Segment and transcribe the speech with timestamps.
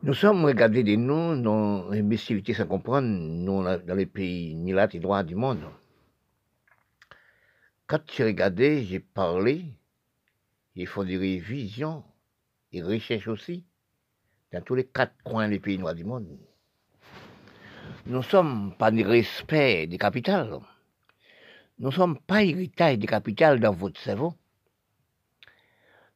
[0.00, 4.86] Nous sommes regardés de nous, nos imbécilités sans comprendre, nous, dans les pays ni là,
[4.86, 5.64] ni du monde.
[7.88, 9.64] Quand j'ai regardé, j'ai parlé,
[10.76, 12.04] il faut des révisions
[12.70, 13.64] et recherches aussi,
[14.52, 16.28] dans tous les quatre coins des pays noirs du monde.
[18.06, 20.60] Nous sommes pas des respect des capitales.
[21.80, 24.32] Nous sommes pas héritage des capitales dans votre cerveau.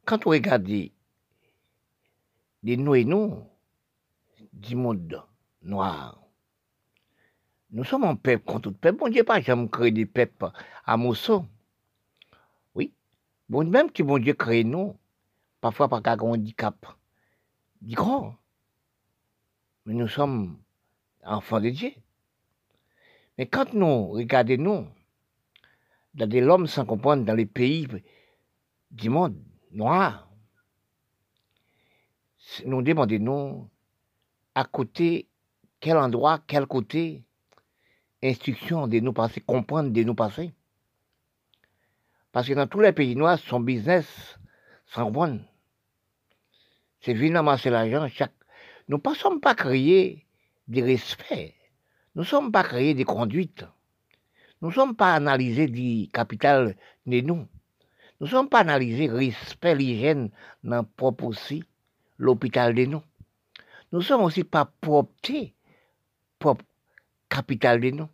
[0.05, 0.93] Quand vous regardez
[2.63, 3.49] des nous et nous,
[4.53, 5.23] du monde
[5.63, 6.23] noir,
[7.71, 8.99] nous sommes un peuple contre tout peuple.
[8.99, 10.51] Bon Dieu, pas jamais créé des peuples
[10.85, 11.47] à Mousseau.
[13.49, 14.97] Bon, même si bon Dieu crée nous,
[15.61, 16.87] parfois par un handicap,
[17.83, 18.35] du grand.
[19.85, 20.59] Mais nous sommes
[21.23, 21.91] enfants de Dieu.
[23.37, 24.87] Mais quand nous regardons nous,
[26.15, 27.87] dans des l'homme sans comprendre dans les pays
[28.91, 29.37] du monde
[29.71, 30.31] noir,
[32.65, 33.71] nous demandons nous
[34.55, 35.29] à côté,
[35.81, 37.25] quel endroit, quel côté,
[38.23, 40.53] instruction de nous passer, comprendre de nous passer.
[42.31, 44.39] Parce que dans tous les pays noirs, son business
[44.87, 45.41] s'en bon.
[47.01, 48.09] C'est venir amasser l'argent.
[48.09, 48.33] Chaque...
[48.89, 50.27] Nous ne sommes pas créés
[50.69, 51.55] des respects.
[52.15, 53.65] Nous ne sommes pas créés des conduites.
[54.61, 57.49] Nous ne sommes pas analysés du capital de nous.
[58.21, 60.31] Nous ne sommes pas analysés respect l'hygiène
[60.63, 61.65] dans propre aussi
[62.19, 63.03] l'hôpital de nous.
[63.93, 65.13] Nous ne sommes aussi pas propres
[66.39, 66.65] propre
[67.29, 68.09] capital de nous.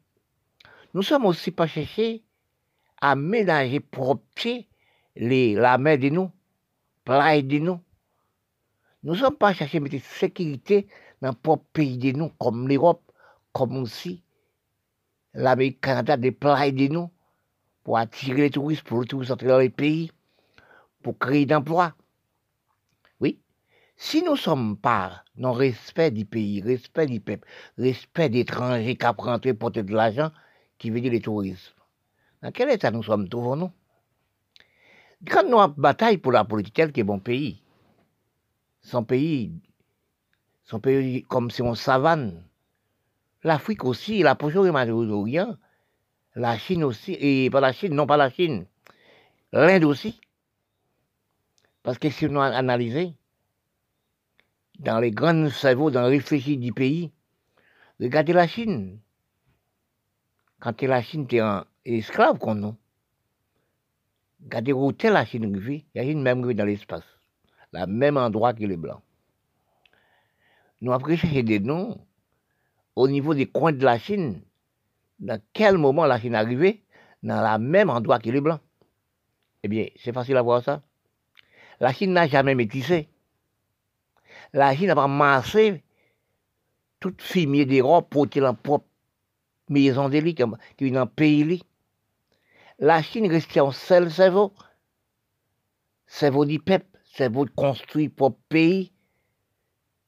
[0.93, 2.25] Nous ne sommes aussi pas cherchés
[3.01, 4.25] à ménager propre
[5.15, 6.31] les, la mer de nous,
[7.05, 7.81] plage de nous.
[9.05, 10.89] Nous ne sommes pas cherchés à mettre sécurité
[11.23, 13.13] dans le propre pays de nous, comme l'Europe,
[13.53, 14.25] comme aussi
[15.33, 17.09] l'Amérique Canada, des plages de nous,
[17.85, 20.11] pour attirer les touristes, pour les touristes entrer dans les pays,
[21.03, 21.95] pour créer d'emplois.
[24.01, 28.97] Si nous sommes pas dans le respect du pays, respect du peuple, respect des étrangers
[28.97, 30.31] qui rentrer pour de l'argent,
[30.79, 31.75] qui veut dire les touristes,
[32.41, 33.73] dans quel état nous sommes tous, nous
[35.29, 37.61] Quand nous avons bataille pour la politique, tel qui est bon pays,
[38.83, 39.51] son pays,
[40.63, 42.45] son pays comme si on savane,
[43.43, 45.57] l'Afrique aussi, la Proche-Orient,
[46.37, 48.65] la Chine aussi, et pas la Chine, non pas la Chine,
[49.53, 50.21] l'Inde aussi.
[51.83, 53.18] Parce que si nous analysons,
[54.79, 57.11] dans les grands cerveaux, dans le réfléchi du pays,
[58.01, 59.01] regardez la Chine.
[60.61, 62.77] Quand la Chine était en, esclaves qu'on nous.
[64.45, 67.05] Regardez où la Chine il y a une même dans l'espace,
[67.73, 69.03] le même endroit que les Blancs.
[70.81, 71.99] Nous avons cherché des noms
[72.95, 74.43] au niveau des coins de la Chine.
[75.19, 76.85] Dans quel moment la Chine arrivée?
[77.25, 78.61] Dans le même endroit que les Blancs
[79.65, 80.83] Eh bien, c'est facile à voir ça.
[81.81, 83.09] La Chine n'a jamais métissé.
[84.53, 85.83] La Chine n'a pas massé
[87.01, 88.87] toute fumier d'Europe pour en propre
[89.69, 90.43] maison de qui
[90.87, 91.63] est dans le pays
[92.79, 94.53] la Chine restait en seul cerveau.
[96.07, 98.93] Cerveau du peuple, cerveau de construire pour pays,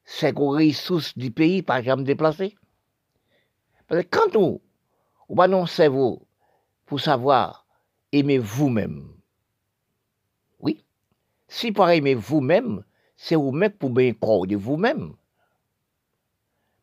[0.04, 2.56] cerveau ressources du pays, pas jamais déplacé.
[3.86, 4.60] Parce que quand on,
[5.28, 6.26] on a un cerveau
[6.86, 7.66] pour savoir
[8.12, 9.12] aimer vous-même,
[10.60, 10.84] oui,
[11.48, 12.84] si pour aimer vous-même,
[13.22, 15.12] c'est vous-même pour bien corps de vous-même.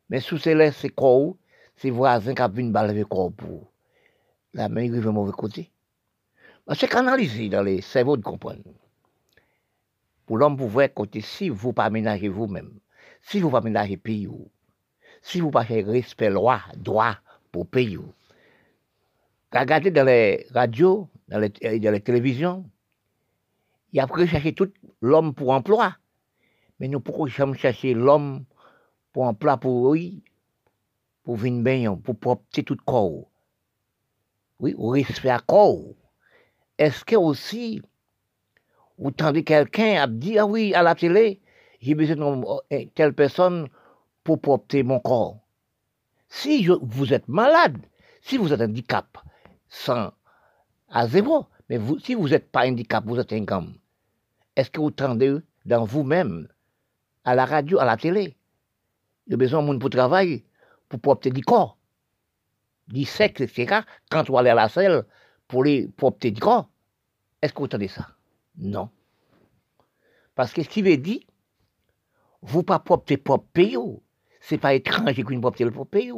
[0.08, 1.34] Mais sous ces laisses corps,
[1.74, 3.72] c'est voisins qui ont une balle avec corps pour
[4.54, 5.72] la main arrive au mauvais côté.
[6.74, 8.62] C'est canalisé dans les cerveaux de comprendre.
[10.26, 12.78] Pour l'homme, vous voyez côté, si vous pas ménager vous-même,
[13.20, 14.28] si vous pas ménager pays,
[15.20, 17.16] si vous pas faire respect loi, droit
[17.50, 17.98] pour pays,
[19.52, 22.64] regardez dans les radios, dans les, dans les télévisions,
[23.92, 25.96] il a chercher tout l'homme pour emploi.
[26.80, 28.44] Mais nous pourquoi jamais chercher l'homme
[29.12, 30.22] pour emploi pour oui,
[31.24, 33.28] pour venir pour propter tout corps?
[34.60, 35.94] Oui, au respect à corps
[36.78, 37.82] est-ce que aussi,
[38.98, 41.40] vous tendez quelqu'un à dire, ah oui, à la télé,
[41.80, 43.68] j'ai besoin de euh, telle personne
[44.22, 45.38] pour porter mon corps?
[46.28, 47.78] Si vous êtes malade,
[48.22, 49.18] si vous êtes handicap,
[49.68, 50.12] sans,
[50.88, 53.74] à zéro, mais si vous n'êtes pas handicap, vous êtes un gamme,
[54.54, 56.48] est-ce que vous tendez dans vous-même,
[57.24, 58.36] à la radio, à la télé,
[59.26, 60.44] il y a besoin de monde pour travailler,
[60.88, 61.78] pour porter du corps,
[62.88, 65.04] du sexe, etc., quand vous allez à la selle,
[65.46, 66.68] pour les propter du corps.
[67.42, 68.08] Est-ce que vous entendez ça?
[68.56, 68.90] Non.
[70.34, 71.20] Parce que ce qui veut dire,
[72.42, 73.76] vous pas propter propre pays,
[74.40, 76.12] c'est pas étranger qu'une propre le propre pays.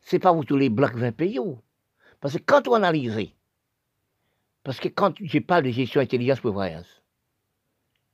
[0.00, 1.38] C'est pas vous tous les blancs qui pays.
[2.20, 3.30] Parce que quand on analyse,
[4.64, 7.02] parce que quand je parle de gestion intelligence prévoyance,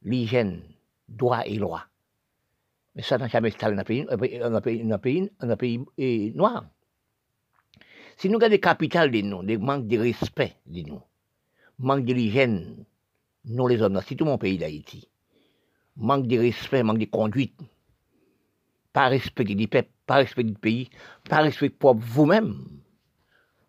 [0.03, 0.63] l'hygiène,
[1.09, 1.85] droit et loi,
[2.99, 6.69] Mais ça n'a jamais dans un pays, un pays, un pays, un pays noir.
[8.17, 11.01] Si nous regardons les capitales de nous, des manques de respect de nous,
[11.79, 12.85] manque de l'hygiène,
[13.45, 15.09] nous les hommes, c'est tout mon pays d'Haïti.
[15.95, 17.61] Manque de respect, manque de conduite,
[18.93, 20.91] pas respect du peuple, pas respect du pays,
[21.31, 22.65] pas respect pour vous-même.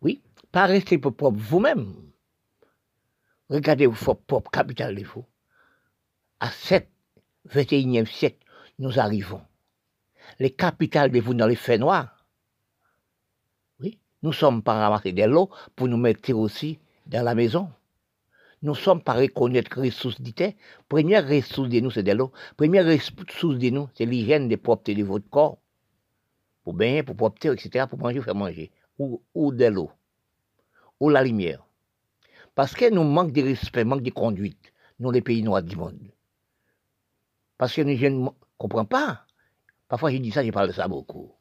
[0.02, 1.94] Oui, pas respect pour vous-même.
[3.52, 5.26] Regardez votre propre capitale vous.
[6.40, 6.90] À 7,
[7.54, 8.44] 21e siècle,
[8.80, 9.42] nous arrivons.
[10.40, 12.26] Les capitales de vous dans les faits noirs.
[13.80, 17.70] Oui, nous sommes pas ramassés des lots pour nous mettre aussi dans la maison.
[18.62, 20.58] Nous sommes pas reconnaître ressources d'ité.
[20.90, 22.32] Première ressource de nous, c'est de l'eau.
[22.58, 25.60] Première ressource de nous, c'est l'hygiène des propreté de votre corps.
[26.64, 28.72] Pour baigner, pour propreté, etc., pour manger, faire manger.
[28.98, 29.92] Ou, ou de l'eau.
[31.00, 31.66] Ou la lumière.
[32.54, 36.12] Parce que nous manquons de respect, manque de conduite, nous les pays noirs du monde.
[37.58, 39.26] Parce que nous comprenons pas.
[39.88, 41.32] Parfois, je dis ça, je parle de ça beaucoup.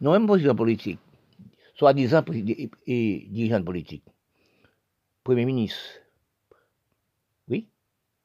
[0.00, 0.98] Nous même président politique,
[1.76, 2.24] soi-disant
[2.86, 4.02] dirigeant politique,
[5.22, 5.80] premier ministre,
[7.46, 7.68] oui,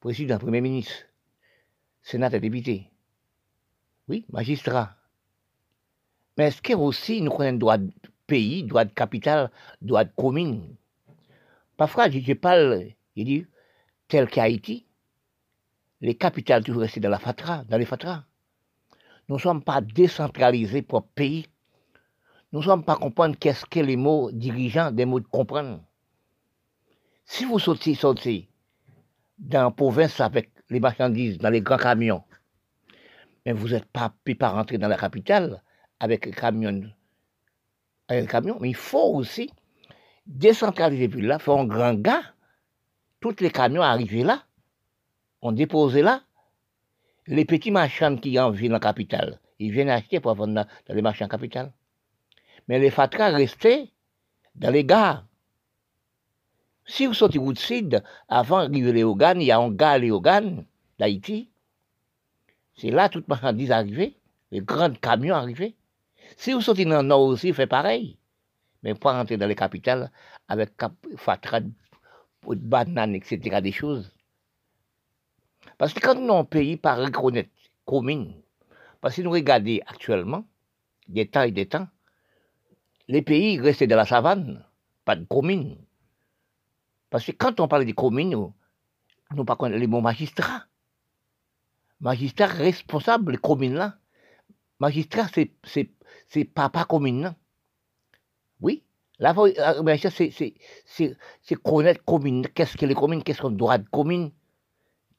[0.00, 1.04] président, premier ministre,
[2.02, 2.90] sénateur, député,
[4.08, 4.96] oui, magistrat.
[6.36, 7.92] Mais est-ce que aussi nous connaissons droit de
[8.26, 9.50] pays, droit de capital,
[9.80, 10.74] droit de commune?
[11.76, 13.46] Parfois, je, parle, je dis,
[14.08, 14.86] tel qu'Haïti,
[16.00, 18.24] les capitales toujours restées dans la fatra, dans les fatras.
[19.28, 21.46] Nous ne sommes pas décentralisés pour pays.
[22.52, 25.80] Nous ne sommes pas comprendre qu'est-ce que les mots dirigeants, des mots de comprendre.
[27.24, 28.48] Si vous sortez, sortez
[29.38, 32.24] dans la province avec les marchandises, dans les grands camions,
[33.46, 35.62] mais vous n'êtes pas pu pas rentrer dans la capitale
[36.00, 36.90] avec les camions,
[38.10, 39.50] mais il faut aussi
[40.26, 42.22] décentraliser plus là, faire un grand gars,
[43.20, 44.44] tous les camions arrivent là,
[45.42, 46.22] on dépose là,
[47.26, 50.94] les petits marchands qui en viennent dans la capitale, ils viennent acheter pour vendre dans,
[50.94, 51.72] les marchands capitales.
[52.68, 53.88] Mais les fatras restaient
[54.54, 55.24] dans les gares.
[56.86, 60.64] Si vous sortez route sud, avant d'arriver les Hogan, il y a un gare Hogan
[60.98, 61.50] d'Haïti.
[62.74, 64.16] C'est là toute marchandise arrivée,
[64.50, 65.76] les grands camions arrivés.
[66.36, 68.16] Si vous sortez dans le nord aussi, fait pareil
[68.82, 70.10] mais pas rentrer dans les capitales
[70.48, 70.70] avec
[71.16, 71.60] fatras,
[72.44, 74.12] bananes, etc., des choses.
[75.80, 77.48] Parce que quand nous un pays par reconnaître
[77.86, 78.34] commune,
[79.00, 80.44] parce que nous regardons actuellement,
[81.08, 81.88] des temps et des temps,
[83.08, 84.62] les pays restent dans la savane,
[85.06, 85.78] pas de commune.
[87.08, 88.52] Parce que quand on parle de commune, nous,
[89.34, 90.66] nous pas les mots magistrats.
[92.00, 93.96] Magistrat responsable, les communes là.
[94.80, 97.34] Magistrat, c'est, papa commune
[98.60, 98.84] oui,
[99.18, 99.34] la
[99.64, 102.46] c'est connaître commune.
[102.48, 103.22] Qu'est-ce que les communes?
[103.22, 104.32] Qu'est-ce qu'on doit de commune?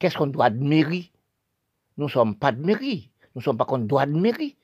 [0.02, 1.12] Qu'est-ce qu'on doit de mairie
[1.96, 3.12] Nous ne sommes pas de mairie.
[3.36, 4.56] Nous ne sommes pas qu'on doit de mairie.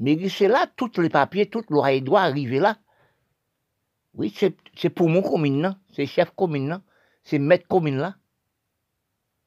[0.00, 2.76] Mairie, c'est là, tous les papiers, toute loi et doit arriver là.
[4.14, 6.82] Oui, c'est pour mon commune, c'est chef commune,
[7.22, 8.16] c'est maître commune là?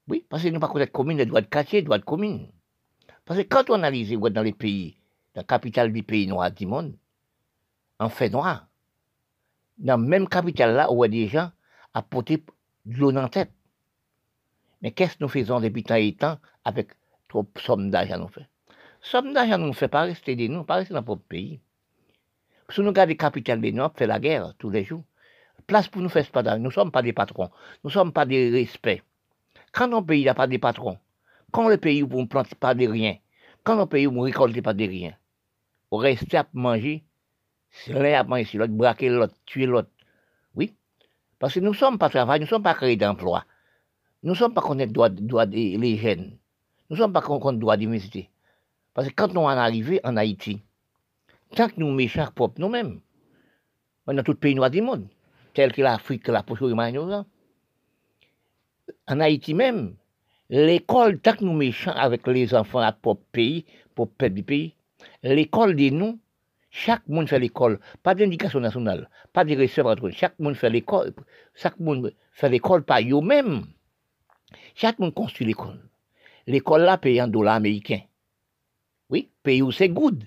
[0.08, 2.48] Oui, parce que nous ne pas connaître commune, les droits de quartier, droits de commune.
[3.26, 4.98] Parce que quand on analyse dans les pays,
[5.36, 6.96] la capitale du pays noir du monde,
[8.00, 8.70] en fait noir,
[9.78, 11.52] dans la même capitale là où des gens
[11.94, 12.38] apporté
[12.86, 13.52] de l'eau dans tête.
[14.84, 16.90] Mais qu'est-ce que nous faisons depuis tant et temps avec
[17.28, 18.48] trop de sommes d'argent nous fait?
[19.02, 21.60] Somme d'argent nous fait pas rester de nous, pas rester dans notre pays.
[22.70, 25.04] Si nous regardons les capitales de nous, fait la guerre tous les jours.
[25.66, 27.50] Place pour nous faire pas Nous ne sommes pas des patrons.
[27.84, 29.02] Nous ne sommes pas des respects.
[29.72, 31.00] Quand notre pays n'a pas de patrons,
[31.52, 33.18] quand le pays où on ne plante pas de rien,
[33.64, 35.14] quand notre pays où on ne récolte pas de rien,
[35.90, 37.04] on reste à manger
[37.74, 39.90] c'est l'un à manger l'autre, braquer l'autre, tuer l'autre.
[40.56, 40.76] Oui.
[41.40, 43.46] Parce que nous ne sommes pas travail, nous ne sommes pas créés d'emploi.
[44.24, 46.38] Nous ne sommes pas qu'on droit, droit les jeunes.
[46.90, 48.30] Nous ne sommes pas qu'on droit d'université.
[48.94, 50.62] Parce que quand nous en arrivons en Haïti,
[51.56, 53.02] tant que nous méchants propres nous-mêmes,
[54.08, 55.08] dans tout pays noir du monde,
[55.54, 56.62] tel que l'Afrique, la poche
[59.08, 59.96] en Haïti même,
[60.50, 63.66] l'école, tant que nous méchants avec les enfants à propre pays,
[63.96, 64.76] pour perdre du pays,
[65.22, 66.20] l'école de nous,
[66.70, 71.14] chaque monde fait l'école, pas d'éducation nationale, pas de recherche chaque monde fait l'école,
[71.54, 73.66] chaque monde fait l'école par eux-mêmes.
[74.76, 75.80] Chaque monde construit l'école.
[76.48, 78.02] L'école là paye en dollars américains.
[79.10, 80.24] Oui, paye où c'est good.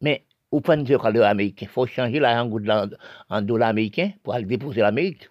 [0.00, 2.50] Mais, au point de vue américain, il faut changer l'argent
[3.28, 5.30] en dollars américains pour aller déposer l'Amérique.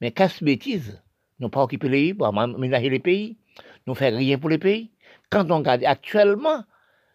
[0.00, 1.00] Mais qu'est-ce bêtise?
[1.38, 3.36] Nous pas occuper les pays pour ménager les pays.
[3.86, 4.90] Nous faire rien pour les pays.
[5.30, 6.64] Quand on regarde actuellement,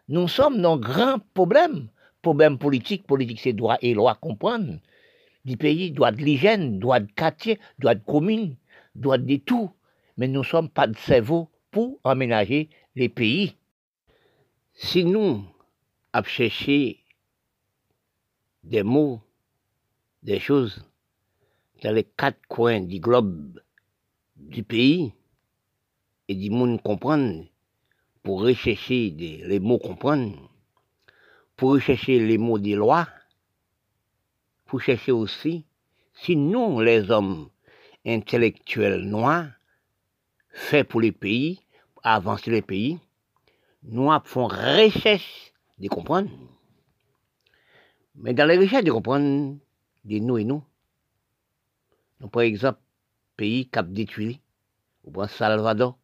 [0.08, 1.90] nous sommes dans un grand problème
[2.22, 4.80] problème politique, politique c'est droit et loi comprendre.
[5.46, 8.56] Du pays, droit de l'hygiène, droit de quartier, droit de commune,
[8.96, 9.72] droit de tout.
[10.20, 13.56] Mais nous ne sommes pas de cerveau pour aménager les pays.
[14.74, 15.46] si nous
[16.26, 17.00] cherché
[18.66, 19.22] des mots,
[20.22, 20.84] des choses
[21.82, 23.62] dans les quatre coins du globe
[24.36, 25.14] du pays
[26.28, 27.46] et du monde comprendre
[28.22, 30.52] pour rechercher les mots comprendre,
[31.56, 33.08] pour rechercher les mots des lois,
[34.66, 35.66] pour chercher aussi
[36.14, 37.50] si nous, les hommes
[38.06, 39.59] intellectuels noirs,
[40.50, 41.60] faits pour les pays,
[42.04, 43.00] avancer les pays,
[43.84, 46.30] nous faisons recherche de comprendre.
[48.16, 50.64] Mais dans les recherches de comprendre nous et nous,
[52.20, 52.80] nous, par exemple,
[53.38, 54.42] pays Cap détruit,
[55.04, 55.98] ou bien Salvador,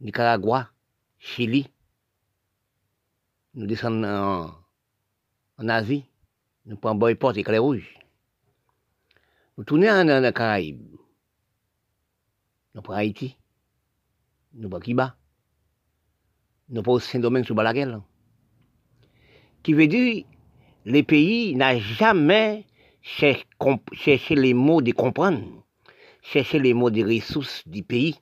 [0.00, 0.70] Nicaragua,
[1.18, 1.68] Chili,
[3.54, 4.54] nous descendons en,
[5.58, 6.04] en Asie,
[6.66, 7.98] nous prenons boyport et Rouge.
[9.56, 10.95] Nous tournons en, en Caraïbes.
[12.76, 13.38] Nous prenons Haïti,
[14.52, 15.16] nous prenons Kiba,
[16.68, 18.02] nous prenons Saint-Domingue sous Balaguel.
[19.62, 20.26] Qui veut dire,
[20.84, 22.66] les pays n'ont jamais
[23.00, 25.42] cherché les mots de comprendre,
[26.20, 28.20] chercher les mots des ressources du pays.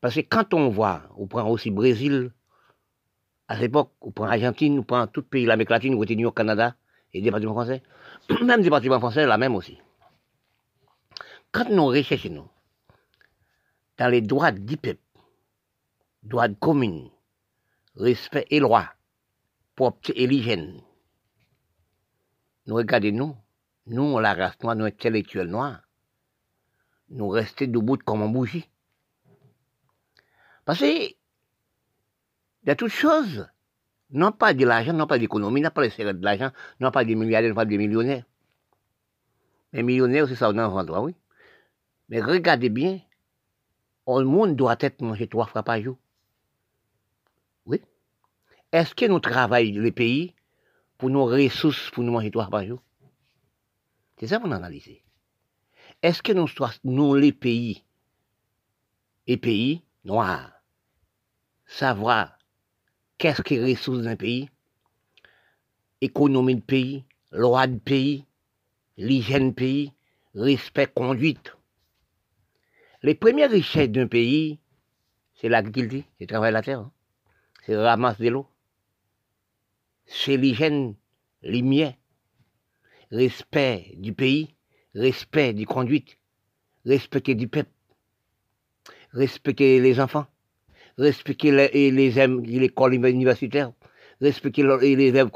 [0.00, 2.30] Parce que quand on voit, on prend aussi Brésil,
[3.48, 6.32] à l'époque, on prend Argentine, on prend tout pays de l'Amérique latine, on continue au
[6.32, 6.76] Canada
[7.12, 7.82] et le département français,
[8.40, 9.78] même le département français, la même aussi.
[11.50, 12.48] Quand nous recherchons, nous,
[13.98, 15.00] dans les droits du peuple,
[16.22, 16.56] droits de
[17.96, 18.88] respect et loi,
[19.74, 20.80] propre et l'hygiène,
[22.66, 23.36] nous regardons
[23.86, 25.80] nous, la race noire, nous intellectuels noirs,
[27.08, 28.68] nous restons debout comme en bougie.
[30.64, 31.14] Parce que,
[32.66, 33.48] a toutes choses,
[34.10, 36.50] non pas de l'argent, non pas d'économie, non pas de l'argent,
[36.80, 38.24] non pas des milliardaires, non pas des millionnaires.
[39.72, 41.14] Les millionnaires, c'est ça, on en droit, oui.
[42.10, 43.00] Mais regardez bien,
[44.16, 45.98] le monde doit être mangé trois fois par jour.
[47.66, 47.82] Oui.
[48.72, 50.34] Est-ce que nous travaillons les pays
[50.96, 52.82] pour nos ressources, pour nous manger trois fois par jour?
[54.18, 54.88] C'est ça qu'on analyse.
[56.02, 56.48] Est-ce que nous,
[56.84, 57.84] nous, les pays,
[59.28, 60.50] et pays noirs,
[61.66, 62.38] savoir
[63.18, 64.48] qu'est-ce qui est ressources d'un pays,
[66.00, 68.24] économie de pays, loi de pays,
[68.96, 69.92] l'hygiène de pays,
[70.34, 71.52] respect, conduite.
[73.02, 74.58] Les premières richesses d'un pays,
[75.34, 76.92] c'est l'agriculture, c'est le travail de la terre, hein.
[77.64, 78.48] c'est le ramasse de l'eau,
[80.04, 80.96] c'est l'hygiène,
[81.42, 81.94] lumière,
[83.12, 84.56] respect du pays,
[84.94, 86.18] respect du conduite,
[86.84, 87.70] respecter du peuple,
[89.12, 90.26] respecter les enfants,
[90.96, 92.26] respecter les, les,
[92.58, 93.72] l'école universitaire,
[94.20, 95.30] respecter les élèves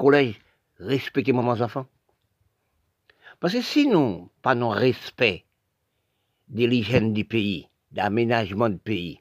[0.81, 1.87] respecter mes enfants.
[3.39, 5.45] Parce que sinon, pas non respect
[6.53, 9.21] de du pays, d'aménagement du pays,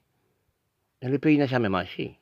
[1.02, 2.20] le pays n'a jamais marché.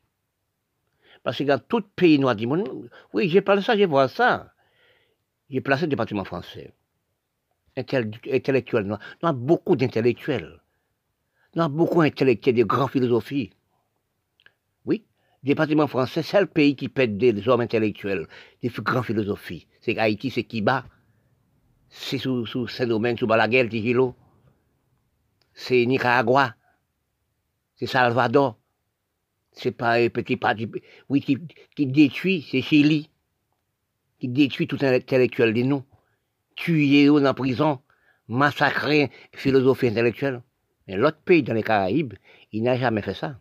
[1.24, 4.54] Parce que dans tout pays noir du monde, oui, j'ai parlé ça, j'ai vois ça.
[5.50, 6.74] J'ai placé le département français.
[7.76, 9.00] Intellectuel noir.
[9.22, 10.62] Nous avons beaucoup d'intellectuels.
[11.56, 13.50] Nous avons beaucoup d'intellectuels, de grandes philosophies.
[14.86, 15.04] Oui,
[15.44, 18.28] le département français, c'est le pays qui pète des hommes intellectuels,
[18.62, 19.68] des grandes philosophies.
[19.82, 20.86] C'est Haïti, c'est Kiba.
[21.90, 24.16] C'est sous, sous Saint-Domingue, sous Balaguer, Tigilo.
[25.54, 26.56] C'est Nicaragua.
[27.76, 28.60] C'est Salvador
[29.60, 30.70] c'est pas un petit parti,
[31.10, 33.10] oui, qui, détruit, c'est Chili,
[34.20, 35.84] qui détruit tout intellectuel de nous,
[36.56, 37.82] tuer en prison,
[38.28, 40.42] massacrer philosophie intellectuelle.
[40.88, 42.14] Mais l'autre pays dans les Caraïbes,
[42.52, 43.40] il n'a jamais fait ça.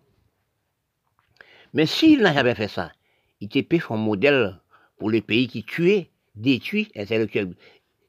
[1.72, 2.92] Mais s'il n'a jamais fait ça,
[3.40, 4.60] il était un modèle
[4.98, 7.54] pour les pays qui tuaient, détruisent intellectuels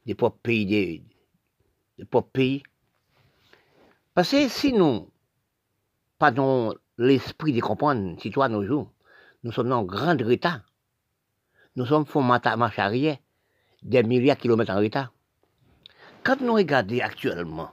[0.06, 1.03] des propres pays, des,
[1.98, 2.63] des propres pays.
[4.20, 5.10] Parce que sinon,
[6.18, 8.92] pardon, l'esprit de comprendre, si toi, nos jours,
[9.44, 10.60] nous sommes dans un grand retard.
[11.78, 13.16] Nous sommes font marche arrière,
[13.82, 15.14] des milliers de kilomètres en retard.
[16.22, 17.72] Quand nous regardons actuellement,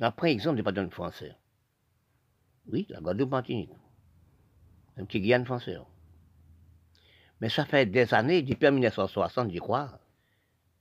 [0.00, 1.36] après exemple du pardon français,
[2.66, 3.70] oui, la Guadeloupe Martinique,
[4.96, 5.78] un petit Guyane français.
[7.40, 10.00] Mais ça fait des années, depuis 1960, je crois,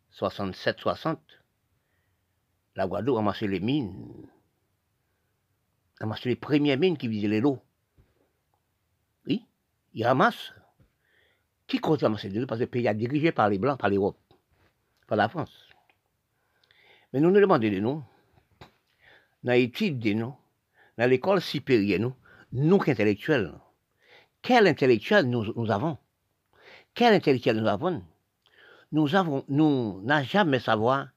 [0.10, 1.20] 67, 60,
[2.76, 4.28] la Guadeloupe a marché les mines
[6.02, 7.60] ramasse les premières mines qui visaient les lots.
[9.28, 9.46] Oui,
[9.94, 10.54] ils ramassent.
[11.68, 13.90] Qui compte ramasser de l'eau Parce que le pays est dirigé par les Blancs, par
[13.90, 14.18] l'Europe,
[15.08, 15.70] par la France.
[17.14, 18.04] Mais nous nous demandons de nous,
[19.44, 20.36] dans l'étude de nous,
[20.98, 22.16] dans l'école supérieure, nous,
[22.52, 23.54] nous intellectuels,
[24.42, 25.98] quel intellectuel nous, nous avons?
[26.94, 28.04] Quel intellectuel nous avons?
[28.92, 31.10] Nous avons, nous n'a jamais savoir,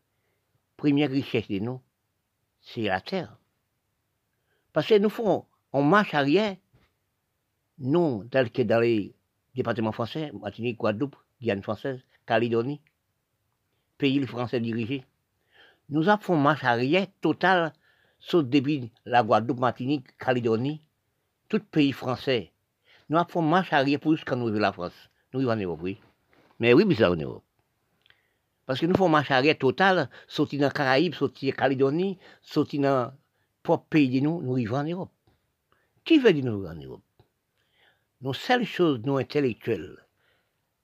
[0.84, 1.80] première richesse de nous,
[2.60, 3.38] c'est la terre.
[4.74, 6.56] Parce que nous font, on marche arrière.
[7.78, 9.14] nous, tel que dans les
[9.54, 12.82] départements français, Martinique, Guadeloupe, Guyane française, Calédonie,
[13.96, 15.06] pays français dirigés,
[15.88, 17.72] nous avons marche arrière total,
[18.18, 20.82] sauf depuis la Guadeloupe, Martinique, Calédonie,
[21.48, 22.52] tout pays français.
[23.08, 25.08] Nous avons marche arrière pour jusqu'à nous la France.
[25.32, 25.98] Nous vivons en Europe, oui.
[26.58, 27.43] Mais oui, ça en Europe.
[28.66, 32.80] Parce que nous faisons marche arrière total, sortir dans les Caraïbes, sortir en Calédonie, sortir
[32.82, 33.10] dans le
[33.62, 35.12] propre pays de nous, nous vivons en Europe.
[36.04, 37.02] Qui veut dire nous vivons en Europe?
[38.22, 39.98] Nos seules choses, nous intellectuels,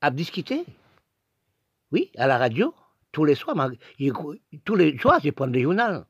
[0.02, 0.64] à discuter,
[1.92, 2.74] oui, à la radio,
[3.12, 3.70] tous les soirs,
[4.64, 6.04] tous les soirs, je prends des journaux.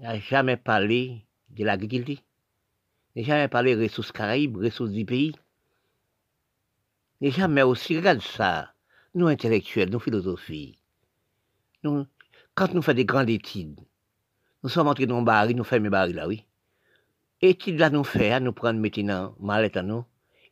[0.00, 2.22] n'a jamais parlé de l'agriculture.
[3.16, 5.34] N'a jamais parlé des ressources caraïbes, ressources du pays.
[7.20, 8.72] N'a jamais aussi, regarde ça,
[9.18, 10.78] nous intellectuels, nous philosophies.
[11.82, 12.06] Nous,
[12.54, 13.80] quand nous faisons des grandes études,
[14.62, 16.44] nous sommes entrés dans le baril, nous faisons mes barils là, oui.
[17.40, 20.04] Études là, nous faisons, nous prenons maintenant mallette à nous,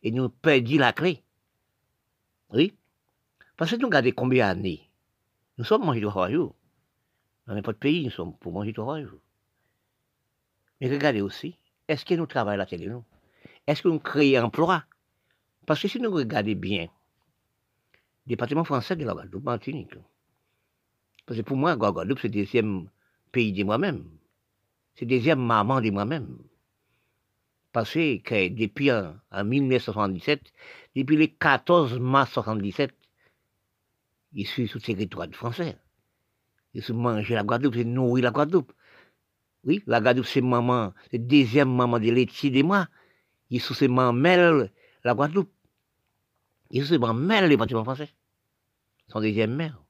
[0.02, 1.22] et nous perdons la clé.
[2.50, 2.74] Oui.
[3.56, 4.88] Parce que nous regardons combien d'années?
[5.58, 6.54] Nous sommes mangés trois jours.
[7.46, 9.20] Dans n'importe pays, nous sommes pour manger trois jours.
[10.80, 11.56] Mais regardez aussi,
[11.88, 13.04] est-ce que nous travaillons la télé, nous?
[13.66, 14.84] Est-ce que nous créons emploi?
[15.64, 16.88] Parce que si nous regardons bien,
[18.26, 19.94] département français de la Guadeloupe, Martinique,
[21.26, 22.88] parce que pour moi, Guadeloupe, c'est le deuxième
[23.32, 24.04] pays de moi-même.
[24.94, 26.38] C'est le deuxième maman de moi-même.
[27.72, 30.40] Parce que depuis en, 1977,
[30.94, 32.94] depuis le 14 mars 1977,
[34.32, 35.76] il suis sous territoire français.
[36.74, 38.72] Il se manger la Guadeloupe, c'est nourrir la Guadeloupe.
[39.64, 42.86] Oui, la Guadeloupe, c'est maman, c'est deuxième maman de l'étier de moi.
[43.50, 44.70] Il sous ses mamelles,
[45.02, 45.50] la Guadeloupe.
[46.70, 48.08] Il sous ses mamelles, les bâtiments français.
[49.08, 49.82] Son deuxième mère.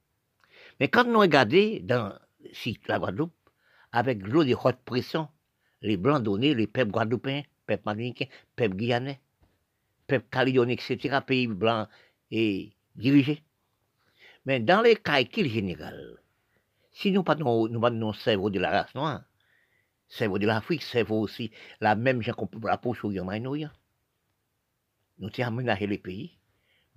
[0.79, 2.13] Mais quand nous regardons dans
[2.87, 3.33] la Guadeloupe,
[3.91, 5.27] avec l'eau de haute pression,
[5.81, 9.19] les blancs donnés, les peuples guadeloupéens, peuples martiniquais, peuples guyanais,
[10.07, 11.87] peuples calédoniens, etc., pays blancs
[12.31, 13.43] et dirigés.
[14.45, 16.17] Mais dans les calculs généraux,
[16.91, 19.23] si nous parlons nous, nous cerveau de la race noire,
[20.07, 23.71] cerveau de l'Afrique, cerveau aussi la même chose qu'on la poche au Yamaïnoïa,
[25.19, 26.36] nous avons aménagé les pays,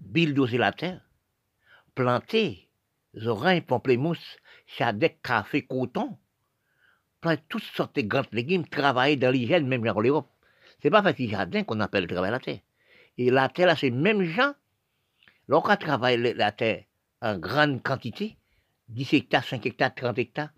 [0.00, 1.00] bulldozer la terre,
[1.94, 2.68] planter,
[3.24, 6.18] oreilles, pamplemousse, chadec, café, coton,
[7.20, 10.28] planter toutes sortes de grands légumes, travailler dans l'hygiène, même dans l'Europe.
[10.82, 12.60] C'est pas facile jardin qu'on appelle le travail la terre.
[13.18, 14.54] Et la terre, c'est même gens,
[15.46, 16.84] lorsqu'on travaille la terre,
[17.20, 18.36] en grande quantité,
[18.88, 20.50] 10 hectares, 5 hectares, 30 hectares.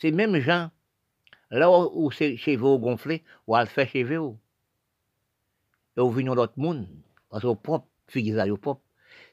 [0.00, 0.70] C'est même gens,
[1.50, 4.38] là où c'est chez vous gonflé, ou à faire chez vous.
[5.96, 6.10] Et au
[6.56, 6.88] monde,
[7.28, 8.82] parce au propre, figurez au propre.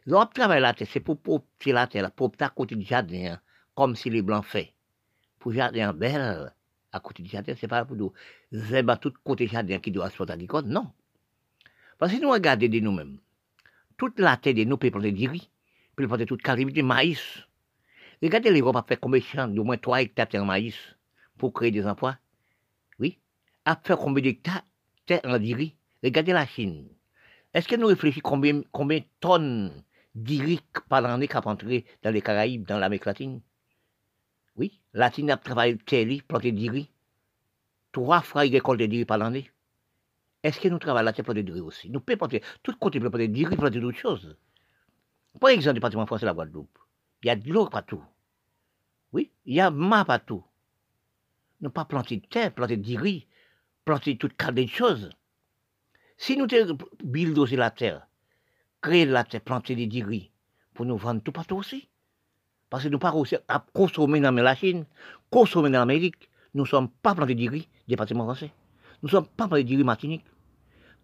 [0.05, 1.19] L'autre travail là, c'est pour
[1.59, 3.41] c'est la terre, pour ta côté du jardin, hein,
[3.75, 4.73] comme si les blancs fait.
[5.39, 6.53] Pour jardin belle,
[6.91, 8.13] à côté du jardin, c'est pas pour nous
[8.51, 10.91] à tout côté jardin qui doit se faire agricole, non.
[11.99, 13.19] Que nous regardons de nous-mêmes,
[13.97, 15.49] toute la terre de nous peut prendre du riz,
[15.95, 17.43] puis il toute caribou de maïs.
[18.21, 20.77] Regardez l'Europe a fait combien d'au moins 3 hectares de maïs
[21.37, 22.17] pour créer des emplois.
[22.99, 23.19] Oui.
[23.65, 24.63] A fait combien d'hectares
[25.23, 25.75] en diri.
[26.03, 26.87] Regardez la Chine.
[27.53, 29.83] Est-ce que nous réfléchissons combien, combien de tonnes
[30.15, 33.41] d'iri par l'année qui a entré dans les Caraïbes, dans l'Amérique latine?
[34.55, 34.79] Oui.
[34.93, 36.91] La Chine a travaillé terre, planté d'iri.
[37.91, 39.51] Trois fois il récolte d'iri par l'année.
[40.43, 41.89] Est-ce que nous travaillons la terre pour des aussi?
[41.89, 44.37] Nous pouvons planter, tout côté pour planter d'iri, planter d'autres choses.
[45.39, 46.77] Par exemple, le département français de la Guadeloupe,
[47.23, 48.03] il y a de l'eau partout.
[49.11, 50.43] Oui, il y a ma partout.
[51.61, 53.27] Ne pas planter de terre, planter de riz,
[53.85, 55.09] planter toutes sortes de choses.
[56.17, 56.47] Si nous
[57.03, 58.07] bulldozer la terre,
[58.81, 60.31] créer la terre, planter des riz,
[60.73, 61.87] pour nous vendre tout partout aussi.
[62.69, 64.85] Parce que nous pas aussi à consommer dans la Chine,
[65.29, 66.29] consommer dans l'Amérique.
[66.53, 68.51] Nous ne sommes pas plantés riz, département français.
[69.01, 70.25] Nous ne sommes pas plantés riz Martinique.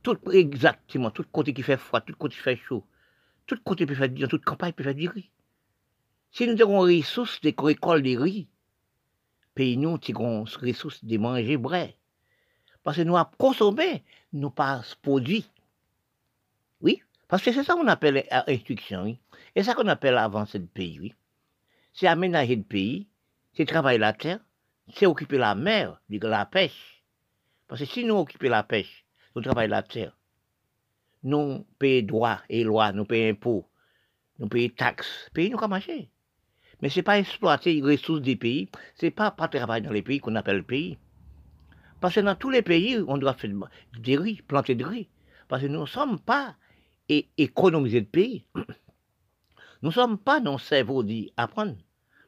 [0.02, 2.84] Tout exactement, tout côté qui fait froid, tout côté qui fait chaud,
[3.46, 5.30] tout côté peut faire, dans toute campagne peut faire du riz.
[6.32, 8.48] Si nous avons des ressources de récolte de riz,
[9.56, 11.96] pays nous avons des ressources de manger vrai.
[12.84, 15.46] Parce que nous avons consommé, nous pas produit.
[16.82, 19.20] Oui, parce que c'est ça qu'on appelle instruction, oui.
[19.56, 21.14] Et ça qu'on appelle avancer le pays.
[21.94, 23.08] C'est aménager le pays,
[23.54, 24.40] c'est travailler la terre,
[24.94, 27.04] c'est occuper la mer, la pêche.
[27.68, 30.18] Parce que si nous occupons la pêche, nous travaillons la terre,
[31.24, 33.66] nous payons droits et lois, nous payons impôts,
[34.40, 35.30] nous payons taxes.
[35.34, 36.10] Pays nous marché.
[36.82, 39.94] Mais ce n'est pas exploiter les ressources des pays, ce n'est pas pas travailler dans
[39.94, 40.98] les pays qu'on appelle le pays.
[42.04, 43.50] Parce que dans tous les pays, on doit faire
[43.98, 45.08] des riz, planter des riz.
[45.48, 46.58] Parce que nous ne sommes pas
[47.08, 48.46] économiser le pays.
[49.82, 51.78] Nous ne sommes pas dans cerveau d'apprendre.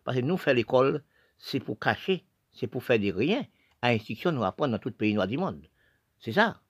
[0.05, 1.03] Parce que nous, faire l'école,
[1.37, 3.45] c'est pour cacher, c'est pour faire des rien.
[3.81, 5.67] À l'institution, nous apprendre dans tout pays noir du monde.
[6.21, 6.61] C'est ça.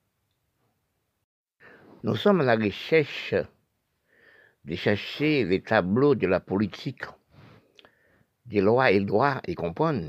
[2.02, 3.36] Nous sommes à la recherche
[4.64, 7.04] de chercher les tableaux de la politique,
[8.48, 10.08] des lois et droits et comprendre.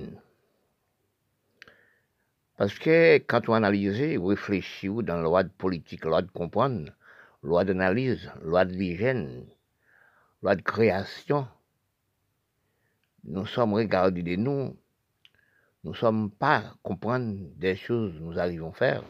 [2.57, 6.91] Parce que quand on analyse ou réfléchit dans la loi de politique, loi de comprendre,
[7.43, 9.47] loi d'analyse, loi de l'hygiène,
[10.43, 11.47] loi de création,
[13.25, 14.75] nous sommes regardés de nous,
[15.85, 19.05] nous ne sommes pas comprendre des choses que nous arrivons à faire.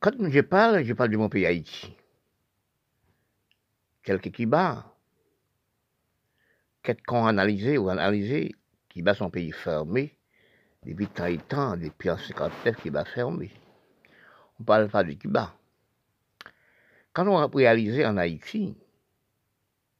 [0.00, 1.94] Quand je parle, je parle de mon pays Haïti.
[4.02, 4.84] Quelques qui bat,
[6.82, 8.54] quelqu'un analysé ou analysé,
[8.88, 10.16] qui bat son pays fermé,
[10.84, 13.50] depuis tant et temps, depuis en 59, qui bat fermé.
[14.58, 15.54] On ne parle pas de Cuba.
[17.12, 18.76] Quand on a réalisé en Haïti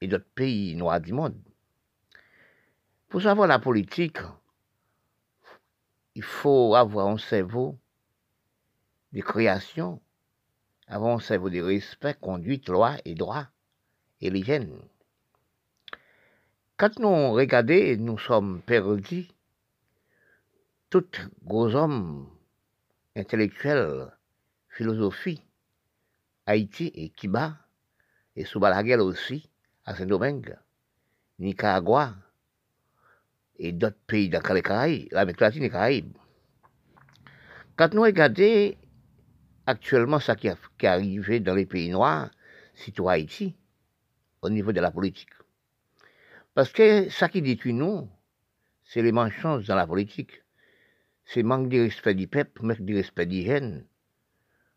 [0.00, 1.40] et d'autres pays noirs du monde,
[3.08, 4.18] pour savoir la politique,
[6.14, 7.78] il faut avoir un cerveau
[9.12, 10.00] de création,
[10.86, 13.46] avant un cerveau de respect, conduite, loi et droit
[14.20, 14.76] et l'hygiène.
[16.76, 19.28] Quand nous regardons, nous sommes perdus.
[20.94, 22.28] Tous gros hommes
[23.16, 24.12] intellectuels,
[24.68, 25.42] philosophie,
[26.46, 27.56] Haïti et Kiba,
[28.36, 29.50] et sous aussi,
[29.86, 30.56] à Saint-Domingue,
[31.40, 32.14] Nicaragua,
[33.58, 36.16] et d'autres pays dans les Caraïbes, l'Amérique latine et les Caraïbes.
[37.74, 38.76] Quand nous regardons
[39.66, 42.30] actuellement ce qui, est arrivé dans les pays noirs,
[42.72, 43.56] surtout Haïti,
[44.42, 45.30] au niveau de la politique.
[46.54, 48.08] Parce que ce qui détruit nous,
[48.84, 50.43] c'est les mensonges dans la politique.
[51.26, 53.86] C'est manque de respect du peuple, manque de respect des jeunes,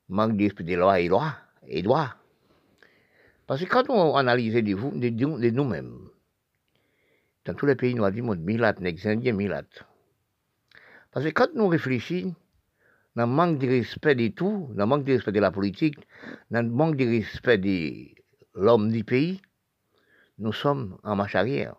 [0.09, 1.35] manque de respect des lois et lois
[1.67, 2.15] et droits.
[3.45, 6.09] Parce que quand on analyse de, nous-mêmes,
[7.45, 9.63] dans tous les pays noirs du monde, Milat, Indiens, Milat.
[11.11, 12.35] Parce que quand nous réfléchissons,
[13.15, 15.97] dans le manque de respect de tout, dans le manque de respect de la politique,
[16.51, 18.09] dans le manque de respect de
[18.53, 19.41] l'homme du pays,
[20.37, 21.75] nous sommes en marche arrière.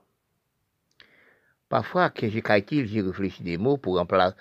[1.69, 4.35] Parfois, que j'ai j'ai réfléchi des mots pour, remplacer,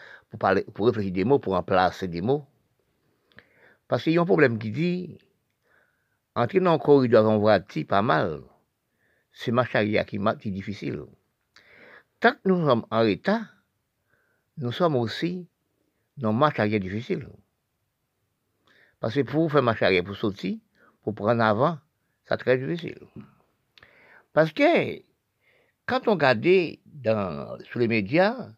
[0.73, 2.45] pour, réfléchir des mots pour remplacer des mots.
[3.87, 5.17] Parce qu'il y a un problème qui dit,
[6.35, 8.41] entrer dans le corridor en voiture, pas mal,
[9.31, 11.03] c'est marche arrière qui est difficile.
[12.19, 13.41] Tant que nous sommes en état,
[14.57, 15.47] nous sommes aussi
[16.17, 17.29] dans marche arrière difficile.
[18.99, 20.57] Parce que pour faire marche arrière, pour sortir,
[21.03, 21.77] pour prendre avant,
[22.25, 22.99] c'est très difficile.
[24.33, 25.01] Parce que
[25.85, 26.45] quand on regarde
[26.85, 28.49] dans, sur les médias,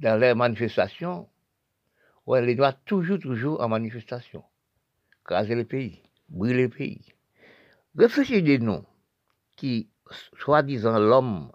[0.00, 1.28] dans les manifestations,
[2.26, 4.42] on les doit toujours, toujours en manifestation.
[5.24, 7.12] Craser le pays, brûler le pays.
[7.96, 8.84] Réfléchissez des noms
[9.56, 9.90] qui,
[10.38, 11.52] soi-disant, l'homme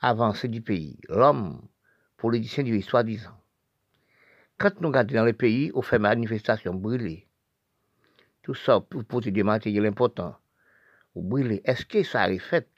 [0.00, 1.66] avancé du pays, l'homme
[2.16, 3.40] politicien du pays, soi-disant.
[4.58, 7.26] Quand nous regardons dans le pays, on fait manifestation brûlée.
[8.42, 10.36] Tout ça pour, pour te dématériel important.
[11.14, 11.60] Ou brûler.
[11.64, 12.68] Est-ce que ça a fait?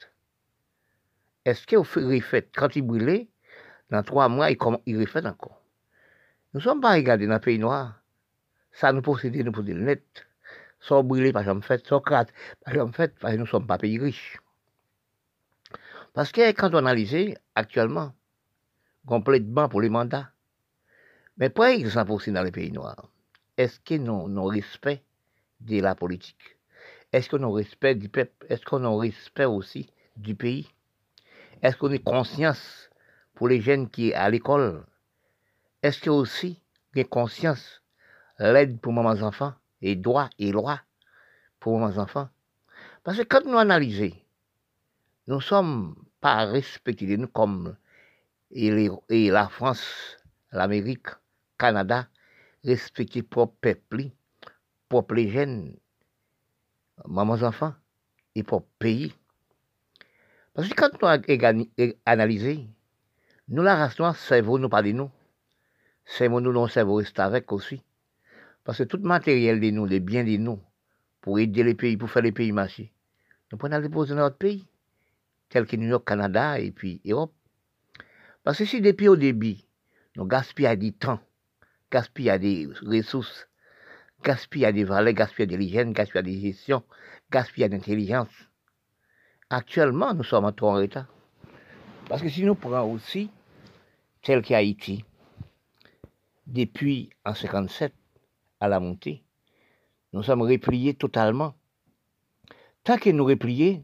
[1.44, 2.50] Est-ce qu'il fait?
[2.54, 3.28] Quand il brûlait,
[3.90, 5.60] dans trois mois, il, il refait encore.
[6.52, 8.00] Nous ne sommes pas regardés dans le pays noir.
[8.72, 10.26] Ça nous possède, nous possède net.
[10.80, 12.32] Sans brûler, par exemple, fait, sans crate,
[12.64, 14.38] par exemple, fait, parce que nous ne sommes pas pays riches.
[16.14, 18.12] Parce que quand on analyse actuellement,
[19.06, 20.30] complètement pour les mandats,
[21.36, 23.08] mais pas exemple aussi dans les pays noirs,
[23.56, 25.02] est-ce que nous respect
[25.60, 26.58] de la politique?
[27.12, 28.46] Est-ce qu'on a respect du peuple?
[28.48, 30.68] Est-ce qu'on a respect aussi du pays?
[31.62, 32.89] Est-ce qu'on a conscience
[33.40, 34.84] pour les jeunes qui sont à l'école
[35.82, 36.60] Est-ce a aussi
[36.94, 37.80] une conscience,
[38.38, 40.82] l'aide pour mes enfants, et droit et loi
[41.58, 42.28] pour mes enfants?
[43.02, 44.14] Parce que quand nous analysons
[45.26, 47.78] nous ne sommes pas respectés, nous comme
[48.50, 50.18] et, la France,
[50.52, 51.08] l'Amérique,
[51.56, 52.08] Canada,
[52.62, 54.10] respecter propre peuple,
[54.90, 55.78] propre jeunes,
[57.06, 57.72] mamans enfants,
[58.34, 59.14] et propre pays.
[60.52, 62.68] Parce que quand nous analysé,
[63.50, 65.10] nous la race noire, cerveau nous pas de nous.
[66.04, 67.82] Cerveau nous, non cerveau reste avec aussi.
[68.62, 70.60] Parce que tout matériel de nous, les biens de nous,
[71.20, 72.92] pour aider les pays, pour faire les pays marcher,
[73.50, 74.66] nous prenons les déposer dans notre pays
[75.48, 77.34] tels que New York, Canada et puis Europe.
[78.44, 79.56] Parce que si depuis au début,
[80.14, 81.18] nous gaspillons du temps,
[81.90, 83.48] gaspillons des ressources,
[84.22, 86.84] gaspillons des valeurs, gaspillons de l'hygiène, gaspillons des gestions,
[87.32, 88.30] gaspillons d'intelligence,
[89.50, 91.06] actuellement, nous sommes en trop en retard.
[92.08, 93.30] Parce que si nous prenons aussi,
[94.22, 95.04] tel qu'Haïti,
[96.46, 97.94] depuis en 57
[98.60, 99.22] à la montée,
[100.12, 101.54] nous sommes repliés totalement.
[102.82, 103.82] Tant que nous repliés,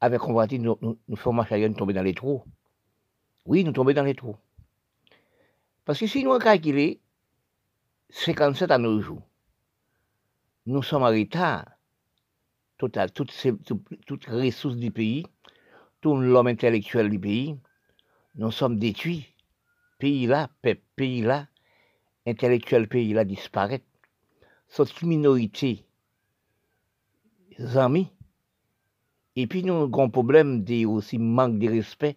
[0.00, 2.42] avec convoitise, nous, nous, nous marcher nous tomber dans les trous.
[3.46, 4.36] Oui, nous tomber dans les trous.
[5.84, 6.96] Parce que si nous calculons
[8.10, 9.22] 57 à nos jours,
[10.66, 11.66] nous sommes en retard
[12.78, 13.12] total.
[13.12, 13.52] Toutes, ces,
[14.06, 15.26] toutes les ressources du pays,
[16.00, 17.56] tout l'homme intellectuel du pays,
[18.36, 19.26] nous sommes détruits.
[19.98, 20.50] Pays-là,
[20.96, 21.48] pays-là,
[22.26, 23.84] intellectuel pays-là disparaît.
[24.68, 25.86] Cette minorité,
[27.76, 28.10] amis,
[29.36, 32.16] et puis nous avons un problème de aussi manque de respect.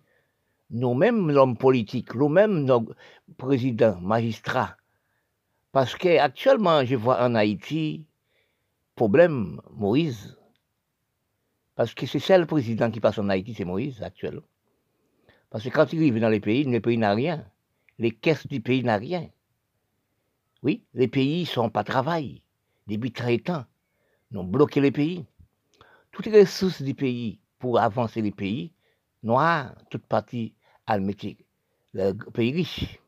[0.70, 2.86] Nous-mêmes, l'homme politique, nous-mêmes, nos
[3.38, 4.76] présidents, magistrats.
[5.72, 8.06] Parce qu'actuellement, je vois en Haïti,
[8.96, 10.38] problème, Moïse.
[11.76, 14.42] Parce que c'est ça le président qui passe en Haïti, c'est Moïse, actuellement.
[15.50, 17.46] Parce que quand il arrive dans les pays, le pays n'a rien.
[18.00, 19.30] Les caisses du pays n'ont rien.
[20.64, 22.42] Oui, les pays ne sont pas travail.
[22.88, 23.66] Depuis très temps,
[24.32, 25.26] nous bloqué les pays
[26.18, 28.74] toutes les ressources du pays pour avancer les pays
[29.22, 30.56] noirs, toute partie
[30.88, 31.46] almétique,
[31.94, 33.00] le pays riche.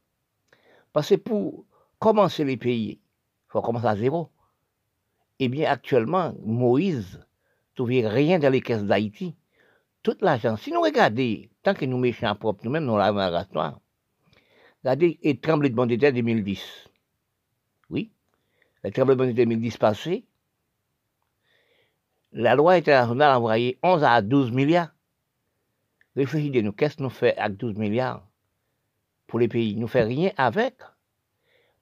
[0.94, 1.66] Parce que pour
[1.98, 4.30] commencer les pays, il faut commencer à zéro.
[5.40, 7.24] Eh bien, actuellement, Moïse ne
[7.74, 9.36] trouvait rien dans les caisses d'Haïti.
[10.04, 13.80] Tout l'argent, si nous regardons, tant que nous méchants propres, nous-mêmes, nous l'avons à
[14.84, 16.90] regardez le tremblement de terre 2010.
[17.90, 18.12] Oui,
[18.84, 20.26] le tremblement de terre 2010 passé,
[22.32, 24.94] la loi internationale a envoyé 11 à 12 milliards.
[26.16, 28.28] Réfléchissez-nous, qu'est-ce que nous faisons avec 12 milliards
[29.28, 29.76] pour les pays?
[29.76, 30.76] Nous ne faisons rien avec.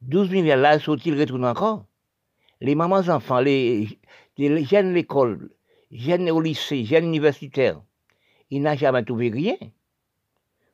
[0.02, 1.86] 12 milliards, là, sont-ils retournent encore?
[2.62, 4.00] Les mamans enfants, les,
[4.38, 5.50] les jeunes l'école,
[5.92, 7.82] jeunes au lycée, jeunes universitaires,
[8.50, 9.58] ils n'ont jamais trouvé rien.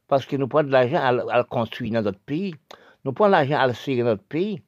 [0.07, 2.55] Parce que nous prenons de l'argent à, construire dans notre pays.
[3.03, 4.61] Nous prenons l'argent à le serrer dans notre pays.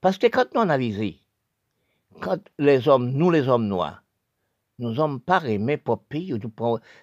[0.00, 1.14] Parce que quand nous analysons
[2.20, 4.04] quand les hommes, nous les hommes noirs,
[4.78, 6.34] nous sommes pas aimés pour pays,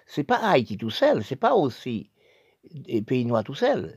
[0.06, 2.10] c'est pas Haïti tout seul, c'est pas aussi
[2.72, 3.96] les pays noirs tout seul,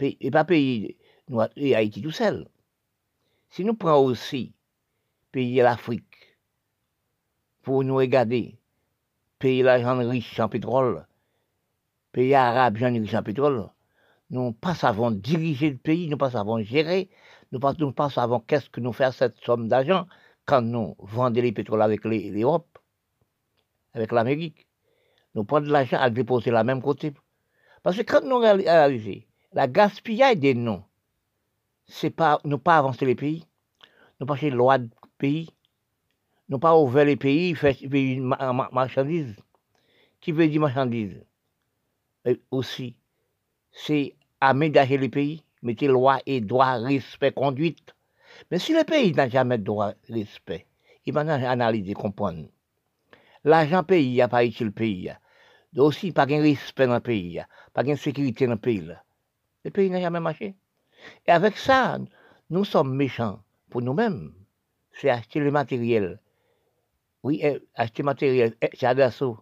[0.00, 0.96] et pas pays
[1.28, 2.48] noirs et Haïti tout seul.
[3.50, 4.52] Si nous prenons aussi
[5.32, 6.36] pays de l'Afrique,
[7.62, 8.58] pour nous regarder,
[9.38, 11.06] pays l'argent riche en pétrole,
[12.12, 13.68] pays arabes gens riches en pétrole,
[14.30, 17.10] nous pas savons diriger le pays, nous pas savons gérer,
[17.52, 18.10] nous pas, nous pas
[18.46, 20.06] qu'est-ce que nous faire cette somme d'argent,
[20.46, 22.78] quand nous vendons les pétroles avec l'Europe,
[23.94, 24.66] avec l'Amérique,
[25.34, 27.12] nous prenons de l'argent à déposer la même côté.
[27.82, 29.22] Parce que quand nous réalisons
[29.52, 30.82] la gaspillage des noms,
[31.86, 33.46] c'est pas, nous pas avancer les pays,
[34.18, 35.50] nous pas les loi de pays,
[36.48, 38.24] nous pas ouvrir les pays, faire une
[38.72, 39.34] marchandise.
[40.20, 41.24] Qui veut dire marchandise?
[42.50, 42.96] Aussi,
[43.72, 47.94] c'est aménager les pays, mettre loi et droit, respect, conduite.
[48.50, 50.66] Mais si le pays n'a jamais droit respect,
[51.04, 52.48] il va analyser, comprendre.
[53.44, 55.12] L'argent pays, il pas ici le pays.
[55.72, 57.40] Donc aussi, pas de respect dans le pays,
[57.72, 58.90] pas de sécurité dans le pays.
[59.64, 60.56] Le pays n'a jamais marché.
[61.26, 61.98] Et avec ça,
[62.50, 64.32] nous sommes méchants pour nous-mêmes.
[64.92, 66.20] C'est acheter le matériel.
[67.26, 68.54] Oui, eh, acheter matériel.
[68.62, 69.36] Eh, c'est Adasso,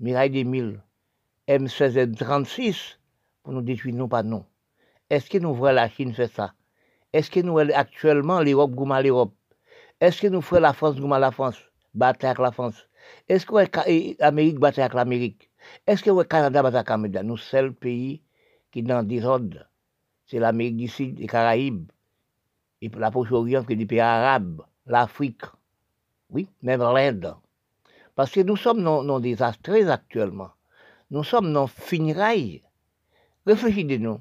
[0.00, 0.82] Mirail des Mille,
[1.48, 3.00] M16 36
[3.42, 4.44] pour nous détruire, nous pas non.
[5.08, 6.52] Est-ce que nous voyons la Chine faire ça?
[7.10, 9.32] Est-ce que nous, actuellement, l'Europe goûte l'Europe?
[9.98, 11.56] Est-ce que nous faisons la France goûte la France?
[11.94, 12.86] Battre avec la France.
[13.30, 15.50] Est-ce que l'Amérique bat avec l'Amérique?
[15.86, 18.20] Est-ce que le Canada bat avec le Canada Nous, c'est le pays
[18.70, 19.70] qui est dans désordre.
[20.26, 21.90] C'est l'Amérique du Sud, les Caraïbes,
[22.82, 25.46] et la Proche-Orient, que des pays arabes, l'Afrique.
[26.32, 27.34] Oui, même l'Inde.
[28.14, 30.50] Parce que nous sommes dans, dans désastres actuellement.
[31.10, 32.62] Nous sommes dans finirailles.
[33.46, 34.18] Réfléchissez-nous.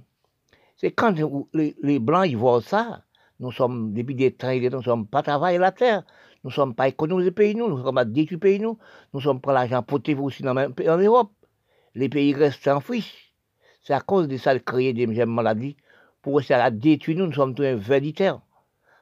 [0.75, 1.15] C'est quand
[1.53, 3.03] les, Blancs ils voient ça,
[3.39, 6.03] nous sommes, depuis des temps, nous ne sommes pas travailler la terre,
[6.43, 8.77] nous ne sommes pas économiser le pays, nous, nous sommes le pays, nous,
[9.13, 11.31] nous sommes pas l'argent poté aussi dans, en Europe.
[11.95, 13.33] Les pays restent en friche.
[13.83, 15.77] C'est à cause de ça de créer des maladies
[16.21, 18.41] pour essayer de détruire nous, nous sommes tous héréditaires.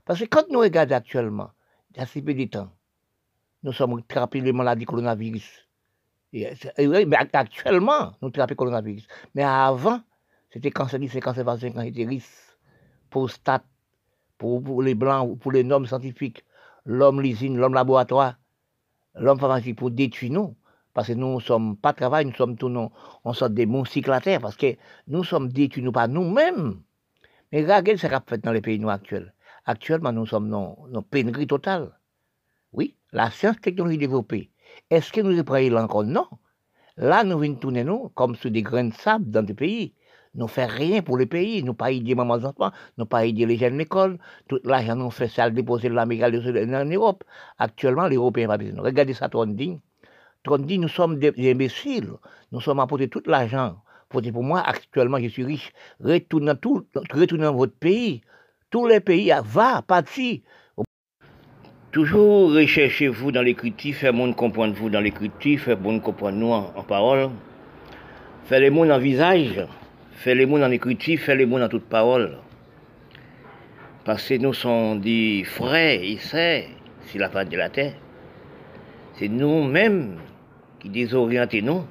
[0.06, 1.52] Parce que quand nous regardons actuellement,
[1.92, 2.70] il y a si peu de temps,
[3.64, 5.68] nous sommes trappés les maladies coronavirus.
[6.34, 9.08] mais actuellement, nous trappons le coronavirus.
[9.36, 10.02] Mais avant,
[10.52, 12.26] c'était quand c'est quand c'est quand était riche,
[13.10, 13.30] pour
[14.38, 16.46] pour, les blancs, pour les normes scientifiques,
[16.86, 18.36] l'homme l'usine, l'homme laboratoire,
[19.16, 20.56] l'homme pharmaceutique pour détruire nous.
[20.94, 22.74] Parce que nous ne sommes pas travail, nous sommes tous
[23.24, 23.68] on sort des
[24.08, 24.76] la terre, parce que
[25.08, 26.82] nous sommes détruits, nous pas nous-mêmes.
[27.52, 29.34] Mais regardez ce qu'on fait dans les pays noirs actuels.
[29.66, 31.99] Actuellement, nous sommes dans une pénurie totale.
[32.72, 34.52] Oui, la science technologie développée.
[34.90, 36.04] Est-ce que nous y prenons encore?
[36.04, 36.28] Non.
[36.98, 39.94] Là, nous venons tourner nous comme sur des grains de sable dans des pays.
[40.36, 41.64] Nous ne faisons rien pour le pays.
[41.64, 44.20] Nous pas aider maman enfants, nous pas aider les jeunes d'école.
[44.48, 47.24] Tout l'argent nous fait ça déposer l'Amérique en Europe.
[47.58, 48.84] Actuellement, les Européens pas besoin.
[48.84, 49.80] Regardez ça, Trondi.
[50.44, 52.12] Trondi, nous sommes des imbéciles.
[52.52, 53.82] Nous sommes apportés tout l'argent.
[54.10, 55.72] Pour moi, actuellement, je suis riche.
[56.00, 56.54] Retournez
[57.12, 58.22] retournez dans votre pays.
[58.70, 60.44] Tous les pays, va, parti.
[61.92, 66.84] Toujours recherchez-vous dans l'écriture, faire monde comprendre vous dans l'écriture, faire monde comprendre nous en,
[66.84, 67.32] parole.
[68.46, 69.66] Faire les mots en visage,
[70.12, 72.38] faire les mots en écriture, faire les mots en toute parole.
[74.06, 76.66] Parce que nous sommes des frères et sœurs
[77.08, 77.96] sur la face de la terre.
[79.16, 80.18] C'est nous-mêmes
[80.80, 81.86] qui désorientons nous.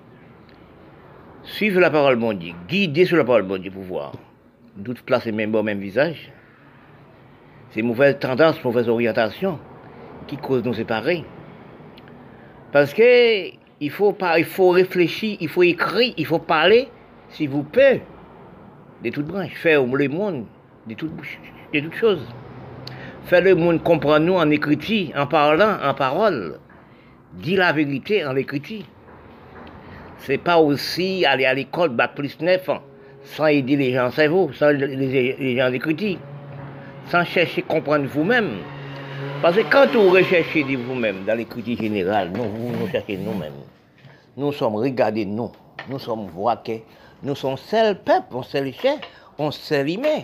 [1.43, 4.13] Suivre la parole bon Dieu, guider sur la parole bon Dieu pour voir.
[4.85, 6.31] Toutes places même bon même visage.
[7.71, 9.59] C'est mauvaise tendance, mauvaise orientation
[10.29, 11.25] qui cause nous séparer.
[12.73, 16.89] Parce que il faut, il faut réfléchir, il faut écrire, il faut parler,
[17.31, 18.03] s'il vous plaît,
[19.05, 20.45] de toutes branches, faire le monde
[20.87, 21.13] de toutes,
[21.95, 22.27] choses.
[23.25, 26.59] Faire le monde comprendre nous en écriture, en parlant, en parole.
[27.35, 28.85] Dire la vérité en écriture.
[30.19, 32.83] C'est pas aussi aller à l'école, battre plus neuf ans,
[33.23, 36.19] sans aider les gens cerveau, sans les, les gens d'écriture,
[37.07, 38.49] sans chercher à comprendre vous-même.
[39.43, 43.53] Parce que quand vous recherchez de vous-même dans l'écriture générale, nous, nous cherchez nous-mêmes.
[44.37, 45.51] Nous sommes regardés, nous.
[45.89, 46.85] Nous sommes voqués.
[47.23, 48.99] Nous sommes seul peuple, on seul chef,
[49.39, 50.23] on seul humain.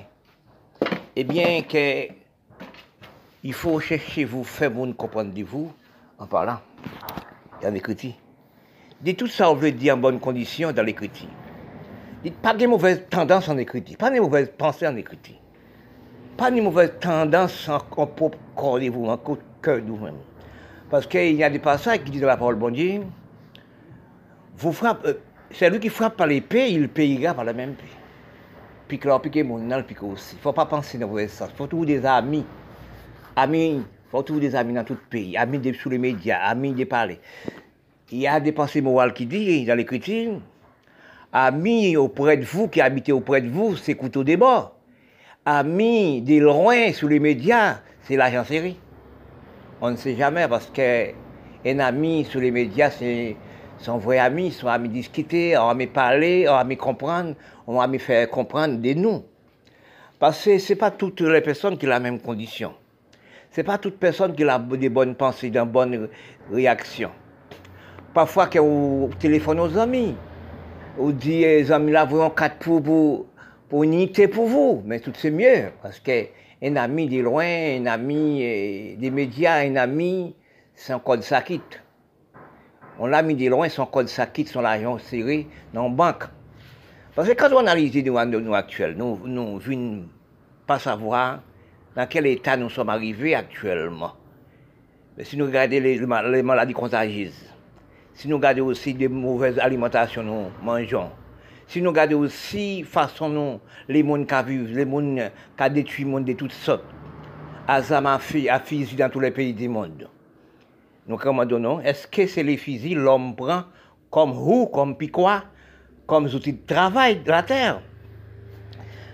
[1.17, 2.09] Eh bien, que,
[3.43, 5.73] il faut chercher vous, faire vous comprendre de vous
[6.19, 6.61] en parlant
[7.63, 8.15] dans l'écriture.
[9.01, 11.29] Dites tout ça, on veut dire en bonne condition dans l'écriture.
[12.43, 15.37] Pas de mauvaises tendances en écriture, pas de mauvaises pensées en écriture
[16.37, 19.17] pas de mauvaise tendance en, propre corps de vous, en
[19.63, 20.17] cœur de vous-même.
[20.91, 23.03] Parce qu'il y a des passages qui disent dans la parole bon Dieu,
[24.57, 25.15] vous frappez, euh,
[25.51, 27.85] c'est lui qui frappe par l'épée, il payera par la même paix.
[28.89, 30.35] Puis que piqué mon nom, aussi.
[30.35, 31.49] Il ne faut pas penser dans vos sens.
[31.53, 32.45] Il faut trouver des amis.
[33.35, 35.37] Amis, il faut trouver des amis dans tout le pays.
[35.37, 37.19] Amis de, sous les médias, amis de parler.
[38.13, 40.41] Il y a des pensées morales qui disent dans l'écriture,
[41.33, 44.74] amis auprès de vous, qui habitent auprès de vous, c'est couteau des bords
[45.47, 48.79] ami de loin sous les médias, c'est l'agent série.
[49.81, 53.37] On ne sait jamais parce qu'un ami sous les médias, c'est
[53.79, 57.35] son vrai ami, son ami discuter, on ami parler, on ami comprendre,
[57.67, 59.23] on ami faire comprendre de nous.
[60.19, 62.73] Parce que ce n'est pas toutes les personnes qui ont la même condition.
[63.51, 66.09] Ce n'est pas toute personne qui a des bonnes pensées, des bonnes
[66.51, 67.11] réactions.
[68.15, 70.15] Parfois, quand on téléphone aux amis,
[70.99, 73.27] on dit, les amis là, vous quatre pour vous
[73.69, 78.43] pour unité pour vous, mais tout c'est mieux, parce qu'un ami de loin, un ami
[78.43, 80.35] euh, des médias, un ami,
[80.75, 81.43] son code ça.
[82.99, 86.25] On l'a mis de loin, son code ça quitte, son argent serré dans la banque.
[87.15, 90.09] Parce que quand on analyse nous, nous actuels, nous ne venons
[90.67, 91.43] pas savoir
[91.97, 94.13] dans quel état nous sommes arrivés actuellement.
[95.17, 97.53] Mais si nous regardons les, les maladies contagieuses,
[98.15, 101.11] si nous regardons aussi des mauvaises alimentations nous mangeons,
[101.67, 106.11] si nous regardons aussi façon nous, les mondes qui vivent, les mondes qui détruit le
[106.11, 106.85] monde de toutes sortes,
[107.67, 108.15] Azama
[108.51, 110.09] a fusil dans tous les pays du monde.
[111.07, 113.65] Nous commandons, est-ce que c'est les fusils l'homme prend
[114.11, 115.45] comme roue, comme piquois,
[116.07, 117.83] comme outils de travail de la terre?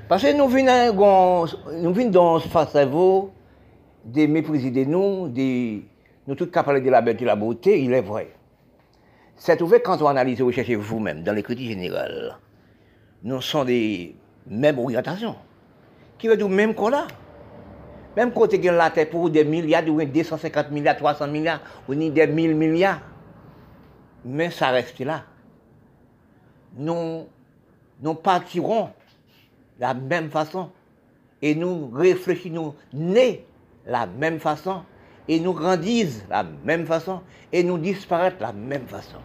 [0.08, 1.46] Parce que nous venons,
[1.80, 3.30] nous venons dans face à vous,
[4.04, 5.82] de mépriser de nous, de,
[6.26, 8.32] nous tous parler de la beauté, de la beauté, il est vrai.
[9.42, 12.36] C'est ouvert quand on analyse et recherchez vous-même dans l'écriture générale.
[13.22, 14.14] Nous sommes des
[14.46, 15.34] mêmes orientations.
[16.18, 17.06] Qui veut dire même qu'on a.
[18.18, 22.10] Même quand tu la terre pour des milliards, ou 250 milliards, 300 milliards, ou ni
[22.10, 23.00] des 1000 milliards.
[24.26, 25.24] Mais ça reste là.
[26.76, 27.26] Nous,
[28.02, 28.90] nous partirons
[29.78, 30.68] de la même façon.
[31.40, 33.46] Et nous réfléchissons, nés
[33.86, 34.82] la même façon.
[35.26, 37.22] Et nous grandissons la même façon.
[37.50, 39.16] Et nous disparaître la même façon.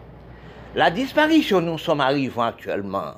[0.74, 3.14] La disparition nous sommes arrivés actuellement,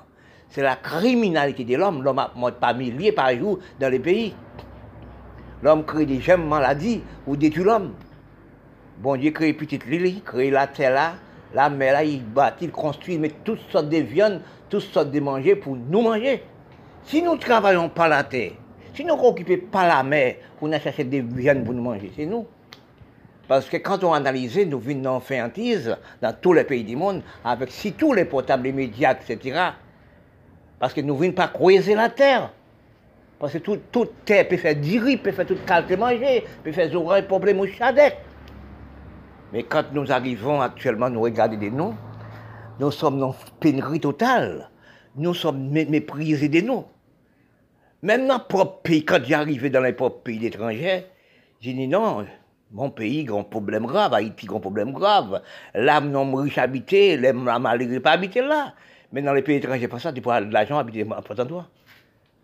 [0.49, 2.03] c'est la criminalité de l'homme.
[2.03, 4.35] L'homme a pas milliers par jour dans les pays.
[5.63, 7.95] L'homme crée des gemmes maladies ou détruit l'homme.
[8.99, 11.15] Bon Dieu crée petite lily, crée la terre là,
[11.55, 15.21] la mer là, il bâtit, il construit, met toutes sortes de viandes, toutes sortes de
[15.21, 16.43] manger pour nous manger.
[17.05, 18.53] Si nous ne travaillons pas la terre,
[18.95, 22.27] si nous n'occupons pas la mer pour nous chercher des viandes pour nous manger, c'est
[22.27, 22.47] nous.
[23.49, 27.71] Parce que quand on analyse, nous venons d'infantise dans tous les pays du monde, avec
[27.71, 29.59] si tous les potables, les médias, etc.
[30.79, 32.53] Parce que nous ne venons pas creuser la terre.
[33.39, 37.23] Parce que toute terre peut faire riz, peut faire toute qualité manger, peut faire des
[37.23, 38.19] problèmes au chadec.
[39.53, 41.95] Mais quand nous arrivons actuellement, nous regardons des noms,
[42.79, 44.69] nous sommes dans pénurie totale.
[45.17, 46.85] Nous sommes méprisés des noms.
[48.03, 51.07] Même dans propre pays, quand j'arrivais dans les propres pays étrangers,
[51.61, 52.27] j'ai dit non,
[52.73, 55.43] mon pays, grand problème grave, Haïti, grand problème grave.
[55.75, 58.75] L'âme non riche habité, l'âme malheureux pas habité là.
[59.13, 61.67] Mais dans les pays étrangers, pas ça, tu peux de l'argent habiter n'importe endroit.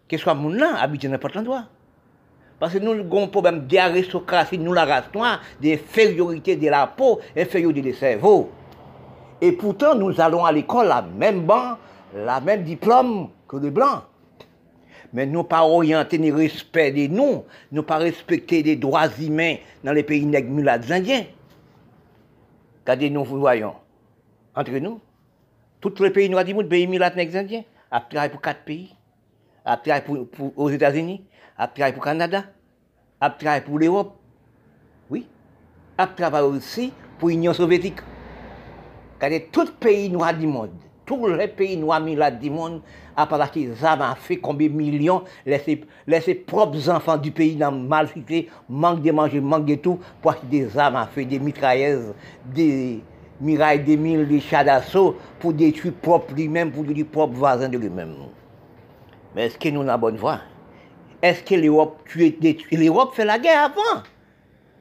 [0.09, 1.65] Qu'est-ce que mon là, habiter n'importe endroit.
[2.59, 7.21] Parce que nous avons un problème d'aristocratie, nous la race noire, d'infériorité de la peau,
[7.37, 8.51] infériorité des cerveaux.
[9.41, 11.77] Et pourtant, nous allons à l'école, la même banc,
[12.15, 14.05] la même diplôme que les blancs.
[15.15, 19.93] Mais nous pas orienté ni respect de nous, nous pas respecter les droits humains dans
[19.93, 21.25] les pays nègres indiens.
[22.81, 23.75] Regardez-nous, vous voyons,
[24.57, 25.01] entre nous,
[25.81, 27.63] tous les pays noirs du monde, pays mulâtres indiens,
[27.93, 28.93] à travailler pour quatre pays,
[30.05, 31.25] pour, pour, aux États-Unis,
[31.57, 32.45] à travailler pour le Canada,
[33.21, 34.17] à travailler pour l'Europe,
[35.11, 35.29] oui,
[36.17, 38.01] travailler aussi pour l'Union soviétique.
[39.15, 40.73] Regardez, tous les pays noirs du monde,
[41.07, 42.81] tous les pays noirs mulâtres du monde,
[43.17, 47.73] à part qu'ils ont fait combien de millions, laisser, laisser propres enfants du pays dans
[47.73, 51.39] mal cité, manque de manger, manque de tout, pour acheter des armes à feu, des
[51.39, 52.15] mitrailleuses,
[52.47, 53.01] des
[53.41, 57.79] mirailles des mille, des chats d'assaut, pour détruire propre lui-même, pour détruire propre voisin de
[57.79, 58.15] lui-même.
[59.35, 60.41] Mais est-ce que nous avons la bonne voie?
[61.21, 61.99] Est-ce que l'Europe
[62.41, 62.77] détruit?
[62.77, 64.03] L'Europe fait la guerre avant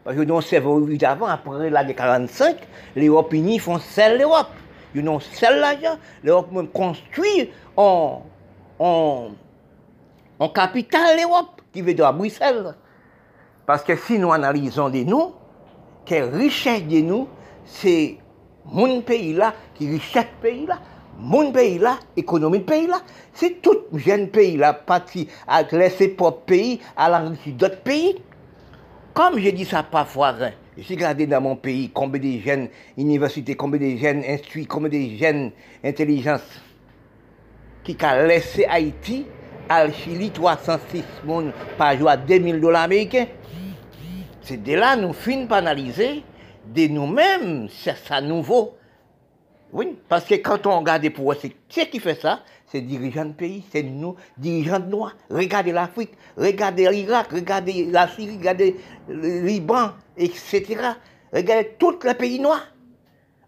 [0.04, 2.58] Parce que nous savons avant, après la guerre 45,
[2.96, 4.50] l'Europe unie font celle l'Europe.
[4.96, 5.98] Ils ont celle l'argent.
[6.24, 8.22] L'Europe même construit en,
[8.80, 9.30] en,
[10.40, 12.76] en capitale l'Europe, qui veut dire à Bruxelles.
[13.66, 15.34] Parce que si nous analysons de nous,
[16.06, 17.28] quelle richesse de nous,
[17.66, 18.18] c'est
[18.66, 20.80] mon pays là, qui richesse pays là,
[21.18, 23.00] mon pays là, économie pays là,
[23.34, 28.22] c'est tout jeune pays là, parti à laisser propre pays à l'enrichir d'autres pays.
[29.14, 33.56] Comme je dis ça parfois, hein, j'ai regardé dans mon pays combien de jeunes universités,
[33.56, 35.52] combien de jeunes instruits, combien de jeunes
[35.84, 36.62] intelligences
[37.84, 39.26] qui a laissé Haïti
[39.70, 43.28] à Chili 306 personnes par jour à 2000 dollars américains.
[44.42, 46.24] C'est de là nous finissons par analyser
[46.66, 48.78] de nous-mêmes, c'est ça nouveau.
[49.72, 52.42] Oui, parce que quand on regarde pour c'est qui fait ça?
[52.74, 55.16] C'est dirigeants de pays, c'est nous, dirigeants de noirs.
[55.30, 60.64] Regardez l'Afrique, regardez l'Irak, regardez la Syrie, regardez le Liban, etc.
[61.32, 62.66] Regardez tous les pays noirs.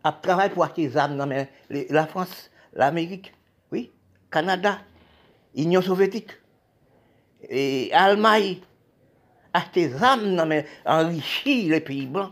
[0.03, 1.25] À travailler pour acheter des armes dans
[1.71, 3.33] la France, l'Amérique,
[3.71, 3.91] oui,
[4.29, 4.77] Canada,
[5.55, 6.29] Union soviétique,
[7.49, 8.57] et Allemagne,
[9.53, 12.31] acheter des armes dans enrichir les pays blancs.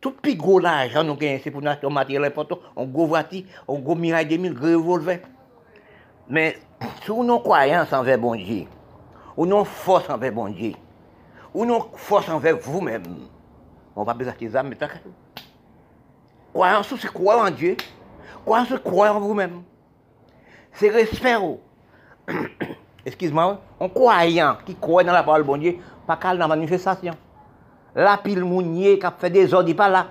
[0.00, 3.94] Tout plus gros l'argent gagnons, c'est pour nous acheter matériel important, gros voiture, un gros
[3.94, 5.20] miraille 2000, gros revolver.
[6.28, 6.58] Mais
[7.02, 8.66] si nous croyance envers bon Dieu,
[9.36, 10.72] ou non force envers bon Dieu,
[11.54, 13.02] ou non force envers vous-même,
[13.94, 14.78] on va besoin âmes, mais
[16.52, 17.76] Croyance, c'est croire en Dieu.
[18.44, 19.62] Croyance, c'est croire en vous-même.
[20.72, 21.36] C'est respect.
[23.06, 27.14] Excuse-moi, un croyant qui croit dans la parole de bon Dieu, pas qu'à la manifestation.
[27.94, 30.06] La pile mounier qui a fait des ordres, pas là.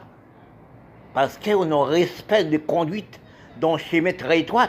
[1.13, 3.19] Parce qu'on a respect de conduite
[3.59, 4.67] dans le chemin très étroit.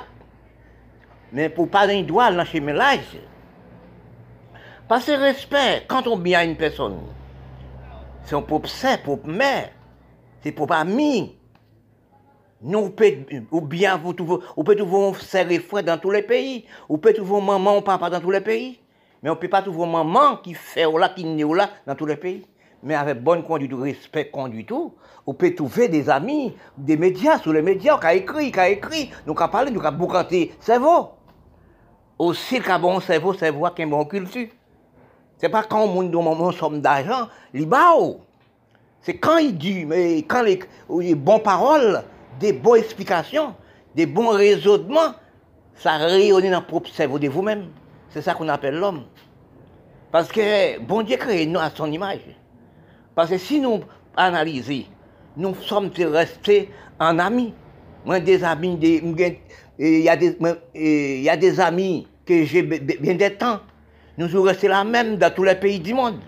[1.33, 2.95] Mais pour pas un doigt dans là,
[4.93, 6.99] parce que respect, quand on bien une personne,
[8.25, 9.71] c'est un propre saint, propre mère,
[10.43, 11.35] c'est propre ami.
[12.61, 13.11] Nous, peut,
[13.51, 16.67] ou bien vous trouvez, on peut trouver un frère frère dans tous les pays.
[16.89, 18.79] On peut trouver maman ou papa dans tous les pays.
[19.23, 22.07] Mais on ne peut pas trouver maman qui fait là, qui n'est là dans tous
[22.07, 22.47] les pays.
[22.83, 24.93] Mais avec bonne conduite, respect, conduite, tout,
[25.27, 28.69] on peut trouver des amis, des médias, sur les médias, qui a écrit, qui a
[28.69, 31.13] écrit, qui a parlé, nous qui a boucanté, cerveau.
[32.19, 34.49] Aussi, qui a bon cerveau, cerveau qui a bon culture.
[35.39, 37.67] C'est pas quand on donne une somme d'argent, il
[39.01, 40.61] C'est quand il dit, mais quand les,
[41.01, 42.03] les bonnes paroles,
[42.39, 43.55] des bonnes explications,
[43.95, 45.15] des bons raisonnements,
[45.75, 47.71] ça rayonne dans le propre cerveau de vous-même.
[48.11, 49.05] C'est ça qu'on appelle l'homme.
[50.13, 52.21] Parce que bon Dieu crée nous à son image.
[53.15, 53.81] Parce que si nous
[54.17, 54.85] analysons,
[55.37, 57.55] nous sommes restés en amis.
[58.05, 58.77] Moi, des amis,
[59.89, 60.37] il y, a des,
[60.75, 63.59] y a des amis que j'ai bien des temps.
[64.17, 66.21] Nous sommes restés là même dans tous les pays du monde.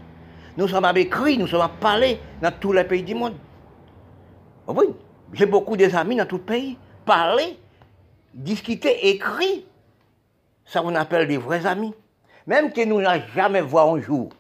[0.56, 3.34] Nous sommes écrits, nous sommes parlés dans tous les pays du monde.
[4.66, 4.86] Oui,
[5.32, 6.78] j'ai beaucoup d'amis dans tout le pays.
[7.04, 7.56] Parler,
[8.32, 9.62] discuter, écrire.
[10.64, 11.94] Ça, on appelle des vrais amis.
[12.46, 14.30] Même que nous n'avons jamais vu un jour,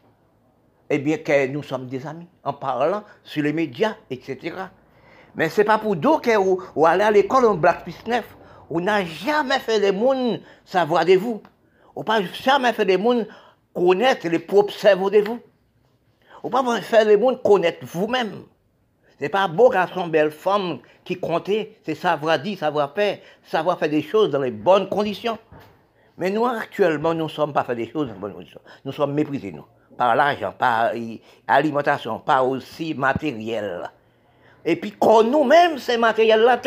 [0.90, 4.56] eh bien, que nous sommes des amis, en parlant sur les médias, etc.
[5.36, 8.24] Mais ce n'est pas pour d'autres qu'on aller à l'école en Black 9.
[8.76, 11.40] On n'a jamais fait les monde savoir de vous.
[11.94, 13.28] On n'a jamais fait les monde
[13.72, 15.38] connaître les propres cerveaux de vous.
[16.42, 18.42] On n'a pas fait les monde connaître vous-même.
[19.20, 23.90] C'est pas beau garçon, belle femme qui comptait, c'est savoir dire, savoir faire, savoir faire
[23.90, 25.38] des choses dans les bonnes conditions.
[26.18, 28.60] Mais nous, actuellement, nous ne sommes pas fait des choses dans les bonnes conditions.
[28.84, 29.66] Nous sommes méprisés, nous,
[29.96, 30.90] par l'argent, par
[31.46, 33.88] l'alimentation, par aussi matériel.
[34.64, 36.60] Et puis, quand nous-mêmes, ces matériels-là,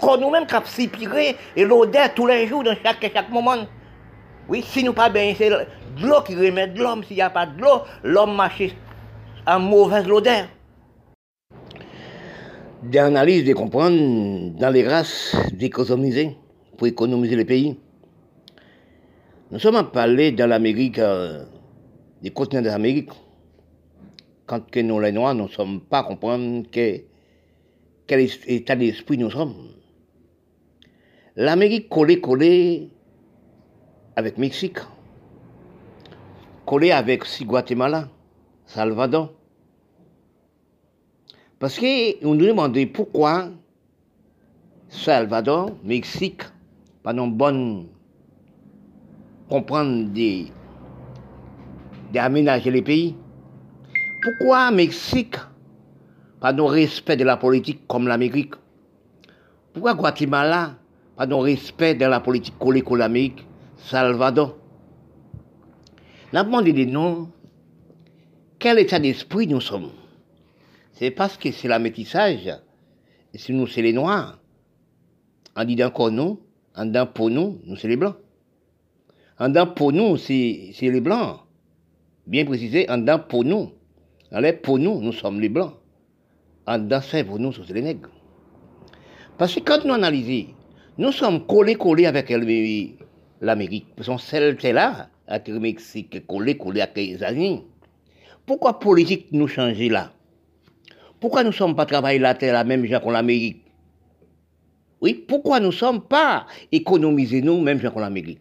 [0.00, 1.08] quand nous-mêmes, qui
[1.56, 3.66] et l'odeur tous les jours, dans chaque, chaque moment.
[4.48, 7.04] Oui, si nous pas bien, de l'eau qui remet de l'homme.
[7.04, 8.74] S'il n'y a pas de l'eau, l'homme marche
[9.46, 10.46] en mauvaise odeur.
[12.82, 16.36] Des analyses de comprendre dans les races d'économiser,
[16.76, 17.78] pour économiser les pays.
[19.50, 21.44] Nous sommes à parler dans l'Amérique, euh,
[22.22, 23.10] des continents de l'Amérique,
[24.46, 26.64] quand que nous, les Noirs, nous ne sommes pas comprendre
[28.06, 29.54] quel état d'esprit nous sommes.
[31.36, 32.90] L'Amérique collée, collée
[34.16, 34.78] avec Mexique,
[36.66, 38.08] collée avec Guatemala,
[38.66, 39.32] Salvador.
[41.58, 43.48] Parce que nous nous demandons pourquoi
[44.88, 46.42] Salvador, Mexique,
[47.02, 47.86] pas non bonne
[49.48, 50.08] comprendre
[52.12, 53.14] d'aménager les pays.
[54.22, 55.36] Pourquoi Mexique
[56.42, 58.54] pas de respect de la politique comme l'Amérique
[59.72, 60.74] Pourquoi Guatemala
[61.16, 63.46] pas de respect de la politique collée l'Amérique?
[63.76, 64.56] Salvador
[66.32, 67.30] N'a demandé des noms.
[68.58, 69.90] Quel état d'esprit nous sommes?
[70.94, 72.50] C'est parce que c'est la métissage.
[73.32, 74.38] Et si nous, c'est les Noirs.
[75.54, 76.40] En disant qu'on nous,
[76.74, 78.16] en disant pour nous, nous, c'est les Blancs.
[79.38, 81.40] En disant pour nous, c'est les Blancs.
[82.26, 83.70] Bien précisé, en disant pour nous.
[84.32, 85.74] Alors, pour nous, nous sommes les Blancs.
[87.02, 88.10] C'est pour nous, c'est les nègres.
[89.36, 90.52] Parce que quand nous analysons,
[90.98, 92.32] nous sommes collés, collés avec
[93.40, 93.86] l'Amérique.
[93.96, 97.64] Parce que celle là, avec le Mexique, collés, collés avec les États-Unis.
[98.46, 100.12] Pourquoi politique nous changer là?
[101.18, 103.64] Pourquoi nous ne sommes pas travailler la terre la même gens qu'on l'Amérique?
[105.00, 108.40] Oui, pourquoi nous ne sommes pas économiser nous, même gens qu'on l'Amérique?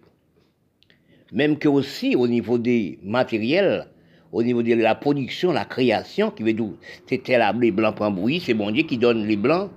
[1.31, 3.87] Même que aussi au niveau des matériels,
[4.31, 6.71] au niveau de la production, la création, qui veut dire,
[7.07, 9.69] c'était la les blancs pour bruit, c'est bon Dieu qui donne les blancs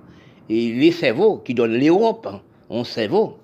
[0.48, 2.28] et les cerveaux, qui donne l'Europe,
[2.70, 3.38] on hein, cerveau.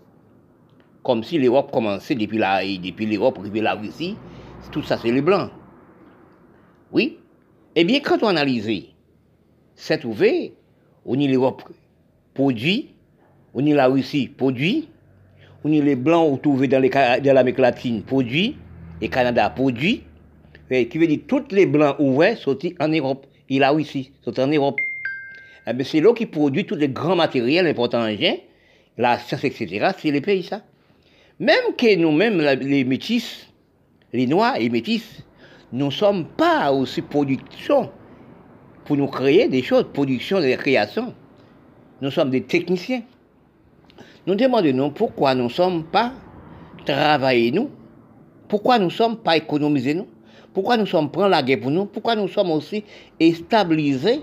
[1.02, 4.16] Comme si l'Europe commençait depuis la, depuis l'Europe, depuis la Russie,
[4.70, 5.50] tout ça c'est les blancs.
[6.92, 7.18] Oui.
[7.74, 8.68] Eh bien, quand on analyse,
[9.74, 10.50] c'est ouvert,
[11.06, 11.62] on y l'Europe
[12.34, 12.90] produit,
[13.54, 14.88] on y la Russie produit,
[15.64, 18.56] on y les blancs trouvés dans l'Amérique latine produit,
[19.00, 20.02] et Canada produit,
[20.70, 23.26] qui veut dire tous les blancs ouverts sortis en Europe.
[23.48, 24.78] Il a aussi sorti en Europe.
[25.66, 28.06] Eh c'est là qui produit tous les grands matériels importants,
[28.96, 29.90] la science, etc.
[29.98, 30.62] C'est les pays, ça.
[31.38, 33.48] Même que nous-mêmes, les métis,
[34.12, 35.24] les noirs et métis,
[35.72, 37.90] nous ne sommes pas aussi production
[38.84, 41.14] pour nous créer des choses, production et création.
[42.00, 43.02] Nous sommes des techniciens.
[44.26, 46.12] Nous demandons pourquoi nous ne sommes pas
[46.84, 47.70] travailler nous,
[48.48, 50.08] pourquoi nous ne sommes pas économiser nous,
[50.52, 52.84] pourquoi nous sommes prendre la guerre pour nous, pourquoi nous sommes aussi
[53.20, 54.22] stabiliser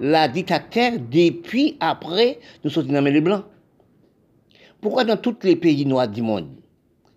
[0.00, 3.44] la dictature depuis après nous sommes dans les blancs.
[4.80, 6.48] Pourquoi dans tous les pays noirs du monde,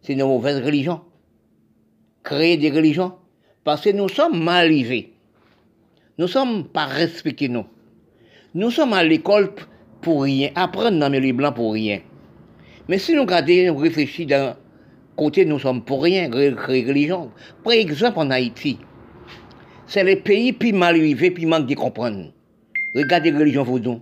[0.02, 1.02] c'est une mauvaise religion?
[2.24, 3.14] Créer des religions?
[3.64, 5.14] Parce que nous sommes mal arrivés.
[6.18, 7.66] Nous ne sommes pas respectés, nous.
[8.56, 9.54] Nous sommes à l'école
[10.02, 12.00] pour rien, apprendre dans les blancs pour rien.
[12.88, 14.58] Mais si nous regardons, réfléchissons d'un
[15.16, 17.32] côté, nous sommes pour rien, religion.
[17.64, 18.78] Par exemple, en Haïti,
[19.88, 22.32] c'est les pays plus mal arrivés, plus manquent de comprendre.
[22.96, 24.02] Regardez religion vaudou.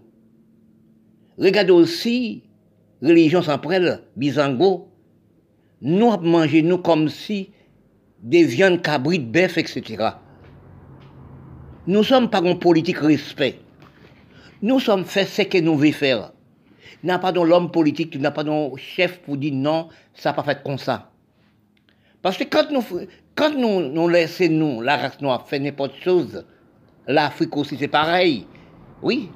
[1.37, 2.43] Regardez aussi
[3.01, 4.87] religion sans prêle, Bizango.
[5.81, 7.51] Nous mangé nous comme si
[8.21, 10.09] des viandes cabrites, bœuf, etc.
[11.87, 13.59] Nous sommes pas en politique respect.
[14.61, 16.33] Nous sommes fait ce que nous voulons faire.
[17.03, 20.43] N'a pas de l'homme politique, n'a pas de chef pour dire non, ça n'a pas
[20.43, 21.11] fait comme ça.
[22.21, 22.83] Parce que quand nous,
[23.35, 26.45] quand nous, nous laissons nous, la race noire, faire n'importe chose,
[27.07, 28.45] l'Afrique aussi c'est pareil.
[29.01, 29.29] Oui.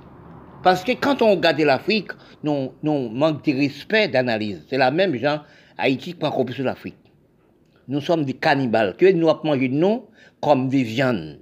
[0.61, 2.11] Parce que quand on regarde l'Afrique,
[2.43, 4.65] nous, nous manque de respect d'analyse.
[4.69, 5.41] C'est la même gens,
[5.77, 6.95] Haïti qui prend sur l'Afrique
[7.87, 10.05] nous sommes des cannibales, que nous avons mangé nous
[10.41, 11.39] comme des viandes.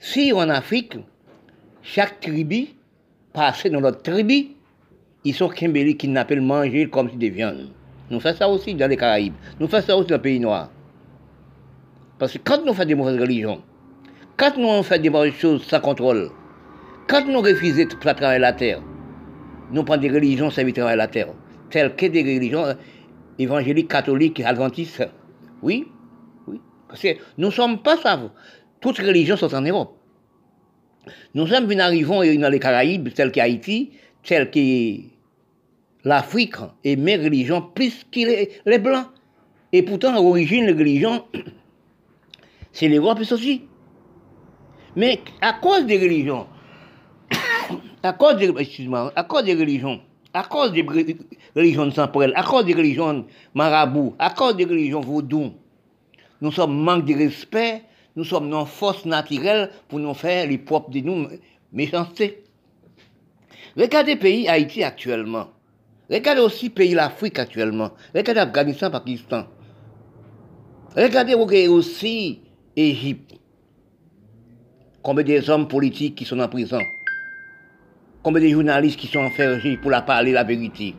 [0.00, 0.96] Si en Afrique,
[1.82, 2.68] chaque tribu
[3.32, 4.53] passe dans notre tribu,
[5.24, 7.70] ils sont Kimbeli qui n'appellent manger comme des viandes.
[8.10, 9.34] Nous faisons ça aussi dans les Caraïbes.
[9.58, 10.70] Nous faisons ça aussi dans les pays noirs.
[12.18, 13.62] Parce que quand nous faisons des mauvaises religions,
[14.36, 16.30] quand nous faisons des mauvaises choses sans contrôle,
[17.08, 18.82] quand nous refusons de travailler la terre,
[19.72, 21.28] nous prenons des religions sans travailler la terre,
[21.70, 22.76] telles que des religions
[23.38, 25.08] évangéliques, catholiques, adventistes,
[25.62, 25.88] oui,
[26.46, 26.60] oui.
[26.88, 27.08] Parce que
[27.38, 28.20] nous ne sommes pas ça.
[28.80, 29.96] Toutes les religions sont en Europe.
[31.34, 35.13] Nous sommes venus dans les Caraïbes, telles qu'Haïti, telles que
[36.04, 39.06] l'Afrique, et mes religions plus que les, Blancs.
[39.72, 41.24] Et pourtant, à l'origine, les religions,
[42.72, 43.62] c'est l'Europe aussi.
[44.96, 46.46] Mais à cause des religions,
[48.02, 48.48] à cause des,
[49.16, 50.00] à cause des religions,
[50.32, 51.90] à cause des religions
[52.34, 55.52] à cause des religions marabouts, à cause des religions vaudou,
[56.40, 57.82] nous sommes manque de respect,
[58.16, 61.28] nous sommes non force naturelle pour nous faire les propres de nous
[61.72, 62.44] méchanceté.
[63.76, 65.53] Regardez pays Haïti actuellement.
[66.10, 67.92] Regardez aussi pays l'Afrique actuellement.
[68.14, 69.46] Regardez Afghanistan, Pakistan.
[70.96, 72.40] Regardez aussi
[72.76, 73.34] Égypte.
[75.02, 76.80] Combien des hommes politiques qui sont en prison?
[78.22, 80.94] Combien de journalistes qui sont enfermés pour la parler la vérité?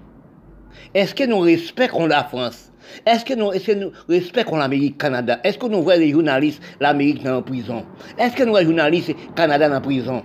[0.93, 2.71] Est-ce que nous respectons la France?
[3.05, 5.39] Est-ce que nous, respectons l'Amérique, Canada?
[5.43, 7.85] Est-ce que nous voyons les journalistes, l'Amérique la prison?
[8.17, 10.23] Est-ce que nous voyons les journalistes, Canada la prison?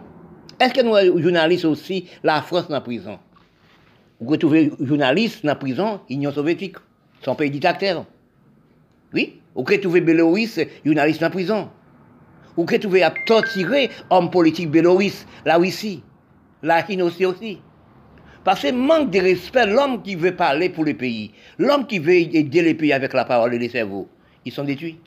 [0.58, 3.18] Est-ce que nous voyons les journalistes aussi, la France la prison?
[4.20, 6.76] Vous retrouvez les journalistes dans la prison, Union soviétique,
[7.22, 8.04] son pays dictateur.
[9.14, 9.40] Oui?
[9.54, 11.70] Vous retrouvez Bélorusse, journalistes dans la prison.
[12.56, 16.02] Vous retrouvez à torturer hommes politiques Bélorusse, la Russie,
[16.62, 17.60] la Chine aussi aussi.
[18.44, 22.14] Parce que manque de respect, l'homme qui veut parler pour le pays, l'homme qui veut
[22.14, 24.08] aider le pays avec la parole et les cerveaux,
[24.44, 24.98] ils sont détruits.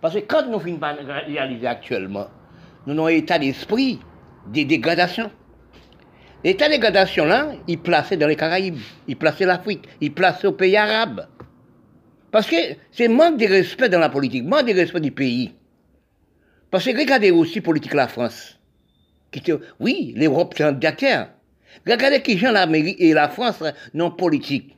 [0.00, 2.28] Parce que quand nous finissons par réaliser actuellement,
[2.86, 3.98] nous avons un état d'esprit
[4.46, 5.30] de dégradation.
[6.42, 10.52] L'état de dégradation là, il placé dans les Caraïbes, il placé l'Afrique, il placé aux
[10.52, 11.26] pays arabes.
[12.30, 12.56] Parce que
[12.92, 15.52] c'est manque de respect dans la politique, manque de respect du pays.
[16.70, 18.58] Parce que regardez aussi politique la France.
[19.30, 19.42] Qui
[19.78, 21.28] oui, l'Europe c'est un dictateur.
[21.86, 23.62] Regardez qui gens l'Amérique et la France
[23.92, 24.76] non politique.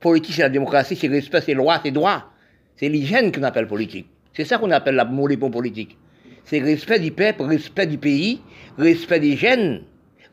[0.00, 2.32] Politique, c'est la démocratie, c'est respect, c'est loi, c'est droit.
[2.76, 4.08] C'est l'hygiène qu'on appelle politique.
[4.34, 5.96] C'est ça qu'on appelle la pour politique.
[6.44, 8.40] C'est respect du peuple, respect du pays,
[8.76, 9.82] respect des jeunes,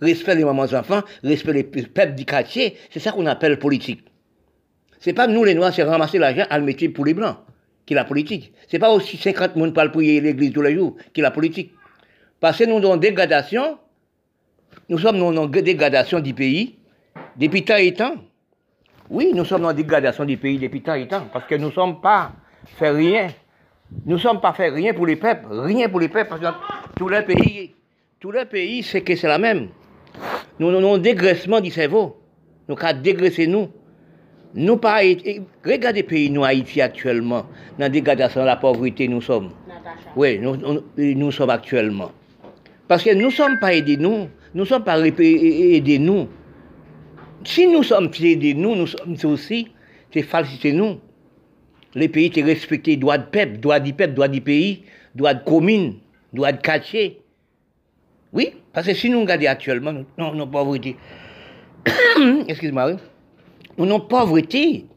[0.04, 2.78] respect des mamans enfants, respect des peuples du quartier.
[2.90, 4.04] C'est ça qu'on appelle politique.
[5.00, 7.36] C'est pas nous les Noirs, c'est ramasser l'argent à le mettre pour les Blancs,
[7.86, 8.54] qui est la politique.
[8.70, 11.74] C'est pas aussi 50 personnes pour prier l'église tous les jours, qui est la politique.
[12.40, 13.78] Parce que nous avons dégradation,
[14.90, 16.78] nous sommes dans une dégradation du pays
[17.38, 18.16] depuis tant et temps.
[19.10, 21.74] Oui, nous sommes dans dégradation du pays depuis tant et temps, parce que nous ne
[21.74, 22.32] sommes pas
[22.78, 23.28] fait rien.
[24.06, 26.48] Nous ne sommes pas fait rien pour les peuples, rien pour les peuples, parce que
[26.98, 27.76] tous les pays,
[28.20, 29.68] tous les pays, c'est que c'est la même.
[30.60, 32.18] Nous avons un dégraissement du cerveau.
[32.68, 33.70] Nous avons dégraissé nous.
[34.56, 35.00] Nous pas
[35.66, 37.48] regardez pays, nous, Haïti actuellement,
[37.80, 39.50] dans dégradation de la pauvreté, nous sommes.
[40.16, 40.56] Oui, nous,
[40.96, 42.12] nous sommes actuellement.
[42.88, 44.28] Parce que nous ne sommes pas aidés, nous.
[44.54, 46.28] Nous sommes pas aidés, nous.
[47.44, 49.70] Si nous sommes aidés, nous, nous sommes aussi,
[50.14, 51.00] c'est falsité, nous.
[51.96, 54.84] Les pays, c'est respecter droit de peuple, droit du peuple, droit du pays,
[55.16, 55.96] droit de commune,
[56.32, 57.23] droit de quartier.
[58.34, 60.98] Oui, parce que si nous regardons actuellement, nous avons pauvreté.
[62.48, 62.98] Excuse-moi,
[63.78, 64.88] nous avons pauvreté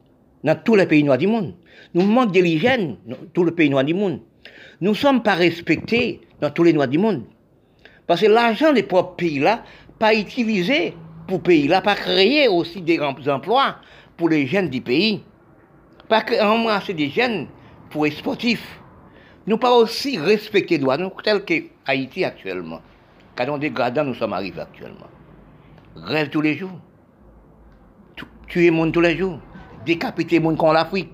[0.43, 1.55] dans tous les pays noirs du monde.
[1.93, 4.20] Nous manquons de l'hygiène dans tous les pays noirs du monde.
[4.80, 7.24] Nous ne sommes pas respectés dans tous les noirs du monde.
[8.07, 9.62] Parce que l'argent des propres pays-là,
[9.99, 10.95] pas utilisé
[11.28, 13.76] pour pays-là, pas créer aussi des emplois
[14.16, 15.20] pour les jeunes du pays.
[16.09, 17.49] Pas embrasser des jeunes
[17.91, 18.80] pour les sportifs.
[19.47, 21.55] Nous pas aussi respecter les droits, nous, tel que
[21.87, 22.80] Haïti actuellement.
[23.37, 25.09] Quand on dégrade, nous sommes arrivés actuellement.
[25.95, 26.78] Rêve tous les jours.
[28.49, 29.39] Tuer monde tous les jours.
[29.84, 31.12] Décapiter monde comme l'Afrique.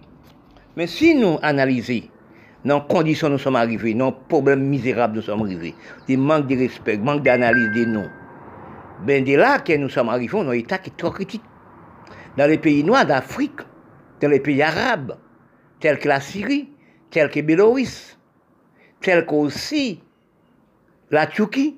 [0.76, 2.02] Mais si nous analysons
[2.64, 5.74] dans les conditions nous sommes arrivés, dans problèmes misérables nous sommes arrivés,
[6.06, 8.06] des manques de respect, manque d'analyse de nous.
[9.04, 11.42] Ben de là que nous sommes arrivés, dans un état qui est trop critique.
[12.38, 13.60] Dans les pays noirs d'Afrique,
[14.20, 15.16] dans les pays arabes,
[15.80, 16.70] tels que la Syrie,
[17.10, 18.16] tels que Bélorusse,
[19.00, 20.00] tels qu'aussi
[21.10, 21.76] la Turquie.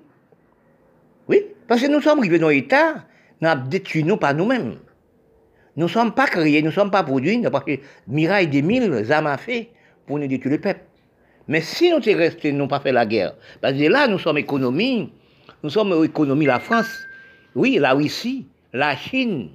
[1.66, 3.04] Parce que nous sommes arrivés dans un état,
[3.40, 4.76] nous avons détruit nous par nous-mêmes.
[5.76, 9.04] Nous ne sommes pas créés, nous ne sommes pas produits, parce que Miraille des mille,
[9.04, 9.70] Zama fait,
[10.06, 10.80] pour nous détruire le peuple.
[11.48, 14.38] Mais si nous sommes restés, nous pas fait la guerre, parce que là, nous sommes
[14.38, 15.12] économie,
[15.62, 16.90] nous sommes économie la France,
[17.54, 19.50] oui, la Russie, la Chine,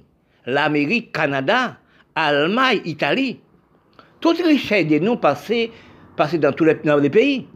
[0.46, 1.78] l'Amérique, Canada,
[2.14, 3.40] Allemagne, Italie.
[4.20, 5.70] Toutes les richesses de nous passées,
[6.16, 6.74] passées dans tous les,
[7.10, 7.46] pays.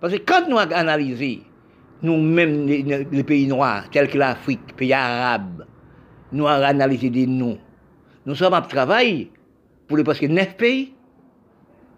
[0.00, 1.42] Parce que quand nous avons analysé
[2.02, 5.66] nous-mêmes les, pays noirs, tels que l'Afrique, pays arabes,
[6.32, 7.58] nous avons analysé des nous.
[8.26, 9.30] Nous sommes en travail
[9.86, 10.94] pour les presque neuf pays.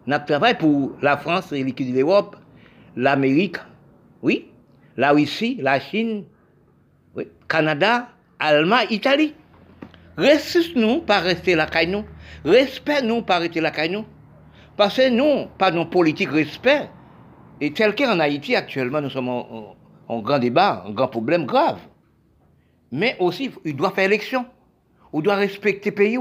[0.07, 2.37] Nous travaillons pour la France et l'équipe de l'Europe,
[2.97, 3.59] l'Amérique,
[4.23, 4.49] oui,
[4.97, 6.25] la Russie, la Chine,
[7.15, 9.35] oui, Canada, Allemagne, Italie.
[10.17, 12.05] Reste nous pas rester la caille nous.
[12.45, 14.05] Respect nous pas rester la caille nous.
[14.77, 16.89] Parce que nous, pas nos politiques respect.
[17.61, 19.77] Et tel qu'en Haïti actuellement, nous sommes en,
[20.09, 21.79] grand débat, un grand problème grave.
[22.91, 24.45] Mais aussi, il doit faire élection.
[25.13, 26.19] On doit respecter le pays.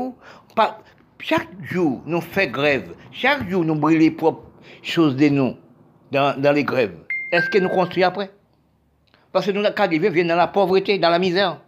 [1.20, 2.96] Chaque jour, nous faisons grève.
[3.12, 4.44] Chaque jour, nous brûlons les propres
[4.82, 5.56] choses de nous
[6.12, 6.96] dans, les grèves.
[7.32, 8.32] Est-ce que nous construisons après?
[9.32, 11.62] Parce que nous, quand ils viennent dans la pauvreté, dans la misère.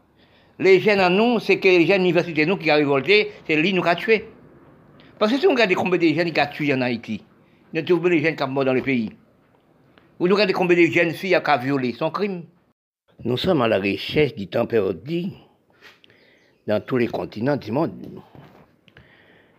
[0.59, 3.73] Les jeunes en nous, c'est que les jeunes universitaires nous qui ont révolté, c'est lui
[3.73, 4.25] nous qui a tués.
[5.17, 7.23] Parce que si on regarde combien de jeunes qui ont tué en Haïti,
[7.73, 9.11] Nous trouvons les jeunes qui sont morts dans le pays.
[10.19, 12.43] Vous nous regardez combien de jeunes filles ont violé son crime?
[13.23, 15.25] Nous sommes à la recherche du temps perdu
[16.67, 18.21] dans tous les continents du monde.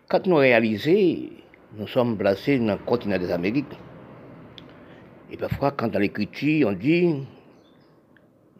[0.09, 1.31] Quand nous réalisons,
[1.77, 3.77] nous sommes placés dans le continent des Amériques.
[5.31, 7.27] Et parfois, quand dans l'écriture, on dit,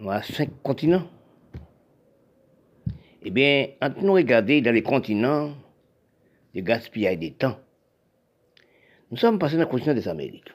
[0.01, 1.07] nous avons cinq continents.
[3.23, 5.53] Eh bien, quand nous regardons dans les continents,
[6.53, 7.57] le gaspillage des temps,
[9.13, 10.54] nous sommes passés dans le continent des Amériques.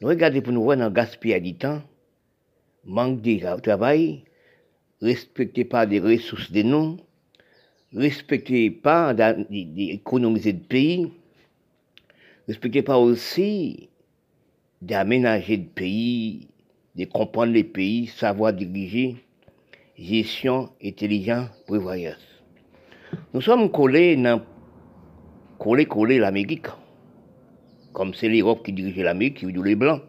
[0.00, 1.82] Nous regardons pour nous voir dans gaspillage du temps,
[2.84, 4.22] manque de travail,
[5.02, 6.98] respectez pas des ressources de nous,
[7.92, 11.12] respectez pas d'économiser le pays,
[12.46, 13.88] respectez pas aussi
[14.80, 16.48] d'aménager le pays,
[16.94, 19.16] de comprendre le pays, savoir diriger,
[19.98, 22.24] gestion intelligente, prévoyance.
[23.34, 24.42] Nous sommes collés dans
[25.58, 26.68] collés, collés l'Amérique,
[27.92, 30.02] comme c'est l'Europe qui dirige l'Amérique, qui veut les Blancs.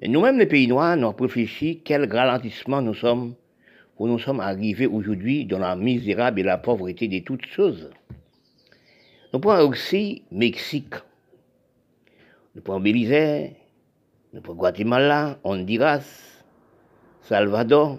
[0.00, 3.34] Mais nous-mêmes, les pays noirs, nous avons réfléchi quel ralentissement nous sommes
[3.98, 7.90] où nous sommes arrivés aujourd'hui dans la misérable et la pauvreté de toutes choses.
[9.32, 10.94] Nous prenons aussi Mexique,
[12.54, 13.50] nous prenons Belize,
[14.32, 16.02] nous prenons Guatemala, Honduras,
[17.20, 17.98] Salvador,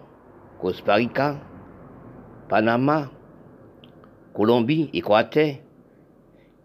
[0.60, 1.40] Costa Rica,
[2.50, 3.12] Panama,
[4.34, 5.56] Colombie, Équateur,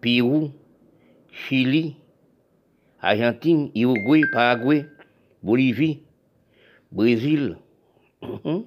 [0.01, 0.51] Pérou,
[1.45, 1.95] Chili,
[3.01, 4.85] Argentine, Uruguay, Paraguay,
[5.43, 6.01] Bolivie,
[6.91, 7.57] Brésil,
[8.21, 8.65] hum,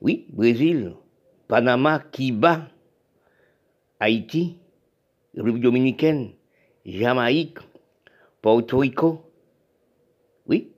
[0.00, 0.94] oui, Brésil,
[1.46, 2.68] Panama, Cuba,
[4.00, 4.56] Haïti,
[5.36, 6.30] République dominicaine,
[6.86, 7.58] Jamaïque,
[8.40, 9.30] Porto Rico,
[10.46, 10.72] oui,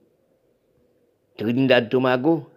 [1.37, 2.49] Trinidad Tobago,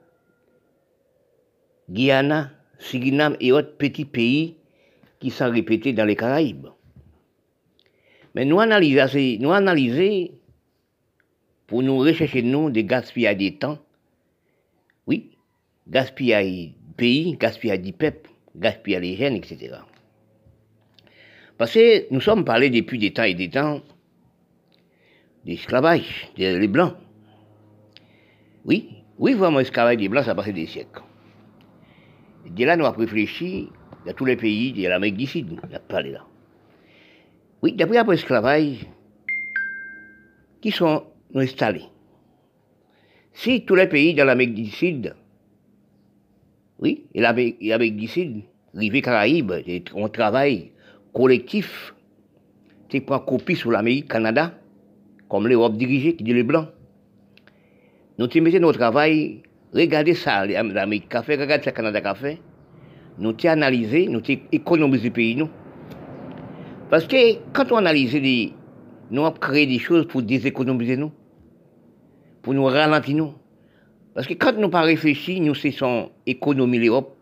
[1.88, 4.56] Guyana, Suriname et autres petits pays
[5.20, 6.73] qui sont répétés dans les Caraïbes.
[8.34, 10.32] Mais nous analysons, nous analyser
[11.66, 13.78] pour nous rechercher nous des gaspillages des temps,
[15.06, 15.30] oui,
[15.88, 19.76] gaspillage pays, gaspillage du peuple, gaspillage les jeunes, etc.
[21.56, 23.80] Parce que nous sommes parlés depuis des temps et des temps
[25.44, 26.94] d'esclavage des Blancs.
[28.64, 31.02] Oui, oui, vraiment, l'esclavage des Blancs, ça a passé des siècles.
[32.46, 33.68] De là, nous avons réfléchi
[34.06, 36.26] dans tous les pays de l'Amérique du Sud, on a parlé là.
[37.64, 38.84] Oui, d'après l'esclavage,
[40.60, 41.04] qui sont
[41.34, 41.86] installés.
[43.32, 45.14] Si tous les pays de l'Amérique du Sud
[46.78, 48.42] oui, et l'Amérique du Sud,
[48.74, 49.54] rivière Caraïbes,
[49.94, 50.72] on travail
[51.14, 51.94] collectif.
[52.90, 54.52] Tu prends copie sur l'Amérique, Canada,
[55.30, 56.68] comme l'Europe dirigée, qui dit les Blancs.
[58.18, 59.40] Nous mettons notre travail,
[59.72, 62.40] regardez ça, l'Amérique fait, regardez ça, Canada fait.
[63.16, 65.48] Nous t'ai analysé, nous t'ai économisé le pays, nous.
[66.94, 68.14] Parce que quand on analyse,
[69.10, 71.10] nous avons créé des choses pour déséconomiser nous,
[72.40, 73.34] pour nous ralentir nous.
[74.14, 77.16] Parce que quand nous pas réfléchi, nous cessons économie l'Europe.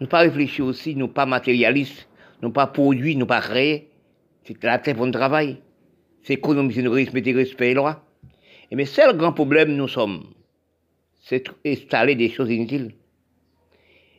[0.00, 2.08] Nous pas réfléchi aussi, nous pas matérialistes,
[2.42, 3.88] nous pas produits, nous pas créés.
[4.42, 5.58] C'est la terre pour le travail.
[6.24, 8.04] C'est économiser nous respecter respect et loi.
[8.72, 10.24] Et mais seul grand problème nous sommes,
[11.20, 12.96] c'est installer des choses inutiles.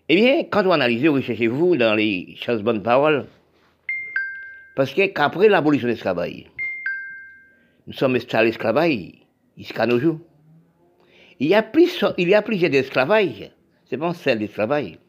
[0.08, 3.28] Eh bien, quand vous analysez, recherchez-vous dans les choses bonnes paroles,
[4.76, 6.45] parce qu'après l'abolition de l'esclavage,
[7.88, 9.11] nous sommes installés l'esclavage
[9.57, 10.19] jusqu'à nos jours.
[11.39, 13.51] Il y a, plus, il y a plusieurs d'esclavage.
[13.86, 14.99] C'est pas celle d'esclavage.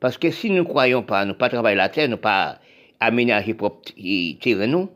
[0.00, 2.58] Parce que si nous ne croyons pas, nous pas travailler la terre, nous pas
[3.00, 3.92] aménager propre
[4.40, 4.88] terrain,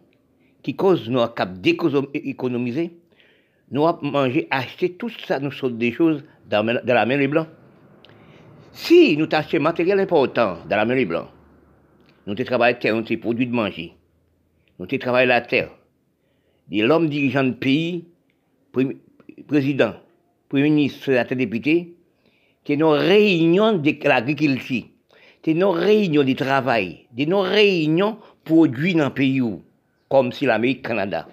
[0.63, 2.97] qui cause nous cap d'économiser,
[3.71, 7.49] nous avons manger, acheter tout ça, nous sommes des choses dans, la mer des blancs.
[8.73, 11.29] Si nous achetons matériel important dans la mer des blancs,
[12.27, 13.93] nous travaillons la terre, nous produits de manger,
[14.79, 15.71] nous travaillons la terre.
[16.71, 18.05] L'homme dirigeant du pays,
[19.47, 19.95] président,
[20.49, 21.95] premier ministre, sénateur, député,
[22.65, 24.85] c'est nos réunions de l'agriculture,
[25.45, 29.43] c'est nos réunions de travail, c'est nos réunions produits dans le pays,
[30.09, 31.29] comme si l'Amérique, Canada.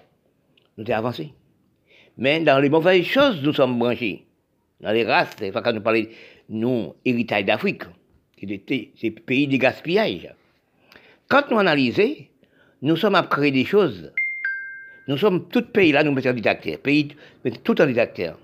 [0.76, 1.32] Nous avons avancé.
[2.18, 4.26] Mais dans les mauvaises choses, nous sommes branchés.
[4.80, 6.06] Dans les races, c'est quand nous parlons,
[6.48, 7.82] nous, héritage d'Afrique,
[8.38, 10.28] c'est pays de gaspillage.
[11.30, 12.16] Quand nous analysons,
[12.82, 14.12] nous sommes à créer des choses
[15.10, 16.78] nous sommes tous pays là, nous mettons en didactère.
[16.78, 17.16] Pays,
[17.64, 18.36] tout en didactère.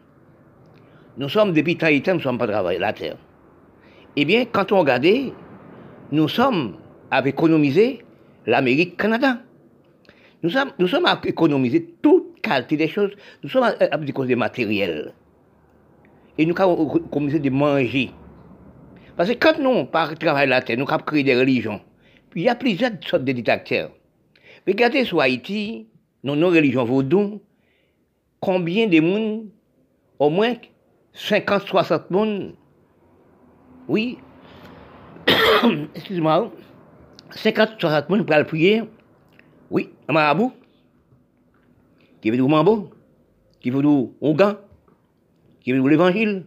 [1.17, 3.17] Nous sommes depuis longtemps, nous ne sommes pas travaillés la terre.
[4.17, 5.07] Eh bien, quand on regarde,
[6.11, 6.77] nous sommes
[7.09, 8.03] à économiser
[8.47, 9.39] l'Amérique, Canada.
[10.43, 13.13] Nous sommes, nous sommes à économiser toute qualité des choses.
[13.45, 15.15] Nous sommes à, à des matériels.
[16.37, 18.11] Et nous avons économiser de manger.
[19.17, 21.81] Parce que quand nous, par travail la terre, nous avons créé des religions.
[22.37, 23.91] Il y a plusieurs sortes de dictateurs.
[24.69, 25.87] Regardez sur Haïti,
[26.23, 27.41] dans nos religions vaudou,
[28.41, 29.47] combien de monde,
[30.19, 30.53] au moins
[31.15, 32.55] 50, 60 monde,
[33.89, 34.19] oui,
[35.95, 36.53] excuse-moi,
[37.31, 38.83] 50, 60 monde pour prier,
[39.71, 40.53] oui, un marabout,
[42.21, 42.91] qui veut du mambo,
[43.61, 44.57] qui veut du ougan,
[45.61, 46.45] qui veut de l'évangile,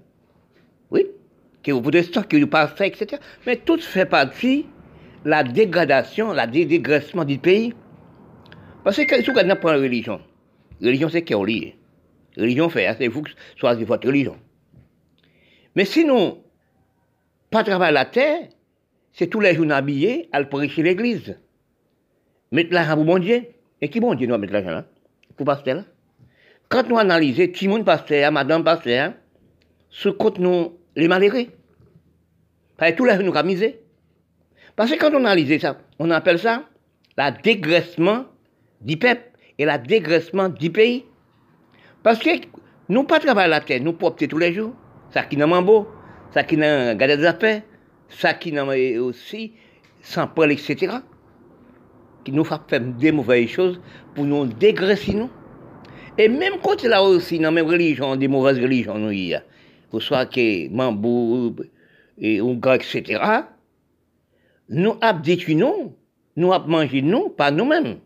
[0.92, 1.08] oui,
[1.64, 3.20] qui veut protestant, qui veut du pasteur, etc.
[3.48, 4.68] Mais tout fait partie
[5.26, 7.74] la dégradation, la dégraissement du pays.
[8.84, 10.22] Parce que vous regardez pour la religion,
[10.82, 11.76] religion c'est qui est lié.
[12.38, 14.38] Religion fait, hein, c'est vous qui choisissez votre religion.
[15.76, 16.42] Mais sinon,
[17.52, 18.48] pas travailler la terre,
[19.12, 21.38] c'est tous les jours habillés à prêcher l'église.
[22.52, 23.44] Mettre l'argent pour bon Dieu.
[23.82, 24.86] Et qui bon Dieu nous mettre l'argent là
[25.36, 25.84] Pour pasteur là?
[26.70, 29.14] Quand nous analysons, le monde pasteur, madame pasteur,
[29.90, 31.48] ce compte nous les malheureux.
[32.78, 33.82] Parce que tous les jours nous misé.
[34.80, 36.64] Parce que quand on analyse ça, on appelle ça
[37.18, 38.24] la dégraissement
[38.80, 41.04] du peuple et la dégraissement du pays.
[42.02, 42.30] Parce que
[42.88, 44.72] nous pas travailler la terre, nous porter tous les jours.
[45.14, 45.86] Ça qui n'a beau,
[46.34, 47.62] ça qui n'a gardé des affaires,
[48.08, 48.64] ça qui n'a
[49.02, 49.52] aussi
[50.02, 51.00] sans parler, etc.
[52.24, 53.82] Qui nous fait des mauvaises choses
[54.16, 55.30] pour nous dégraisser nous.
[56.18, 59.44] Et même quand là aussi, dans même religion, des mauvaises religions, nous y a,
[59.92, 61.54] que soit que Mambou,
[62.18, 63.20] et etc.,
[64.70, 65.96] nous avons détruit nous,
[66.36, 68.00] nous avons mangé nous, pas nous-mêmes.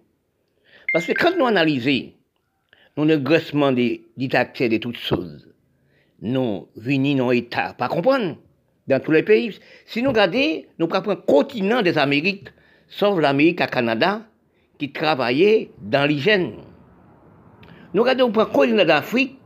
[0.91, 2.11] Parce que quand nous analysons,
[2.97, 5.49] nous le graissement des dictateurs de toutes choses,
[6.21, 8.37] nous venons dans l'État, pas comprendre,
[8.87, 9.59] dans tous les pays.
[9.85, 12.49] Si nous regardons, nous prenons un continent des Amériques,
[12.87, 14.21] sauf l'Amérique à Canada,
[14.77, 16.53] qui travaillait dans l'hygiène.
[17.93, 19.37] Nous regardons, un continent d'Afrique,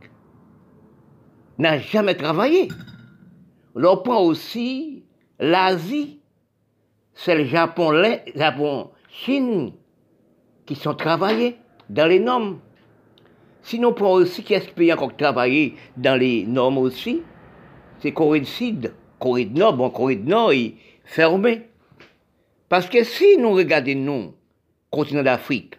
[1.58, 2.68] n'a jamais travaillé.
[3.74, 5.02] On prend aussi
[5.38, 6.17] l'Asie,
[7.20, 9.72] c'est le Japon, le Japon, Chine,
[10.66, 11.56] qui sont travaillés
[11.90, 12.60] dans les normes.
[13.60, 17.22] Sinon, pour aussi, qui encore travailler dans les normes aussi
[17.98, 21.62] C'est Corée du Sud, Corée du Nord, bon, Corée du Nord est fermé.
[22.68, 24.34] Parce que si nous regardons, nous,
[24.88, 25.74] continent d'Afrique,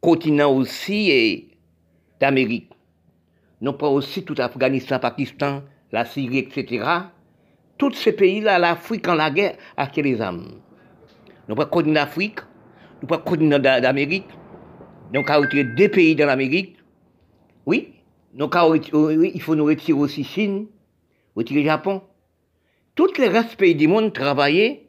[0.00, 1.50] continent aussi
[2.18, 2.72] d'Amérique,
[3.60, 5.62] nous prenons aussi tout Afghanistan, Pakistan,
[5.92, 6.84] la Syrie, etc.
[7.78, 10.63] Tous ces pays-là, l'Afrique en la guerre, a les âmes?
[11.48, 12.40] Nous prenons continent d'Afrique,
[13.02, 14.28] nous pas continent d'Amérique.
[15.12, 16.76] Donc, à retirer deux pays dans l'Amérique.
[17.66, 17.94] Oui.
[18.32, 20.66] Donc, il faut nous retirer aussi Chine,
[21.36, 22.02] retirer Japon.
[22.94, 24.88] Tous les restes pays du monde travaillaient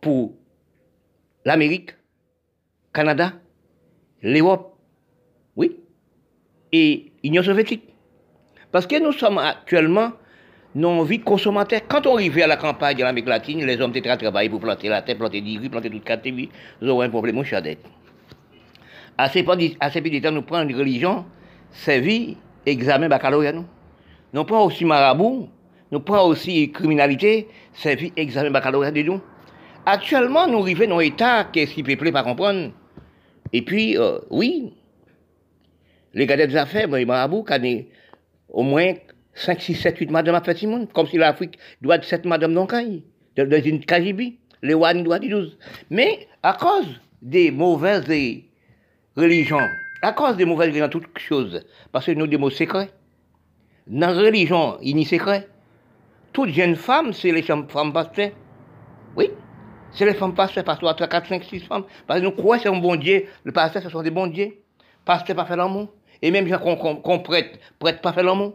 [0.00, 0.34] pour
[1.44, 1.94] l'Amérique,
[2.92, 3.32] Canada,
[4.22, 4.76] l'Europe,
[5.56, 5.80] oui,
[6.72, 7.94] et l'Union soviétique.
[8.70, 10.12] Parce que nous sommes actuellement
[10.74, 11.82] non vie consommateurs.
[11.88, 14.88] Quand on arrive à la campagne de l'Amérique latine, les hommes étaient travaillés pour planter
[14.88, 16.48] la terre, planter du riz, planter toute catégorie,
[16.80, 17.78] ils auront un problème au chadet.
[19.18, 21.24] À ces petits temps, nous prenons une religion,
[21.86, 23.52] vie, examen baccalauréat.
[23.52, 23.66] Nous,
[24.32, 25.48] nous prenons aussi marabout,
[25.90, 27.48] nous prenons aussi criminalité,
[27.84, 29.20] vie, examen baccalauréat de nous.
[29.84, 32.70] Actuellement, nous arrivons dans un état qui est peuplé par comprendre.
[33.52, 34.72] Et puis, euh, oui,
[36.14, 37.44] les gars des affaires, les marabouts,
[38.48, 38.94] au moins
[39.34, 42.54] 5, 6, 7, 8 madame à faire monde, comme si l'Afrique doit être 7 madame
[42.54, 45.56] dans dans une Kajibi, les Wani doivent 12.
[45.90, 48.06] Mais à cause des mauvaises
[49.16, 49.68] religions,
[50.02, 52.90] à cause des mauvaises religions, toutes choses, parce que nous des mots secrets,
[53.86, 55.48] dans la religion, il y a secret.
[56.32, 58.30] Toutes jeunes femmes, c'est les femmes pasteurs.
[59.16, 59.30] Oui,
[59.90, 61.84] c'est les femmes pasteurs, que 3, 4, 5, 6 femmes.
[62.06, 63.26] Parce que nous croyons que c'est un bon Dieu.
[63.44, 64.56] Le pasteur, ce sont des bons dieux.
[65.04, 65.88] Pasteur, pas faire l'amour.
[66.22, 68.54] Et même gens qu'on prête, prête pas faire l'amour.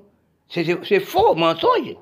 [0.50, 1.96] C'est faux, mensonge.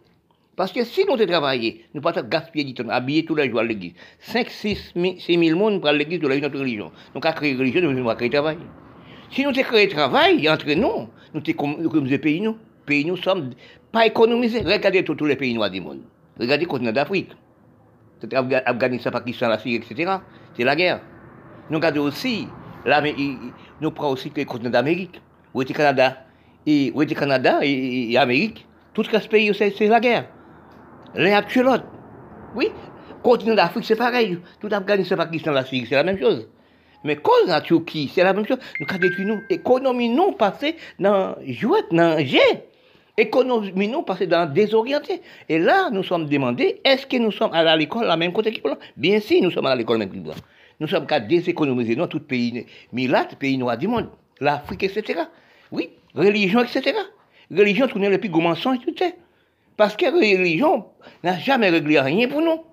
[0.56, 3.50] Parce que si nous travaillons, nous ne pouvons pas gaspiller du temps, habiller tous les
[3.50, 3.94] jours à l'église.
[4.20, 6.92] 5, 6 000 personnes pour l'église de notre religion.
[7.14, 8.58] Donc, à créer une religion, nous devons créer travail.
[9.32, 12.58] Si nous créons travail entre nous, nous sommes comme des pays, nous.
[12.86, 13.50] Pays, nous sommes
[13.92, 14.62] pas économisés.
[14.62, 16.02] Regardez tous les pays noirs du monde.
[16.40, 17.32] Regardez le continent d'Afrique.
[18.66, 20.18] Afghanistan, Pakistan, la Syrie, etc.
[20.56, 21.02] C'est la guerre.
[21.70, 22.48] Nous regardons aussi,
[23.82, 25.20] nous prenons aussi le continent d'Amérique,
[25.54, 26.25] ou le Canada,
[26.66, 30.26] et le Canada et, l'Amérique, tout ce pays, c'est la guerre.
[31.16, 31.86] L'un a l'autre.
[32.56, 32.70] Oui,
[33.22, 34.40] continent d'Afrique, c'est pareil.
[34.60, 36.48] Tout Afghanistan, Pakistan, la Syrie, c'est la même chose.
[37.04, 38.58] Mais cause la Turquie, c'est la même chose.
[38.80, 39.40] Nous avons détruit nous.
[39.50, 42.40] Économie nous passée dans jouette, dans G.
[43.18, 45.22] Économie nous passée dans désorienté.
[45.48, 48.68] Et là, nous sommes demandés, est-ce que nous sommes à l'école la même côté que
[48.98, 50.42] Bien sûr, nous sommes à l'école même côté
[50.80, 54.10] Nous sommes qu'à déséconomiser dans tout pays, Milat, pays noir du monde,
[54.42, 55.22] l'Afrique, etc.
[55.72, 56.94] Oui, religion, etc.
[57.52, 59.16] Religion, tourner le plus gros mensonge, tu sais.
[59.78, 60.86] Parce que religion
[61.24, 62.64] n'a jamais réglé rien pour nous.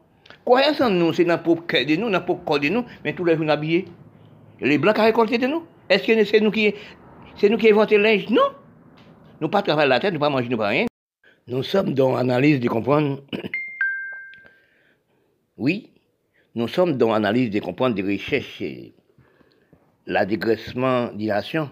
[0.44, 3.36] Croyance en nous, c'est dans le de nous, dans le de nous, mais tous les
[3.36, 3.86] jours habillés.
[4.60, 5.64] Les Blancs ont récolté de nous.
[5.88, 6.74] Est-ce que c'est nous qui,
[7.36, 8.28] c'est nous qui inventons linge?
[8.30, 8.42] Non.
[9.40, 10.86] Nous pas travailler la tête, nous pas manger, pas rien.
[11.48, 13.20] Nous sommes dans l'analyse de comprendre.
[15.56, 15.90] oui,
[16.54, 18.62] nous sommes dans l'analyse de comprendre des recherches,
[20.06, 21.68] la dégraissement des nations.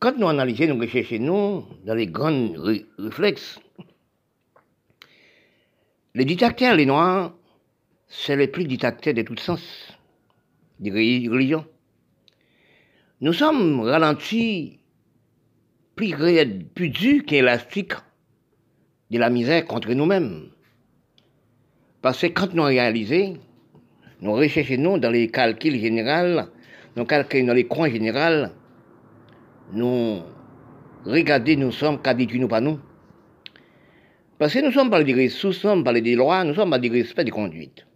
[0.00, 2.52] Quand nous analysons, nous recherchons, dans les grands
[2.98, 3.58] réflexes,
[6.14, 7.34] les dictateurs, les Noirs,
[8.06, 9.92] c'est les plus dictateurs de tout sens,
[10.78, 11.66] des religions.
[13.20, 14.78] Nous sommes ralentis,
[15.96, 16.14] plus,
[16.74, 17.94] plus durs qu'élastiques
[19.10, 20.50] de la misère contre nous-mêmes.
[22.02, 23.36] Parce que quand nous réalisons,
[24.20, 26.48] nous recherchons dans les calculs généraux,
[26.94, 28.52] nous calculons dans les coins généraux,
[29.72, 30.22] nous
[31.04, 32.78] regardons, nous sommes qu'habitués nous pas nous.
[34.38, 36.78] Parce que nous sommes pas des ressources, nous sommes parlés des lois, nous sommes pas
[36.78, 37.86] des respect des conduites.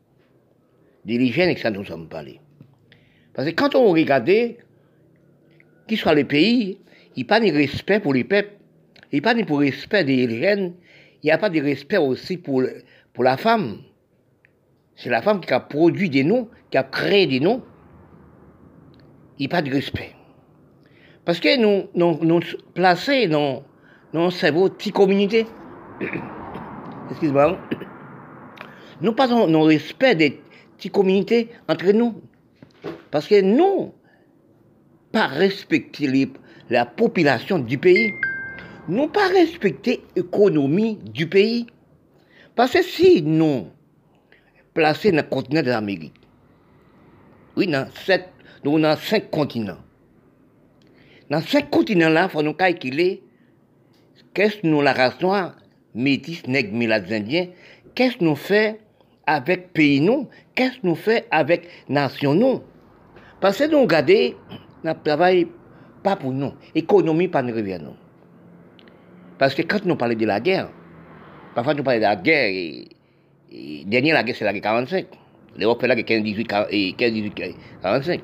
[1.05, 2.41] De l'hygiène, et ça nous sommes parlés.
[3.35, 4.31] Parce que quand on regarde,
[5.87, 6.79] qu'il soit le pays,
[7.17, 8.53] il n'y a pas de respect pour les peuples,
[9.13, 10.75] il n'y a pas de respect des l'hygiène,
[11.23, 12.63] il n'y a pas de respect aussi pour,
[13.13, 13.79] pour la femme.
[14.97, 17.63] C'est la femme qui a produit des noms, qui a créé des noms.
[19.39, 20.13] Il n'y a pas de respect.
[21.25, 22.41] Parce que nous, nous, nous
[23.29, 23.63] dans,
[24.13, 25.47] dans cerveau petite communauté.
[27.11, 27.59] Excuse-moi.
[29.01, 30.41] Nous passons nos respect des
[30.77, 32.21] petites communautés entre nous.
[33.11, 33.93] Parce que nous,
[35.13, 36.31] pas respecter
[36.71, 38.13] la population du pays,
[38.89, 41.67] nous pas respecter l'économie du pays.
[42.57, 43.69] Parce que si nous
[44.75, 46.15] plaçons dans le continent de l'Amérique,
[47.57, 47.87] oui, dans
[48.65, 49.82] nous avons cinq continents.
[51.33, 53.23] Dans cinq continents-là, il faut nous calculer
[54.35, 55.17] qu'est-ce que nous, la race
[55.95, 57.47] métis, nègres, mulâtres, indiens,
[57.95, 58.81] qu'est-ce que nous fait
[59.27, 62.61] avec pays nous, qu'est-ce que nous fait avec nation nous?
[63.41, 64.35] Parce que nous regardons,
[64.85, 65.49] nous travaillons
[66.03, 67.97] pas pour nous, économie pas nous revient nous.
[69.39, 70.69] Parce que quand nous parlons de la guerre,
[71.55, 75.07] parfois nous parlons de la guerre, et, dernière la guerre c'est la guerre 45.
[75.57, 76.47] L'Europe est la guerre 15, 18,
[76.95, 77.35] 15, 18,
[77.81, 78.21] 45.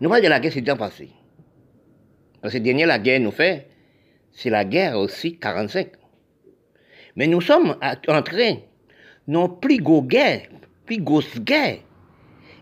[0.00, 1.08] Nous parlons de la guerre c'est temps passé.
[2.42, 3.68] Parce que dernière la guerre nous fait,
[4.32, 5.92] c'est la guerre aussi 45.
[7.16, 8.56] Mais nous sommes en train,
[9.28, 10.42] non plus gros guerre,
[10.84, 11.78] plus grosse guerre.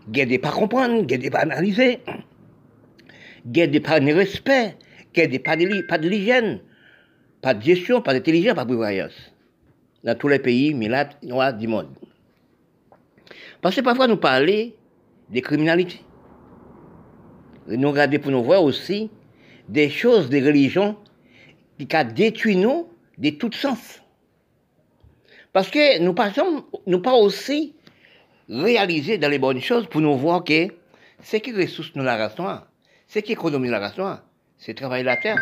[0.09, 1.99] Guerre de pas comprendre, guerre de pas analyser,
[3.45, 4.75] guerre de pas de respect,
[5.13, 6.59] guerre de pas de, pas de l'hygiène,
[7.41, 9.13] pas de gestion, pas d'intelligence, pas de voyage.
[10.03, 11.89] Dans tous les pays milates noirs du monde.
[13.61, 14.71] Parce que parfois nous parlons
[15.29, 16.01] de criminalité.
[17.67, 19.09] Nous regardons pour nous voir aussi
[19.71, 20.97] des choses des religions
[21.79, 24.01] qui a détruit nous de tout sens.
[25.53, 26.31] Parce que nous pas,
[26.87, 27.73] nous pas aussi
[28.49, 30.67] réaliser dans les bonnes choses pour nous voir que
[31.23, 32.35] ce qui ressource nous la race
[33.07, 34.19] ce qui économise la race
[34.57, 35.39] c'est travailler la terre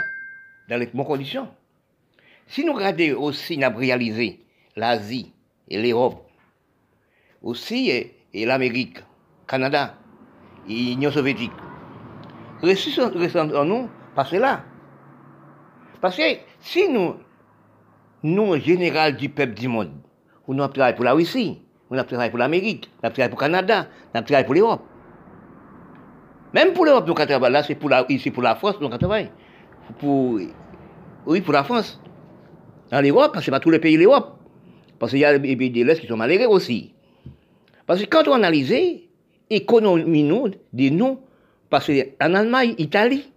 [0.69, 1.47] dans les bonnes conditions.
[2.47, 4.39] Si nous regardons aussi, nous réalisé
[4.75, 5.33] l'Asie
[5.67, 6.23] et l'Europe,
[7.41, 8.99] aussi et, l'Amérique,
[9.47, 9.97] Canada,
[10.67, 11.51] et l'Union soviétique,
[12.61, 13.89] ressources en nous,
[14.19, 14.65] parce que là,
[16.01, 16.23] parce que
[16.59, 17.13] si nous,
[18.21, 19.91] nous, général du peuple du monde,
[20.45, 24.21] nous travaillons pour la Russie, nous travaillons pour l'Amérique, nous travaillons pour le Canada, nous
[24.21, 24.81] travaillons pour l'Europe.
[26.53, 29.29] Même pour l'Europe, nous travaillons là, c'est pour la, ici pour la France, nous travaillons.
[30.03, 32.01] Oui, pour la France.
[32.91, 34.37] Dans l'Europe, parce que pas tous les pays de l'Europe.
[34.99, 36.93] Parce qu'il y a des pays de l'Est qui sont malheureux aussi.
[37.85, 38.75] Parce que quand on analyse
[39.49, 41.21] l'économie nous, de nous,
[41.69, 43.31] parce qu'en Allemagne, Italie,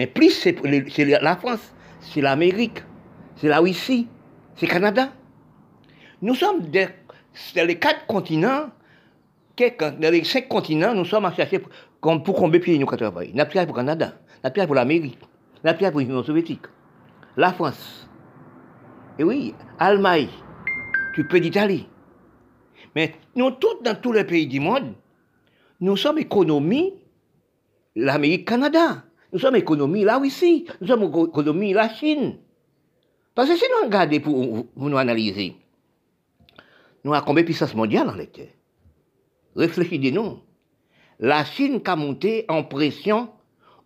[0.00, 2.82] mais plus c'est la France, c'est l'Amérique,
[3.36, 4.08] c'est la Russie,
[4.56, 5.12] c'est le Canada.
[6.22, 8.70] Nous sommes dans les quatre continents,
[9.58, 11.70] dans les cinq continents, nous sommes à chercher pour,
[12.22, 13.32] pour combien de pays nous travaillons.
[13.34, 15.18] Nous travaillons pour le Canada, nous travaillons pour l'Amérique,
[15.62, 16.64] nous travaillons pour l'Union soviétique,
[17.36, 18.08] la France.
[19.18, 20.28] Et oui, Allemagne,
[21.14, 21.86] tu peux d'Italie.
[22.96, 24.94] Mais nous, tous dans tous les pays du monde,
[25.78, 26.94] nous sommes économie,
[27.94, 29.04] l'Amérique, Canada.
[29.32, 32.38] Nous sommes économie la Russie, nous sommes économie la Chine.
[33.34, 35.56] Parce que si nous regardons pour, nous analyser,
[37.04, 38.42] nous avons combien de puissance mondiale en l'état
[39.54, 40.38] Réfléchissez-nous.
[41.20, 43.28] La Chine qui a monté en pression,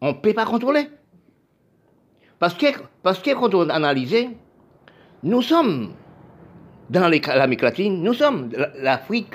[0.00, 0.88] on ne peut pas contrôler.
[2.38, 2.66] Parce que,
[3.02, 4.28] parce que quand on analyse,
[5.22, 5.92] nous sommes
[6.90, 9.34] dans l'Amérique latine, nous sommes l'Afrique,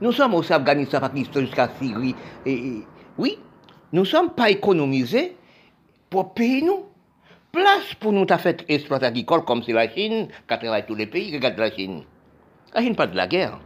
[0.00, 2.14] nous sommes aussi Afghanistan, Pakistan, jusqu'à Syrie.
[2.46, 2.82] et,
[3.18, 3.38] oui,
[3.92, 5.36] nous ne sommes pas économisés
[6.08, 6.86] pour payer nous.
[7.52, 11.34] Place pour nous fait exploiter agricole comme c'est la Chine, qui travaille tous les pays,
[11.34, 12.02] regardez la Chine.
[12.74, 13.60] La Chine pas de la guerre.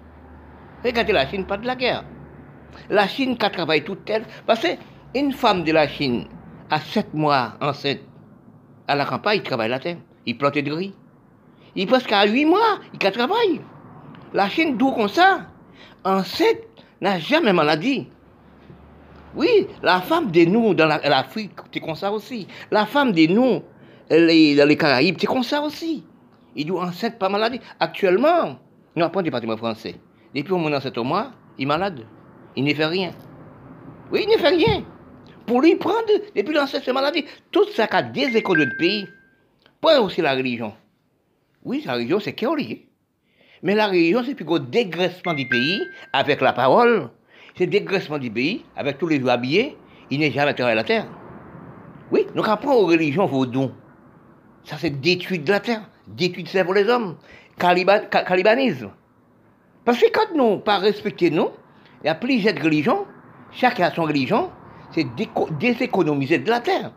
[0.85, 2.05] Regardez la Chine, pas de la guerre.
[2.91, 4.25] La Chine qui travaille toute elle.
[4.45, 6.27] Parce qu'une femme de la Chine,
[6.69, 8.01] à 7 mois enceinte,
[8.89, 9.99] à la campagne, il travaille la terre.
[10.27, 10.93] Il plante de riz.
[11.77, 13.61] Il presque à 8 mois, il travaille.
[14.35, 15.47] La Chine, d'où comme ça,
[16.05, 16.59] enceinte,
[17.01, 18.09] n'a jamais maladie.
[19.37, 22.49] Oui, la femme de nous dans l'Afrique, c'est comme ça aussi.
[22.71, 23.63] La femme de nous
[24.09, 26.05] dans les Caraïbes, c'est comme ça aussi.
[26.55, 27.61] Il doit enceinte pas maladie.
[27.79, 28.59] Actuellement,
[28.95, 29.97] nous apprenons du département français.
[30.35, 32.07] Depuis au moins 7 mois, il est malade.
[32.57, 33.11] Il ne fait rien.
[34.11, 34.85] Oui, il ne fait rien.
[35.47, 39.07] Pour lui prendre, depuis l'ancêtre maladie, tout ça qui a des écoles de pays.
[39.83, 40.73] Pas aussi la religion.
[41.63, 42.89] Oui, la religion, c'est lié.
[43.63, 45.83] Mais la religion, c'est plutôt dégraissement du pays
[46.13, 47.11] avec la parole.
[47.57, 49.77] C'est dégraissement du pays avec tous les jours habillés.
[50.11, 51.07] Il n'est jamais à la terre.
[52.13, 53.71] Oui, donc après, aux religions vaudou.
[54.65, 57.17] Ça, c'est détruire de la terre, détruire de pour les hommes,
[57.59, 58.91] calibanisme.
[59.85, 61.49] Parce que quand nous pas respecter nous,
[62.03, 63.07] il y a plusieurs religions,
[63.53, 64.51] chacun a son religion,
[64.93, 65.07] c'est
[65.59, 66.93] déséconomiser de la terre.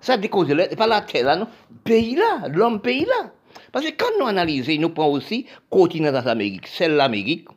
[0.00, 1.48] Ça décause pas la terre là, non,
[1.84, 3.32] pays là, l'homme pays là.
[3.72, 7.48] Parce que quand nous analysons, nous prenons aussi continent d'Amérique, celle l'Amérique,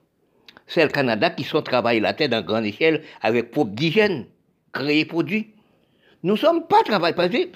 [0.68, 4.26] celle le Canada qui sont travaillés la terre dans grande échelle avec propre d'hygiène,
[4.72, 5.52] créer produits.
[6.24, 7.48] Nous ne sommes pas travaillés, parce que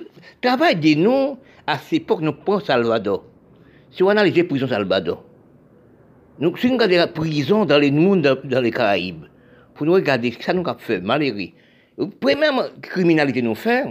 [0.41, 1.37] travail des nous,
[1.67, 3.23] à cette époque, nous prenons Salvador.
[3.91, 5.23] Si on analyse la prison Salvador,
[6.39, 9.25] nous, si nous regardons la prison dans les dans les Caraïbes,
[9.73, 11.49] pour nous regarder ce que ça nous a fait, malheureux.
[11.97, 13.85] La première criminalité nous fait,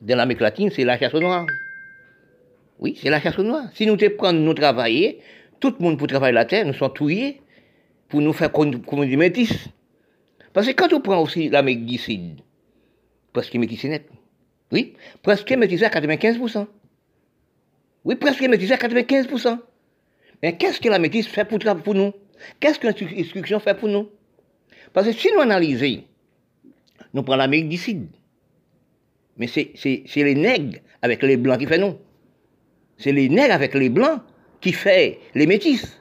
[0.00, 1.46] dans l'Amérique latine, c'est la chasse aux noirs.
[2.78, 3.68] Oui, c'est la chasse aux noirs.
[3.74, 5.20] Si nous te prenons, nous travailler,
[5.58, 7.40] tout le monde pour travailler la terre, nous sommes touillés
[8.10, 8.70] pour nous faire comme,
[9.06, 9.68] des métis.
[10.52, 12.40] Parce que quand on prend aussi l'Amérique du Sud,
[13.32, 14.06] presque métis net.
[14.72, 16.66] Oui, presque métis à 95%.
[18.04, 19.58] Oui, presque métis à 95%.
[20.42, 22.12] Mais qu'est-ce que la métisse fait pour, nous?
[22.58, 24.08] Qu'est-ce que l'instruction fait pour nous?
[24.92, 26.02] Parce que si nous analysons,
[27.14, 28.08] nous prenons l'Amérique du.
[29.36, 29.72] Mais c'est
[30.16, 31.96] les nègres avec les blancs qui font nous.
[32.96, 34.20] C'est les nègres avec les blancs
[34.60, 35.99] qui font les métis.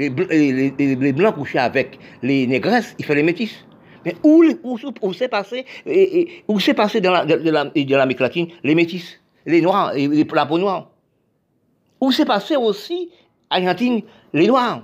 [0.00, 3.52] Les, les, blancs couchés avec les négresses, ils font les métis.
[4.04, 5.66] Mais où, où, où s'est passé,
[6.74, 10.90] passé dans l'Amérique la, de latine les métis, les noirs, et la peau noire?
[12.00, 13.10] Où s'est passé aussi
[13.50, 14.00] Argentine,
[14.32, 14.82] les Noirs?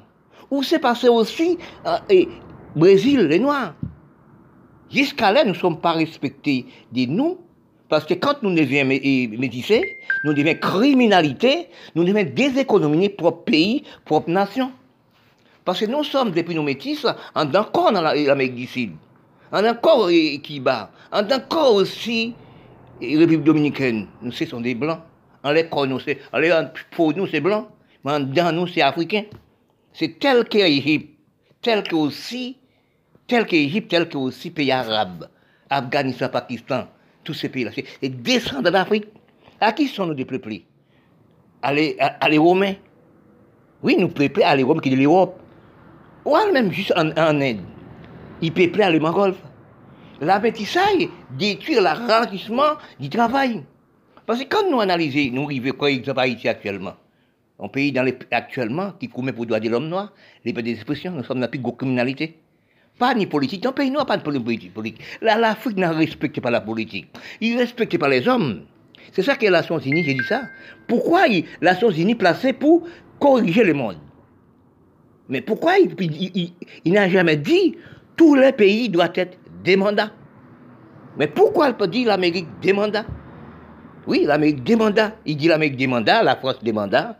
[0.50, 2.24] Où s'est passé aussi euh,
[2.74, 3.74] Brésil, les Noirs?
[4.90, 7.38] Jusqu'à là, nous ne sommes pas respectés de nous,
[7.88, 9.82] parce que quand nous devions métissés,
[10.24, 14.70] nous devions criminalité, nous devions déséconomiser propre pays, propre nation.
[15.66, 17.04] Parce que nous sommes, depuis nos métis,
[17.34, 18.92] encore dans l'Amérique du Sud,
[19.50, 20.08] en encore
[20.42, 22.34] Cuba, en encore aussi
[23.00, 24.06] République dominicaine.
[24.22, 25.00] Nous, ce sont des blancs.
[25.42, 25.98] En les nous,
[26.92, 27.68] pour nous, c'est blanc
[28.04, 29.24] dans nous, c'est africain.
[29.92, 31.18] C'est tel qu'Égypte,
[31.60, 32.58] tel que aussi,
[33.26, 35.28] tel qu'Égypte, tel que aussi pays arabes,
[35.68, 36.86] Afghanistan, Pakistan,
[37.24, 37.72] tous ces pays-là.
[37.74, 39.06] C'est descendants d'Afrique.
[39.60, 40.64] À qui sont nous dépeuplés
[41.60, 41.96] à les,
[42.28, 42.74] les Romains?
[43.82, 45.40] Oui, nous peuplés à les Romains qui de l'Europe.
[46.26, 47.60] Ou même juste en, Inde.
[48.42, 49.36] Ils peuplés à les Mongols.
[50.20, 51.08] La métissage
[51.38, 53.62] détruit le ralentissement du travail.
[54.26, 56.94] Parce que quand nous analysons, nous arrivons quoi Haïti actuellement,
[57.60, 60.12] un pays dans les, actuellement qui commet pour droit de l'homme noir,
[60.44, 62.40] liberté d'expression, nous sommes dans la plus grosse criminalité.
[62.98, 63.62] Pas ni politique.
[63.62, 65.00] Dans le pays noir, pas de politique.
[65.20, 67.06] L'Afrique ne respecte pas la politique.
[67.40, 68.62] Il respecte pas les hommes.
[69.12, 70.42] C'est ça que la Nations j'ai dit ça.
[70.88, 72.88] Pourquoi il, la Nations Unies placée pour
[73.20, 73.98] corriger le monde
[75.28, 77.76] Mais pourquoi il, n'a jamais dit
[78.16, 80.12] tous les pays doivent être des mandats?
[81.18, 83.06] Mais pourquoi il peut dire l'Amérique des mandats?
[84.06, 85.12] Oui, l'Amérique des mandats.
[85.24, 87.16] Il dit l'Amérique des mandats, la France des mandats,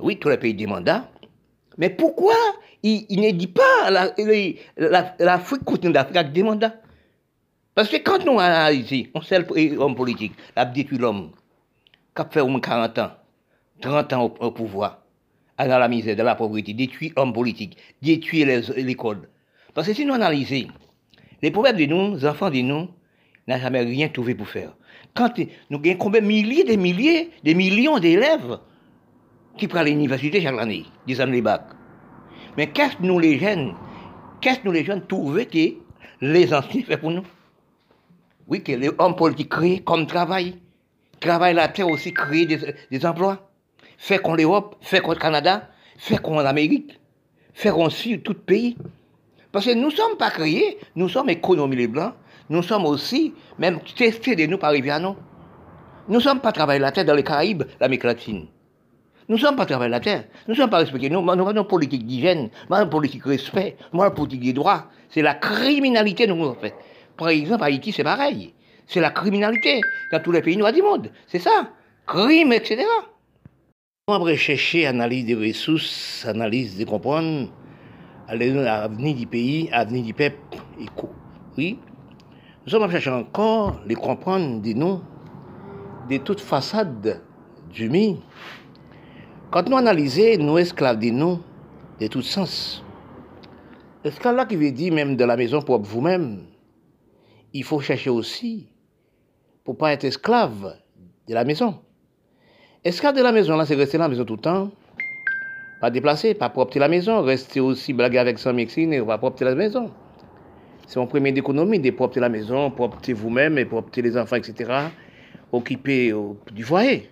[0.00, 1.08] oui, tous les pays des mandats.
[1.76, 2.34] Mais pourquoi
[2.82, 5.38] il, ne dit pas l'Afrique la, la,
[5.92, 6.74] d'Afrique des mandats?
[7.74, 9.38] Parce que quand nous analysons, on sait
[9.74, 11.30] l'homme politique, a détruit l'homme,
[12.14, 13.10] qui a fait au moins 40 ans,
[13.80, 14.99] 30 ans au, pouvoir,
[15.68, 18.44] dans la misère, dans la pauvreté, détruit l'homme politique, détruit
[18.76, 19.28] l'école.
[19.74, 20.68] Parce que si nous analysons,
[21.42, 22.88] les problèmes de nous, les enfants de nous,
[23.48, 24.72] n'ont jamais rien trouvé pour faire.
[25.14, 25.32] Quand
[25.70, 28.58] nous avons combien de milliers, des milliers, des millions d'élèves
[29.56, 31.62] qui prend l'université chaque année, des années bac.
[32.56, 33.74] Mais qu'est-ce que nous les jeunes,
[34.40, 35.74] qu'est-ce que nous les jeunes trouvent que
[36.20, 37.24] les anciens font pour nous?
[38.48, 40.56] Oui, que les hommes politiques créent comme travail.
[41.20, 43.49] Travail la terre aussi, créer des, emplois.
[44.00, 45.68] Faire qu'on l'Europe, faire qu'on le Canada,
[45.98, 46.98] faire qu'on l'Amérique,
[47.52, 48.78] faire aussi tout pays.
[49.52, 52.14] Parce que nous ne sommes pas créés, nous sommes économies les Blancs,
[52.48, 55.16] nous sommes aussi, même testés de nous par nous.
[56.08, 58.46] Nous ne sommes pas travaillés la terre dans les Caraïbes, l'Amérique latine.
[59.28, 60.24] Nous ne sommes pas travailler la terre.
[60.48, 61.10] Nous ne sommes pas respectés.
[61.10, 64.86] Nous, nous avons une politique d'hygiène, une politique de respect, une politique des droits.
[65.10, 66.74] C'est la criminalité nous avons fait.
[67.18, 68.54] Par exemple, Haïti, c'est pareil.
[68.86, 71.12] C'est la criminalité dans tous les pays noirs du monde.
[71.26, 71.68] C'est ça.
[72.06, 72.82] Crime, etc.
[74.18, 77.48] Va chercher analyse des ressources, analyse de comprendre
[78.28, 80.36] l'avenir du pays, l'avenir du peuple.
[81.56, 81.78] Oui.
[82.64, 85.00] Nous sommes chercher encore les comprendre des noms
[86.10, 87.22] de toute façade
[87.72, 88.18] du monde.
[89.52, 91.38] Quand nous analysons nos esclaves de nous,
[92.00, 92.84] de tout sens,
[94.04, 96.46] esclave là qui veut dire même de la maison pour vous-même,
[97.52, 98.66] il faut chercher aussi
[99.62, 100.76] pour pas être esclave
[101.28, 101.78] de la maison?
[102.82, 104.70] Esclave de la maison, là, c'est rester la maison tout le temps,
[105.82, 109.44] pas déplacer, pas propter la maison, rester aussi blaguer avec son médecine et pas propter
[109.44, 109.90] la maison.
[110.86, 114.72] C'est mon premier d'économie, de propter la maison, propter vous-même et propter les enfants, etc.
[115.52, 116.14] Occuper
[116.52, 117.10] du foyer.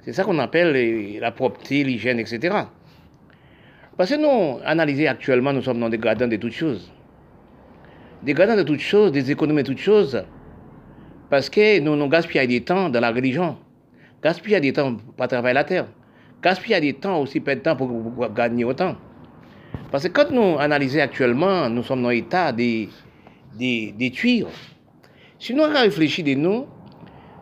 [0.00, 2.56] C'est ça qu'on appelle la propreté, l'hygiène, etc.
[3.98, 6.90] Parce que nous, analysons actuellement, nous sommes dans des gradins de toutes choses.
[8.22, 10.24] Des gradins de toutes choses, des économies de toutes choses.
[11.28, 13.58] Parce que nous, nous gaspillons des temps dans la religion.
[14.24, 15.86] Gaspillons des temps pour travailler la terre.
[16.42, 17.92] Gaspillons des temps aussi, peu de temps pour,
[18.34, 18.96] gagner autant.
[19.90, 22.88] Parce que quand nous analysons actuellement, nous sommes dans l'état des,
[23.58, 24.46] des, des tuiles.
[25.38, 26.66] Si nous réfléchissons de nous,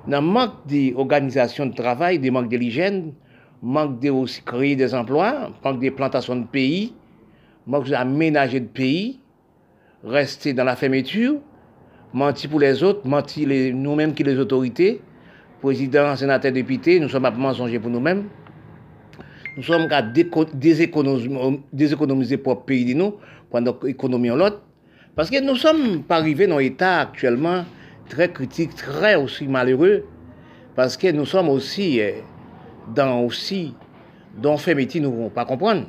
[0.08, 3.12] dans manque d'organisation de travail, des manque de l'hygiène,
[3.62, 6.94] manque de créer des emplois, manque de plantations de pays,
[7.64, 9.20] manque d'aménager de pays,
[10.02, 11.36] rester dans la fermeture,
[12.12, 15.00] mentir pour les autres, mentir nous-mêmes qui les autorités,
[15.62, 18.24] président, sénateur, député, nous sommes à mensonger pour nous-mêmes.
[19.56, 23.14] Nous sommes à déséconomiser pour le pays de nous,
[23.50, 24.60] pendant économie en l'autre.
[25.14, 27.64] Parce que nous sommes pas arrivés dans l'état actuellement
[28.08, 30.04] très critique, très aussi malheureux,
[30.74, 32.12] parce que nous sommes aussi euh,
[32.94, 33.74] dans aussi
[34.36, 35.84] dans fait métier, nous ne pouvons pas comprendre.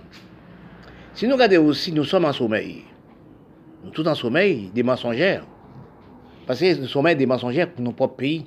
[1.13, 2.83] Si nous regardons aussi, nous sommes en sommeil.
[3.83, 5.45] Nous sommes en sommeil des mensongères.
[6.45, 8.45] Parce que nous sommes des mensongères pour nos propres pays.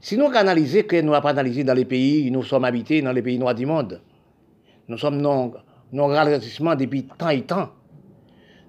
[0.00, 3.12] Si nous analysons que nous n'avons pas analysé dans les pays, nous sommes habités dans
[3.12, 4.00] les pays noirs du monde.
[4.88, 5.52] Nous sommes non,
[5.92, 7.70] non ralentissement depuis tant et temps.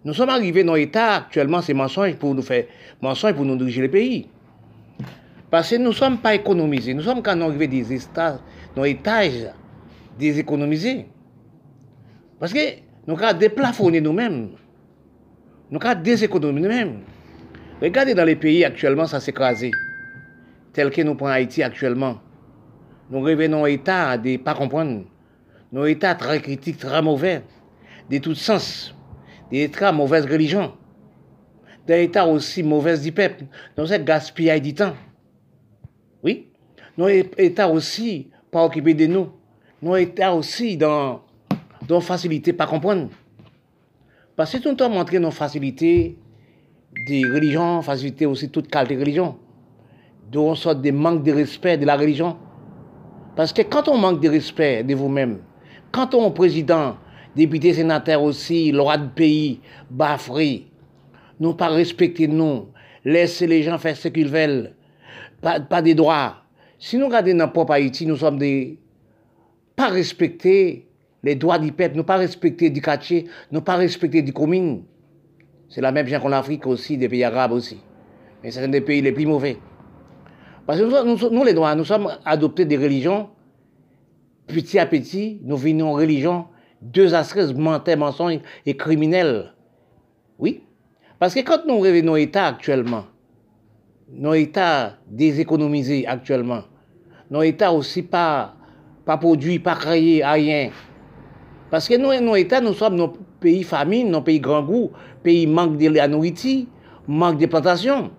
[0.05, 2.65] Nous sommes arrivés dans l'état actuellement, c'est mensonge pour nous faire
[3.01, 4.27] mensonge pour nous diriger le pays.
[5.49, 6.93] Parce que nous ne sommes pas économisés.
[6.93, 8.39] Nous sommes quand nous arrivés des étages,
[8.75, 9.49] dans étages
[10.17, 11.07] déséconomisés.
[12.39, 12.59] Parce que
[13.05, 14.49] nous avons déplafonné nous-mêmes.
[15.71, 16.99] Nous avons déséconomisé nous-mêmes.
[17.81, 19.71] Regardez dans les pays actuellement, ça s'est écrasé.
[20.77, 22.19] Tel que nous prenons Haïti actuellement.
[23.09, 25.05] Nous revenons à l'état de ne pas comprendre.
[25.71, 27.41] Nos états très critiques, très mauvais,
[28.11, 28.93] de tous sens
[29.49, 30.73] des états mauvaise religion,
[31.87, 33.45] des états aussi mauvaises du peuple,
[33.75, 34.93] dans un gaspillage du temps.
[36.23, 36.49] Oui,
[36.95, 39.31] nos états aussi pas occupés de nous,
[39.81, 41.23] nos états aussi dans,
[41.87, 43.09] dans facilité pas comprendre.
[44.35, 46.19] Parce que tout le temps montrer nos facilités
[47.07, 49.39] des religions, facilité aussi toute qualité de religion,
[50.31, 52.37] d'où on des manques de respect de la religion.
[53.35, 55.39] Parce que quand on manque de respect de vous-même,
[55.91, 56.97] quand on président
[57.35, 60.65] députés, sénateurs aussi, le roi de pays, bafré,
[61.39, 62.67] nous pas respecter nous,
[63.05, 64.73] laisser les gens faire ce qu'ils veulent,
[65.41, 66.37] pas, pas des droits.
[66.79, 68.79] Si nous regardons dans propre Haïti, nous sommes des
[69.75, 70.87] pas respecter
[71.23, 74.83] les droits du peuple, nous pas respecter du quartier, nous pas respecter du commune.
[75.69, 77.79] C'est la même chose qu'en Afrique aussi, des pays arabes aussi.
[78.43, 79.57] Mais c'est un des pays les plus mauvais.
[80.67, 83.29] Parce que nous, les droits, nous sommes adoptés des religions.
[84.47, 86.45] Petit à petit, nous venons en religion
[86.81, 89.53] deux aspects mentaux, mensonges et criminels.
[90.37, 90.63] Oui.
[91.19, 93.05] Parce que quand nous revenons nos États actuellement,
[94.11, 96.63] nos États déséconomisés actuellement,
[97.31, 98.55] nos États aussi pas,
[99.05, 100.69] pas produits, pas créés, rien.
[101.71, 104.91] Parce que nous, nos États, nous sommes nos pays famine, nos pays grand goût,
[105.23, 106.65] pays manque de la nourriture,
[107.07, 108.11] manque de plantations.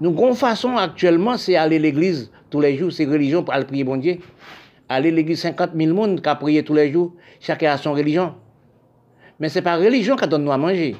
[0.00, 3.66] Nous, avons façon actuellement, c'est aller à l'église tous les jours, c'est religion pour aller
[3.66, 4.18] prier bon Dieu.
[4.88, 7.92] Aller à l'église, 50 000 personnes qui a prié tous les jours, chacun a son
[7.92, 8.34] religion.
[9.38, 10.96] Mais ce n'est pas religion qui donne nous à manger.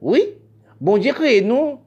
[0.00, 0.22] Oui,
[0.80, 1.78] bon Dieu crée nous,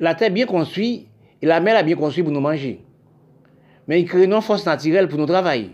[0.00, 1.08] la terre bien construite,
[1.42, 2.80] et la mer a bien construit pour nous manger.
[3.86, 5.70] Mais il crée nos forces naturelles pour nous travailler.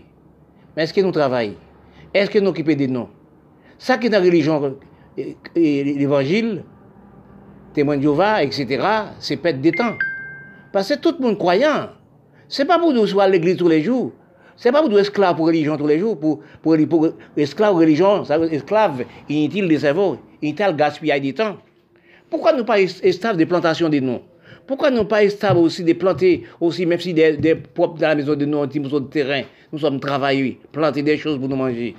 [0.75, 1.55] Mais est-ce que nous travaillons?
[2.13, 3.07] Est-ce que nous occupons de nous
[3.77, 4.77] Ça qui est dans la religion,
[5.55, 6.63] l'évangile,
[7.73, 8.83] témoin de Jéhovah, etc.,
[9.19, 9.93] c'est perdre des temps.
[10.71, 11.89] Parce que tout le monde croyant,
[12.47, 14.11] c'est pas pour nous soit à l'église tous les jours.
[14.55, 18.23] C'est pas pour nous esclaves pour religion tous les jours, pour, pour, pour esclaves religion,
[18.23, 21.57] ça veut esclaves inutiles de cerveau, inutiles gaspillage du temps.
[22.29, 24.19] Pourquoi nous pas esclaves des plantations de nous
[24.65, 28.15] Pourquoi nous pas stable aussi de planter aussi, même si des, des propres dans la
[28.15, 29.41] maison de nous, un petit morceau de terrain,
[29.71, 31.95] nous sommes travaillés, planter des choses pour nous manger.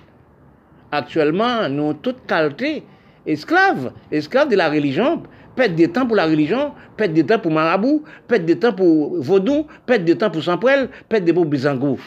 [0.91, 2.85] Actuellement, nous toute qualité
[3.27, 5.23] esclaves, esclaves de la religion,
[5.57, 9.21] pète des temps pour la religion, pète des temps pour marabout, pète des temps pour
[9.21, 11.99] vaudou, pète des temps pour Samprel, pète des temps pour Bizango.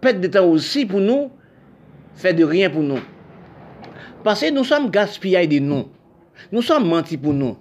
[0.00, 1.30] Pète des temps aussi pour nous,
[2.14, 3.00] faire de rien pour nous.
[4.24, 5.88] Parce que nous sommes gaspillés de nous.
[6.50, 7.56] Nous sommes mentis pour nous.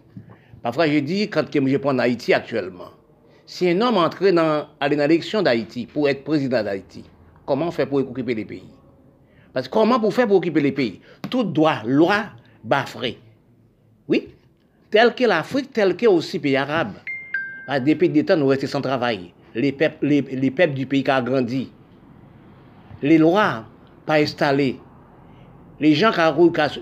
[0.64, 2.92] Parfois, je dis, quand je prends Haïti actuellement,
[3.46, 7.04] si un homme entrait dans, dans l'élection d'Haïti pour être président d'Haïti,
[7.46, 8.70] comment faire pour occuper les pays?
[9.54, 11.02] Parce que comment pour faire pour occuper les pays?
[11.30, 12.26] Tout droit, loi,
[12.64, 13.18] baffré.
[14.08, 14.30] Oui,
[14.92, 16.98] tel que l'Afrique, tel que aussi les pays arabes.
[17.68, 19.32] À des pays d'État, nous restons sans travail.
[19.56, 21.72] Les peuples, les, du pays qui ont grandi.
[23.02, 23.64] Les lois
[24.06, 24.78] pas installées.
[25.80, 26.20] Les gens qui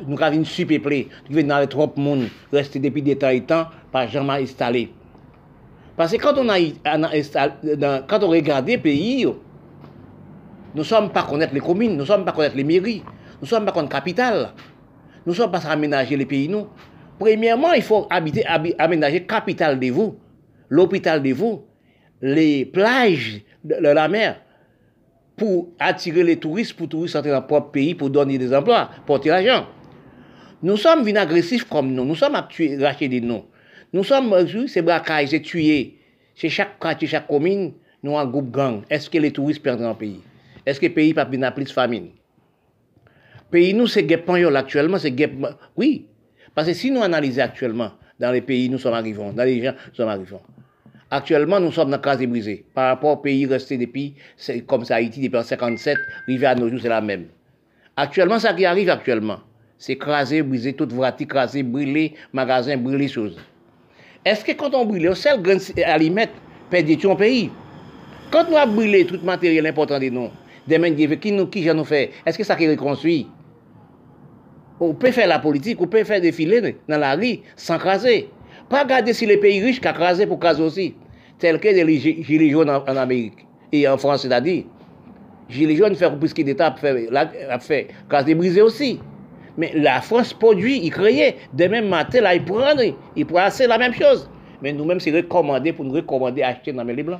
[0.07, 3.67] nous avons surpeuplés, qui viennent dans trop de monde, rester depuis des temps et temps,
[3.91, 4.91] pas jamais installés.
[5.95, 9.35] Parce que quand on, a, quand on regarde les pays, nous
[10.75, 13.47] ne sommes pas connaître les communes, nous ne sommes pas connaître les mairies, nous ne
[13.47, 14.53] sommes pas connaître la capitale,
[15.25, 16.67] nous ne sommes pas aménager les pays, nous.
[17.19, 20.17] Premièrement, il faut habiter, aménager la capitale de vous,
[20.69, 21.65] l'hôpital de vous,
[22.21, 24.41] les plages de la mer,
[25.35, 28.89] pour attirer les touristes, pour touristes entrer dans leur propre pays, pour donner des emplois,
[29.05, 29.67] porter l'argent.
[30.63, 33.45] Nous sommes agressifs comme nous, nous sommes racheter des noms.
[33.91, 35.97] Nous sommes, euh, c'est braquage, c'est tuer.
[36.35, 37.73] Chez chaque quartier, chaque commune,
[38.03, 38.81] nous avons un groupe gang.
[38.89, 40.21] Est-ce que les touristes perdent dans le pays?
[40.65, 42.09] Est-ce que le pays pas venir plus de famine?
[43.49, 45.13] Pays, nous, c'est guep actuellement, c'est.
[45.75, 46.08] Oui.
[46.59, 49.71] Parce que si nous analysons actuellement, dans les pays, nous sommes arrivants, dans les gens,
[49.71, 50.41] nous sommes arrivants.
[51.09, 52.65] Actuellement, nous sommes dans case brisée.
[52.73, 54.15] Par rapport au pays resté depuis,
[54.67, 57.27] comme ça Haïti depuis 1957, arrivé à nos jours, c'est la même.
[57.95, 59.39] Actuellement, ça qui arrive actuellement,
[59.77, 63.37] c'est craser, briser, tout vrati, craser, brûler, magasin, brûler choses.
[64.25, 66.27] Est-ce que quand on brûle, le seul grain aliment
[66.69, 67.49] perd tout un pays?
[68.31, 70.27] Quand nous avons brûlé tout le matériel important de nous,
[70.67, 73.27] des mains qui nous, qui nous fait, est-ce que ça qui reconstruit?
[74.79, 78.29] On peut faire la politique, on peut faire des filets dans la rue sans craser.
[78.69, 80.95] Pas regarder si les pays riches qui crasé pour craser aussi.
[81.37, 84.63] Tel que les gilets jaunes en, Amérique et en France, c'est-à-dire.
[85.49, 87.09] Gilets jaunes faire plus d'État, fait,
[87.61, 88.99] fait craser brisé aussi.
[89.57, 91.35] Mais la France produit, il crée.
[91.53, 92.73] Demain matin, là, il prend,
[93.15, 94.29] il prend assez la même chose.
[94.61, 97.19] Mais nous-mêmes, c'est recommandé pour nous recommander acheter dans les blancs.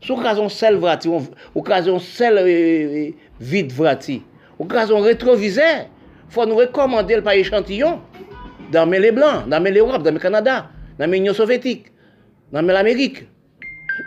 [0.00, 1.08] Sous occasion sel vrati,
[1.54, 4.22] occasion sel euh, vide vrati,
[4.58, 5.86] occasion rétroviseur,
[6.30, 8.00] faut nous recommander par échantillon
[8.70, 11.86] dans les Blancs, dans l'Europe, dans le Canada, dans l'Union soviétique,
[12.52, 13.26] dans l'Amérique.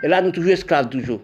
[0.02, 1.20] Et là, nous toujours esclaves, toujours.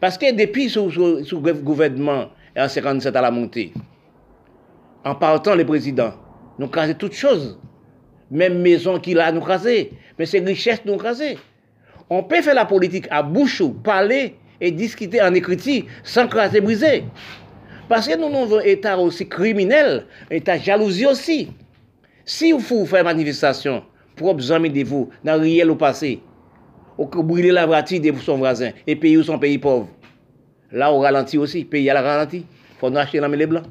[0.00, 2.26] Parce que depuis ce gouvernement
[2.56, 3.72] en 57 à la montée,
[5.04, 6.14] en partant les présidents,
[6.58, 7.58] nous crasons toutes choses.
[8.30, 9.92] Même maison qu'il a, nous crasé.
[10.18, 11.38] Mais c'est richesse nous crasé.
[12.08, 17.04] On peut faire la politique à bouche, parler et discuter en écriture sans craser, briser.
[17.90, 21.50] Parce que nous avons un État aussi criminel, un État jalousie aussi.
[22.24, 23.82] Si vous faites manifestation,
[24.14, 26.20] propres amis de vous, dans le réel passé,
[26.96, 29.88] ou que brûler la voiture de son voisin, et pays où son pays pauvre,
[30.70, 32.46] là, on ralentit aussi, pays à la ralenti.
[32.46, 33.66] Il faut nous acheter dans les blancs.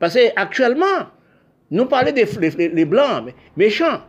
[0.00, 1.06] Parce que actuellement,
[1.70, 2.26] nous parlons des
[2.74, 4.00] les, blancs méchants.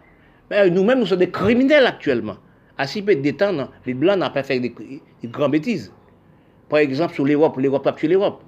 [0.50, 2.38] Mais nous-mêmes, nous sommes des criminels actuellement.
[2.76, 4.74] À si peu de temps, les blancs n'ont pas fait des,
[5.26, 5.94] grandes bêtises.
[6.70, 8.42] Par exemple, sur l'Europe, l'Europe pas tué l'Europe.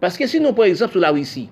[0.00, 1.48] Parce que sinon, par exemple, sur la Russie,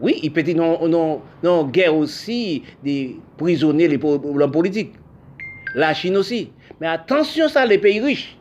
[0.00, 4.92] oui, il peut y avoir non, guerre aussi des prisonniers, les problèmes politiques.
[5.74, 6.52] La Chine aussi.
[6.80, 8.38] Mais attention, ça, les pays riches.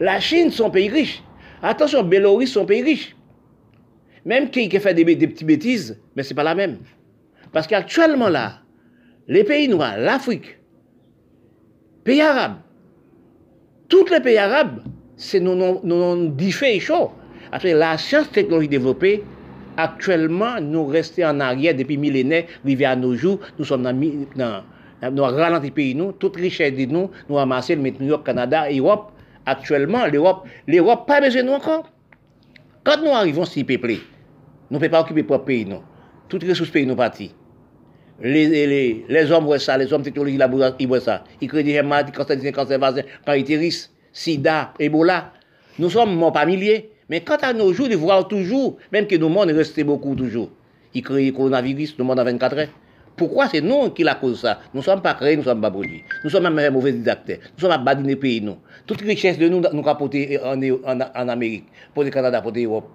[0.00, 1.22] La Chine sont pays riches.
[1.62, 3.16] Attention, Bélorusse sont pays riches.
[4.24, 6.78] Même qui, qui fait des, des petites bêtises, mais ce n'est pas la même.
[7.52, 8.60] Parce qu'actuellement là,
[9.26, 10.58] les pays noirs, l'Afrique,
[12.04, 12.58] pays arabes,
[13.88, 14.82] tous les pays arabes,
[15.16, 17.10] c'est nos, et chaud.
[17.52, 19.24] Après la science technologie développée,
[19.76, 23.92] actuellement, nous restons en arrière depuis millénaires, arrivé à nos jours, nous sommes dans,
[24.36, 28.66] dans nous ralenti pays, nous, toute richesse de nous, nous ramassons le New York, Canada,
[28.70, 29.12] Europe.
[29.46, 31.90] Actuellement, l'Europe, l'Europe pas besoin de nous encore.
[32.84, 34.00] Quand nous arrivons si peuplés,
[34.70, 35.82] nous ne pouvons pas occuper notre pays, non.
[36.28, 37.34] Toutes les ressources pays nous partis.
[38.20, 40.42] Les, les, les, hommes voient ça, les hommes technologiques,
[40.80, 41.24] ils voient ça.
[41.40, 42.78] Ils créent des maladies, cancer, cancer,
[43.24, 43.70] cancer,
[44.12, 45.32] sida, Ebola.
[45.78, 46.90] Nous sommes pas milliers.
[47.08, 50.50] Mais quant à nos jours, de voir toujours, même que nos monde restait beaucoup toujours.
[50.94, 52.68] Il crée le coronavirus, nous monde en 24 heures.
[53.16, 55.60] Pourquoi c'est nous qui la cause ça Nous ne sommes pas créés, nous ne sommes
[55.60, 56.04] pas produits.
[56.22, 57.38] Nous sommes même mauvais acteurs.
[57.56, 58.58] Nous sommes à badiner pays, nous.
[58.86, 62.88] Toute richesse de nous, nous rapportée en, en, en, Amérique, pour le Canada, pour l'Europe.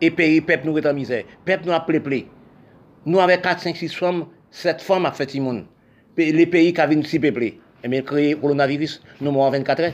[0.00, 1.24] Et pays, peuple nous est en misère.
[1.44, 2.26] Peuple nous a pléplé.
[3.06, 5.64] Nous avons 4, 5, 6 femmes, 7 femmes à fait monde.
[6.18, 7.46] Les pays qui avaient si peuplés.
[7.46, 9.92] Et eh bien, créé le coronavirus, nous morts en 24 heures.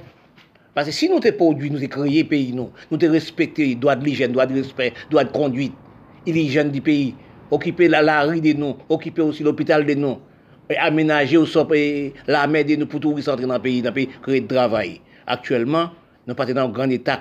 [0.78, 3.96] Parce que si nous te produits, nous avons créé pays, nous, nous te respecté, droit
[3.96, 5.74] de l'hygiène, droit de respect, droit de conduite,
[6.24, 7.16] l'hygiène du pays,
[7.50, 10.18] occuper la, la rue de nous, occuper aussi l'hôpital de nous,
[10.78, 11.46] aménager au
[12.28, 15.00] la mer de nous pour tout rentrer dans le pays, dans pays, créer de travail.
[15.26, 15.90] Actuellement,
[16.28, 17.20] nous sommes dans un grand état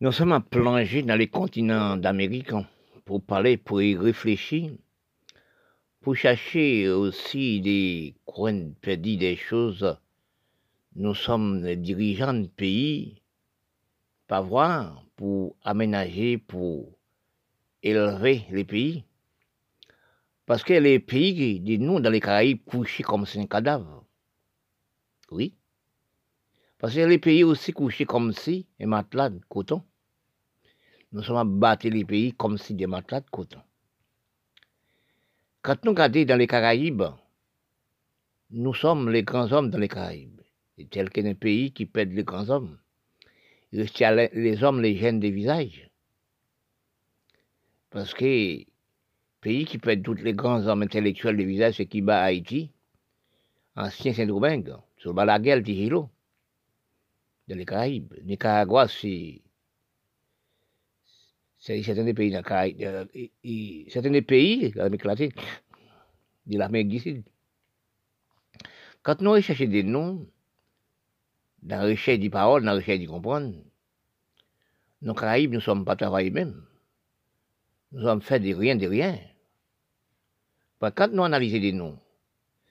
[0.00, 2.54] Nous sommes plongés dans les continents d'Amérique
[3.04, 4.70] pour parler, pour y réfléchir,
[6.00, 9.98] pour chercher aussi des coins perdus, des choses.
[10.96, 13.20] Nous sommes les dirigeants de pays,
[14.28, 16.96] pas voir, pour aménager, pour
[17.82, 19.04] élever les pays.
[20.46, 24.04] Parce que les pays, de nous, dans les Caraïbes, couchés comme si un cadavre.
[25.32, 25.56] Oui.
[26.78, 29.82] Parce que les pays aussi couchés comme si un matelas de coton.
[31.10, 33.62] Nous sommes à battre les pays comme si des matelas de coton.
[35.60, 37.04] Quand nous regardons dans les Caraïbes,
[38.50, 40.43] nous sommes les grands hommes dans les Caraïbes.
[40.90, 42.78] Tel qu'un pays qui pète les grands hommes.
[43.72, 45.90] Les hommes les gênent des visages.
[47.90, 48.64] Parce que
[49.40, 52.70] pays qui pète tous les grands hommes intellectuels des visages, c'est qui bat Haïti,
[53.76, 55.88] ancien Saint-Domingue, sur la guerre de
[57.46, 58.14] dans les Caraïbes.
[58.24, 59.42] Nicaragua, c'est
[61.58, 63.06] c'est certains des pays dans euh,
[63.88, 65.30] certains des pays l'Amérique latine,
[66.46, 67.24] de l'Amérique du.
[69.02, 70.26] Quand nous recherchons des noms,
[71.64, 73.54] dans la recherche des paroles, dans la recherche du comprendre,
[75.02, 76.64] nos Caraïbes ne sommes pas travaillés même.
[77.92, 79.18] Nous sommes fait de rien, de rien.
[80.80, 81.98] Quand nous analysons des noms,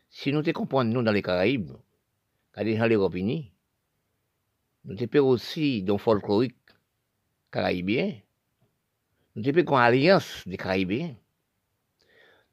[0.09, 1.71] si nous te comprenons nous dans les Caraïbes,
[2.51, 3.51] quand des gens l'Europe unie,
[4.85, 6.55] nous te aussi dans le folklorique
[7.51, 8.13] caribéen,
[9.35, 11.15] nous sommes une alliance des Caribéens.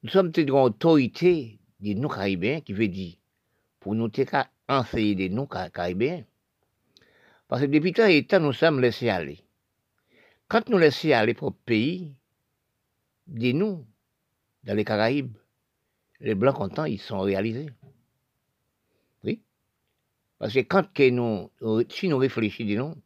[0.02, 3.16] Nous sommes une autorité des non Caribéens qui veut dire,
[3.80, 4.10] pour nous
[4.68, 6.24] enseigner des non Caribéens.
[7.50, 9.40] Parce que depuis tant temps, nous sommes laissés aller.
[10.46, 12.14] Quand nous laissons aller pour le pays,
[13.26, 13.84] des nous,
[14.62, 15.36] dans les Caraïbes,
[16.20, 17.70] les Blancs contents, ils sont réalisés.
[19.24, 19.42] Oui?
[20.38, 21.50] Parce que quand nous,
[21.88, 22.96] si nous réfléchissons,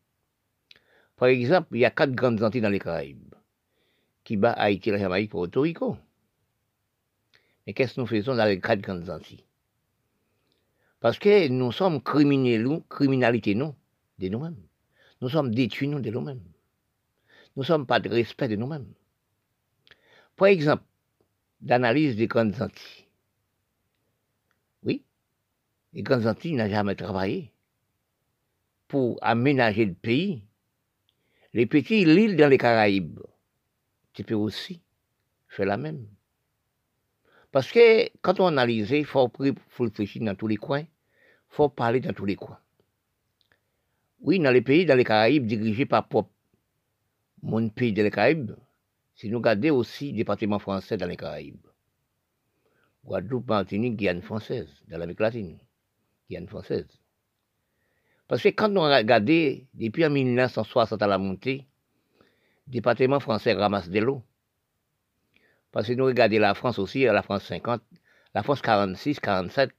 [1.16, 3.34] par exemple, il y a quatre grandes Antilles dans les Caraïbes
[4.24, 5.96] qui bat Haïti la Jamaïque pour Puerto Rico.
[7.66, 9.46] Mais qu'est-ce que nous faisons dans les quatre grandes Antilles?
[11.00, 13.74] Parce que nous sommes criminels, criminalité nous,
[14.18, 14.60] de nous-mêmes.
[15.20, 16.42] Nous sommes détruits de nous-mêmes.
[17.56, 18.92] Nous ne sommes pas de respect de nous-mêmes.
[20.36, 20.84] Par exemple,
[21.60, 23.06] d'analyse des grandes Antilles.
[24.82, 25.04] Oui,
[25.92, 27.52] les grandes Antilles n'ont jamais travaillé
[28.88, 30.42] pour aménager le pays.
[31.52, 33.20] Les petites îles dans les Caraïbes,
[34.12, 34.80] tu peux aussi
[35.48, 36.06] faire la même.
[37.52, 40.88] Parce que quand on analyse, il faut, réfléchir dans tous les coins, il
[41.50, 42.58] faut parler dans tous les coins.
[44.24, 46.08] Oui, dans les pays, dans les Caraïbes, dirigés par
[47.42, 48.52] mon pays dans les Caraïbes,
[49.14, 51.66] si nous regardons aussi le département français dans les Caraïbes,
[53.04, 55.58] Guadeloupe, Martinique, Guyane française, dans l'Amérique latine,
[56.26, 56.86] Guyane française.
[58.26, 61.66] Parce que quand nous regardons, depuis 1960 à la montée,
[62.66, 64.22] département français ramasse de l'eau.
[65.70, 67.82] Parce que nous regardons la France aussi, la France 50,
[68.32, 69.70] la France 46, 47.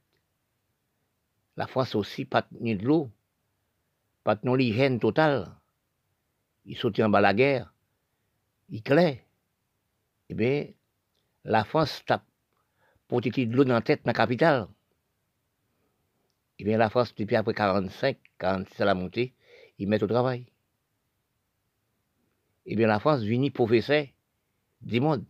[1.56, 3.10] La France aussi, pas de l'eau,
[4.26, 5.56] pas de l'hygiène totale.
[6.64, 7.72] Il saute en bas la guerre,
[8.68, 9.18] il clair.
[10.28, 10.66] Eh bien,
[11.44, 12.26] la France tape
[13.06, 14.66] pour de l'eau dans la tête dans la capitale.
[16.58, 19.32] Eh bien, la France, depuis après 45, 46 à la montée,
[19.78, 20.46] ils mettent au travail
[22.66, 24.06] eh bien la France vient professeur
[24.80, 25.24] du monde.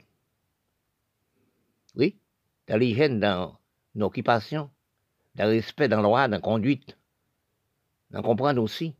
[1.94, 2.18] Oui,
[2.66, 3.58] dans l'hygiène, dans
[3.94, 4.70] l'occupation,
[5.34, 6.95] dans le respect, dans la loi, dans la conduite,
[8.10, 8.94] dans comprendre aussi.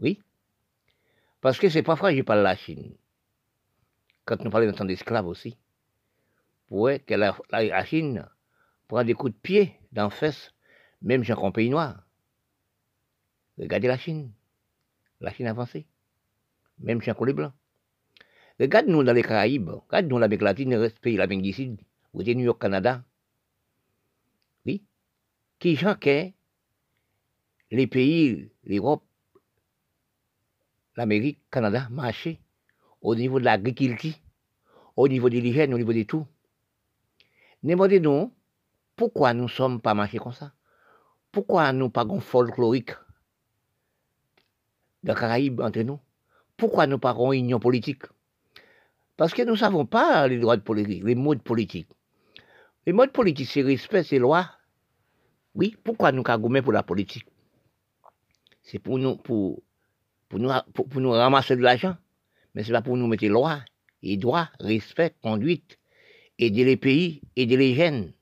[0.00, 0.20] Oui,
[1.40, 2.96] parce que c'est parfois que je parle la Chine.
[4.24, 5.56] Quand nous parlons d'un temps d'esclaves aussi,
[6.66, 8.26] pour que la, Chine
[8.88, 10.52] prend des coups de pied dans fesses,
[11.02, 12.02] même chez un pays noir.
[13.58, 14.32] Regardez la Chine.
[15.20, 15.86] La Chine avancée
[16.78, 17.52] même chez un blanc.
[18.60, 21.80] Regarde-nous dans les Caraïbes, regarde-nous l'Amérique latine, pays l'Amérique du Sud,
[22.12, 23.04] ou New York, Canada.
[24.64, 24.84] Oui?
[25.58, 26.30] Qui que
[27.74, 29.04] les pays, l'Europe,
[30.96, 32.40] l'Amérique, Canada, marché
[33.02, 34.14] au niveau de l'agriculture,
[34.96, 36.26] au niveau de l'hygiène, au niveau de tout.
[37.62, 38.32] Demandez-nous
[38.96, 40.52] pourquoi nous ne sommes pas marchés comme ça?
[41.32, 42.92] Pourquoi nous pas de folklorique
[45.02, 45.98] dans les Caraïbes entre nous?
[46.56, 48.04] Pourquoi nous parlons union politique?
[49.16, 51.88] Parce que nous ne savons pas les droits de politique, les mots de politique.
[52.86, 54.48] Le mode politique, c'est respect, c'est loi.
[55.54, 57.26] Oui, pourquoi nous avons pour la politique?
[58.64, 59.62] C'est pour nous, pour,
[60.28, 61.96] pour, nous, pour, nous ramasser de l'argent,
[62.54, 63.60] mais c'est pas pour nous mettre loi
[64.02, 65.78] et droit, respect, conduite,
[66.38, 68.12] aider les pays, aider les jeunes.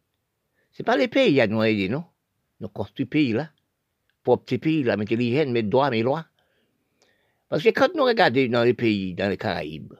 [0.72, 2.04] C'est pas les pays à nous aider, non?
[2.60, 3.50] Nous construisons pays là,
[4.22, 6.26] pour petits pays là, mettre les jeunes, mettre droit, mettre loi.
[7.48, 9.94] Parce que quand nous regardons dans les pays, dans les Caraïbes,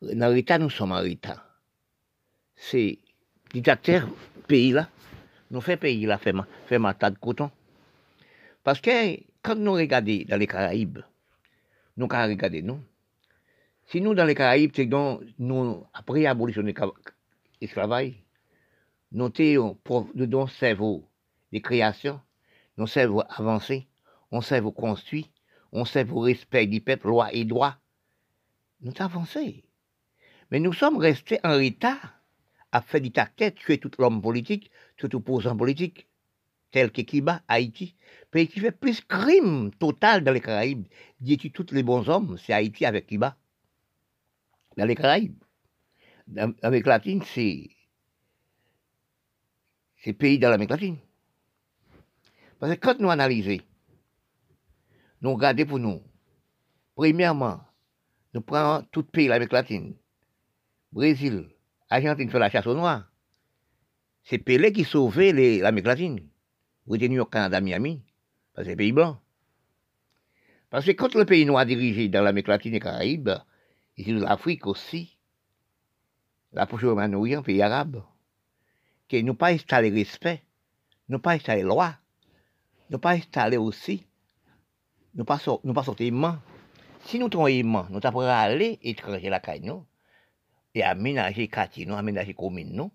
[0.00, 1.44] dans l'État, nous sommes en État.
[2.56, 2.98] C'est
[3.52, 4.08] dictateur
[4.48, 4.88] pays là,
[5.50, 6.34] nous fait pays là, fait,
[6.66, 7.50] fait matin de coton.
[8.62, 11.00] Parce que quand nous regardons dans les Caraïbes,
[11.96, 12.80] nous regarder nous.
[13.86, 16.72] Si nous dans les Caraïbes, c'est nous après l'abolition de
[17.60, 18.14] l'esclavage,
[19.12, 19.78] nous avons
[20.14, 21.04] nous cerveau
[21.52, 22.20] de création,
[22.76, 23.88] nous cerveau avancé,
[24.30, 25.30] on cerveau construit,
[25.72, 27.76] on cerveau respect du peuple, loi et droit.
[28.82, 29.64] Nous avancé.
[30.50, 31.98] Mais nous sommes restés en état
[32.72, 36.06] a fait du tactet, tuer tout l'homme politique, tout opposant politique,
[36.70, 37.96] tel que Cuba, Haïti,
[38.30, 40.86] pays qui fait plus crime total dans les Caraïbes.
[41.20, 43.36] Dit tous les bons hommes, c'est Haïti avec Cuba.
[44.76, 45.42] Dans les Caraïbes.
[46.62, 47.70] Avec latine, c'est.
[49.96, 50.98] C'est pays dans l'Amérique latine.
[52.58, 53.62] Parce que quand nous analysons,
[55.20, 56.02] nous regardons pour nous,
[56.94, 57.60] premièrement,
[58.32, 59.94] nous prenons tout pays de l'Amérique latine,
[60.92, 61.48] Brésil,
[61.90, 63.10] Argentine fait la chasse aux Noirs.
[64.22, 66.29] C'est Pelé qui sauvait l'Amérique latine.
[66.88, 68.02] Êtes au Canada, Miami,
[68.54, 69.20] que c'est pays blanc.
[70.70, 73.30] Parce que quand le pays noir dirigé dans l'Amérique latine et Caraïbes,
[73.96, 75.16] ici de l'Afrique aussi,
[76.52, 78.02] la prochaine un pays arabe,
[79.08, 80.42] que nous pas installé respect,
[81.08, 81.96] nous pas installé loi,
[82.88, 84.06] nous pas installé aussi,
[85.14, 86.38] nous pas, nous pas sorti aimant.
[87.04, 89.72] Si nous trouvons aimant, nous avons aller étranger la caille,
[90.74, 92.92] et aménager quartier, aménager commune, nous,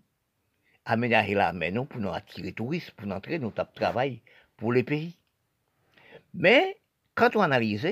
[0.86, 4.22] aménager la mer, nous, pour nous attirer touristes, pour nous entrer, nous travail
[4.57, 5.16] pour les pays.
[6.34, 6.78] Mais,
[7.16, 7.88] quand on analyse,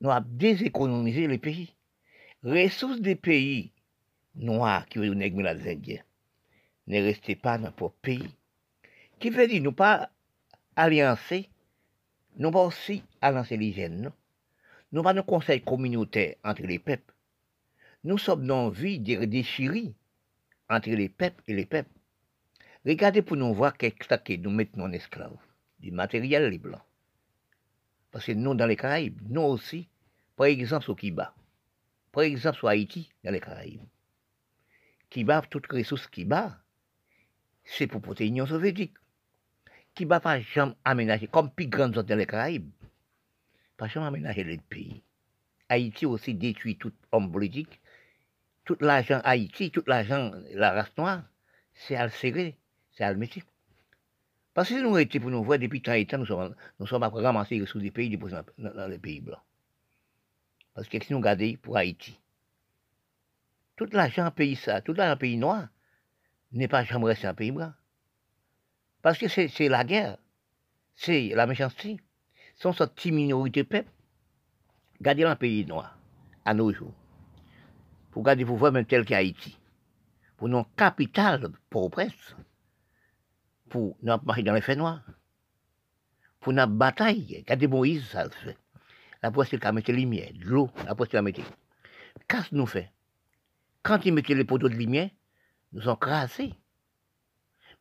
[0.00, 1.74] nous avons déséconomisé les pays.
[2.42, 3.72] Ressources des pays
[4.34, 6.02] noirs qui veulent nous les
[6.86, 8.30] ne restaient pas dans notre pays.
[9.18, 10.10] Qui veut dire, nous pas
[10.76, 11.48] alliancés,
[12.36, 14.12] nous pas aussi alliancer les jeunes, non?
[14.92, 17.12] Nous pas de conseil communautaire entre les peuples
[18.04, 19.94] nous sommes dans une vie de déchirie
[20.68, 21.90] entre les peuples et les peuples.
[22.86, 25.36] Regardez pour nous voir qu'est-ce que nous mettons en esclaves,
[25.80, 26.82] du matériel les blancs.
[28.10, 29.88] Parce que nous, dans les Caraïbes, nous aussi,
[30.36, 31.34] par exemple au Kiba,
[32.12, 33.82] par exemple sur Haïti, dans les Caraïbes,
[35.10, 36.58] Kiba, toutes les ressources Kiba,
[37.64, 38.94] c'est pour protéger l'Union soviétique.
[39.94, 42.70] Kiba pas jamais aménager, comme plus grande dans les Caraïbes,
[43.76, 45.02] pas jamais aménager les pays.
[45.68, 47.80] Haïti aussi détruit tout homme politique,
[48.68, 51.22] tout l'argent Haïti, tout l'argent la race noire,
[51.72, 52.54] c'est à c'est
[53.00, 53.14] à.
[54.52, 57.02] Parce que nous étions pour nous voir depuis tant et temps, nous sommes, nous sommes
[57.02, 59.40] après ramasser sous des pays dans, dans les pays blancs.
[60.74, 62.20] Parce que si nous regardons pour Haïti,
[63.76, 65.68] tout l'argent pays ça, tout l'argent pays noir
[66.52, 67.72] n'est pas jamais resté un pays blanc.
[69.00, 70.18] Parce que c'est la guerre,
[70.94, 71.98] c'est la méchanceté.
[72.56, 73.90] Ce sont petite minorité peuple.
[74.98, 75.96] Regardez un pays noir,
[76.44, 76.97] à nos jours
[78.18, 79.56] pour garder pour voir même tel qu'Haïti,
[80.36, 82.34] pour nos capitales pauvresses,
[83.68, 85.04] pour nous marcher dans les faits noirs,
[86.40, 87.36] pour notre bataille.
[87.46, 88.58] Regardez Moïse, ça le fait.
[89.22, 91.42] La c'est qu'à mettre lumière, de l'eau, la poisse, c'est mettre.
[92.26, 92.90] Qu'est-ce nous fait?
[93.84, 95.10] Quand il mettait les poteaux de lumière,
[95.70, 96.54] nous sommes crassés.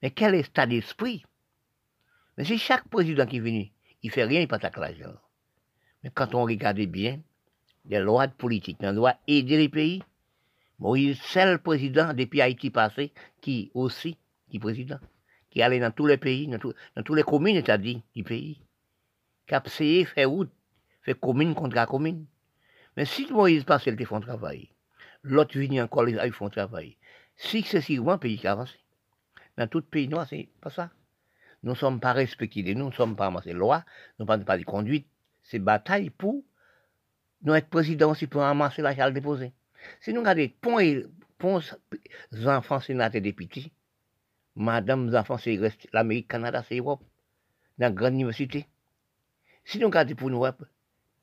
[0.04, 1.26] Mais quel est l'état d'esprit?
[2.38, 3.72] Mais c'est chaque président qui est venu,
[4.04, 5.16] il fait rien, il pas l'argent.
[6.04, 7.22] Mais quand on regarde bien,
[7.86, 10.04] les lois de politique, les lois aider les pays,
[10.80, 14.18] Moïse, c'est le président depuis Haïti passé, qui aussi,
[14.50, 15.00] qui président,
[15.50, 18.62] qui allait dans tous les pays, dans, toutes les communes, c'est-à-dire, du pays.
[19.48, 20.52] Qui a fait route,
[21.02, 22.26] fait commune contre la commune.
[22.96, 24.70] Mais si Moïse passe, il un travail.
[25.24, 26.98] L'autre vient encore, ils font travail.
[27.36, 28.76] Successivement, le pays qui avance.
[29.58, 30.92] Dans tout pays noir, c'est pas ça.
[31.64, 33.84] Nous ne sommes pas respectés, nous ne sommes pas amassés lois,
[34.20, 35.08] nous ne sommes pas de conduite.
[35.44, 36.44] C'est bataille pour
[37.42, 39.54] nous être président aussi pour amasser la chale déposée.
[40.02, 41.02] Si nous regardons point,
[41.38, 41.62] point
[42.46, 43.72] enfants sénateurs députés,
[44.56, 45.60] madame enfants c'est
[45.94, 47.04] l'Amérique, Canada, c'est l'Europe,
[47.78, 48.68] dans la grande université.
[49.66, 50.46] Si nous regardons pour nous,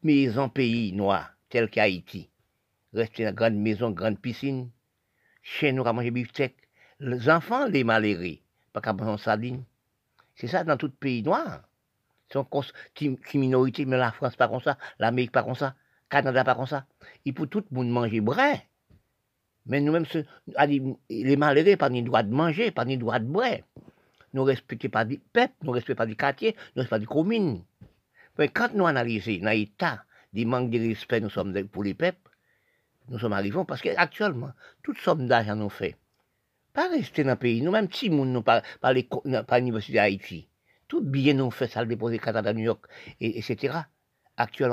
[0.03, 2.31] maison pays noir, tel qu'Haïti,
[2.93, 4.71] rester dans grande maison, grande piscine,
[5.43, 6.55] chez nous à manger beefsteak,
[7.01, 8.39] les enfants, les malheureux,
[8.73, 9.65] pas qu'à manger sardine.
[10.37, 11.63] C'est ça dans tout pays noir.
[12.29, 15.75] C'est une minorité, mais la France pas comme ça, l'Amérique pas comme ça.
[16.15, 16.87] Canada pas comme ça.
[17.25, 18.55] Il faut tout le monde manger brin.
[19.67, 20.05] Mais nous-mêmes,
[21.11, 23.59] les malheureux, pas ni droit de manger, pas ni droit de boire.
[24.33, 26.91] Nous ne respectons pas du peuple, nous ne respectons pas du quartier, nous ne respectons
[26.91, 27.65] pas du commune.
[28.39, 32.31] Mais quand nous analysons dans l'état du manque de respect nous sommes pour les peuples,
[33.09, 35.97] nous sommes arrivés parce qu'actuellement, toute somme d'argent nous fait.
[36.73, 40.49] Pas rester dans le pays, nous-mêmes, si nous ne pas par l'université d'Haïti,
[40.89, 42.87] tout bien nous fait ça, le déposer Canada, New York,
[43.21, 43.79] et, etc.
[44.37, 44.73] Actuellement,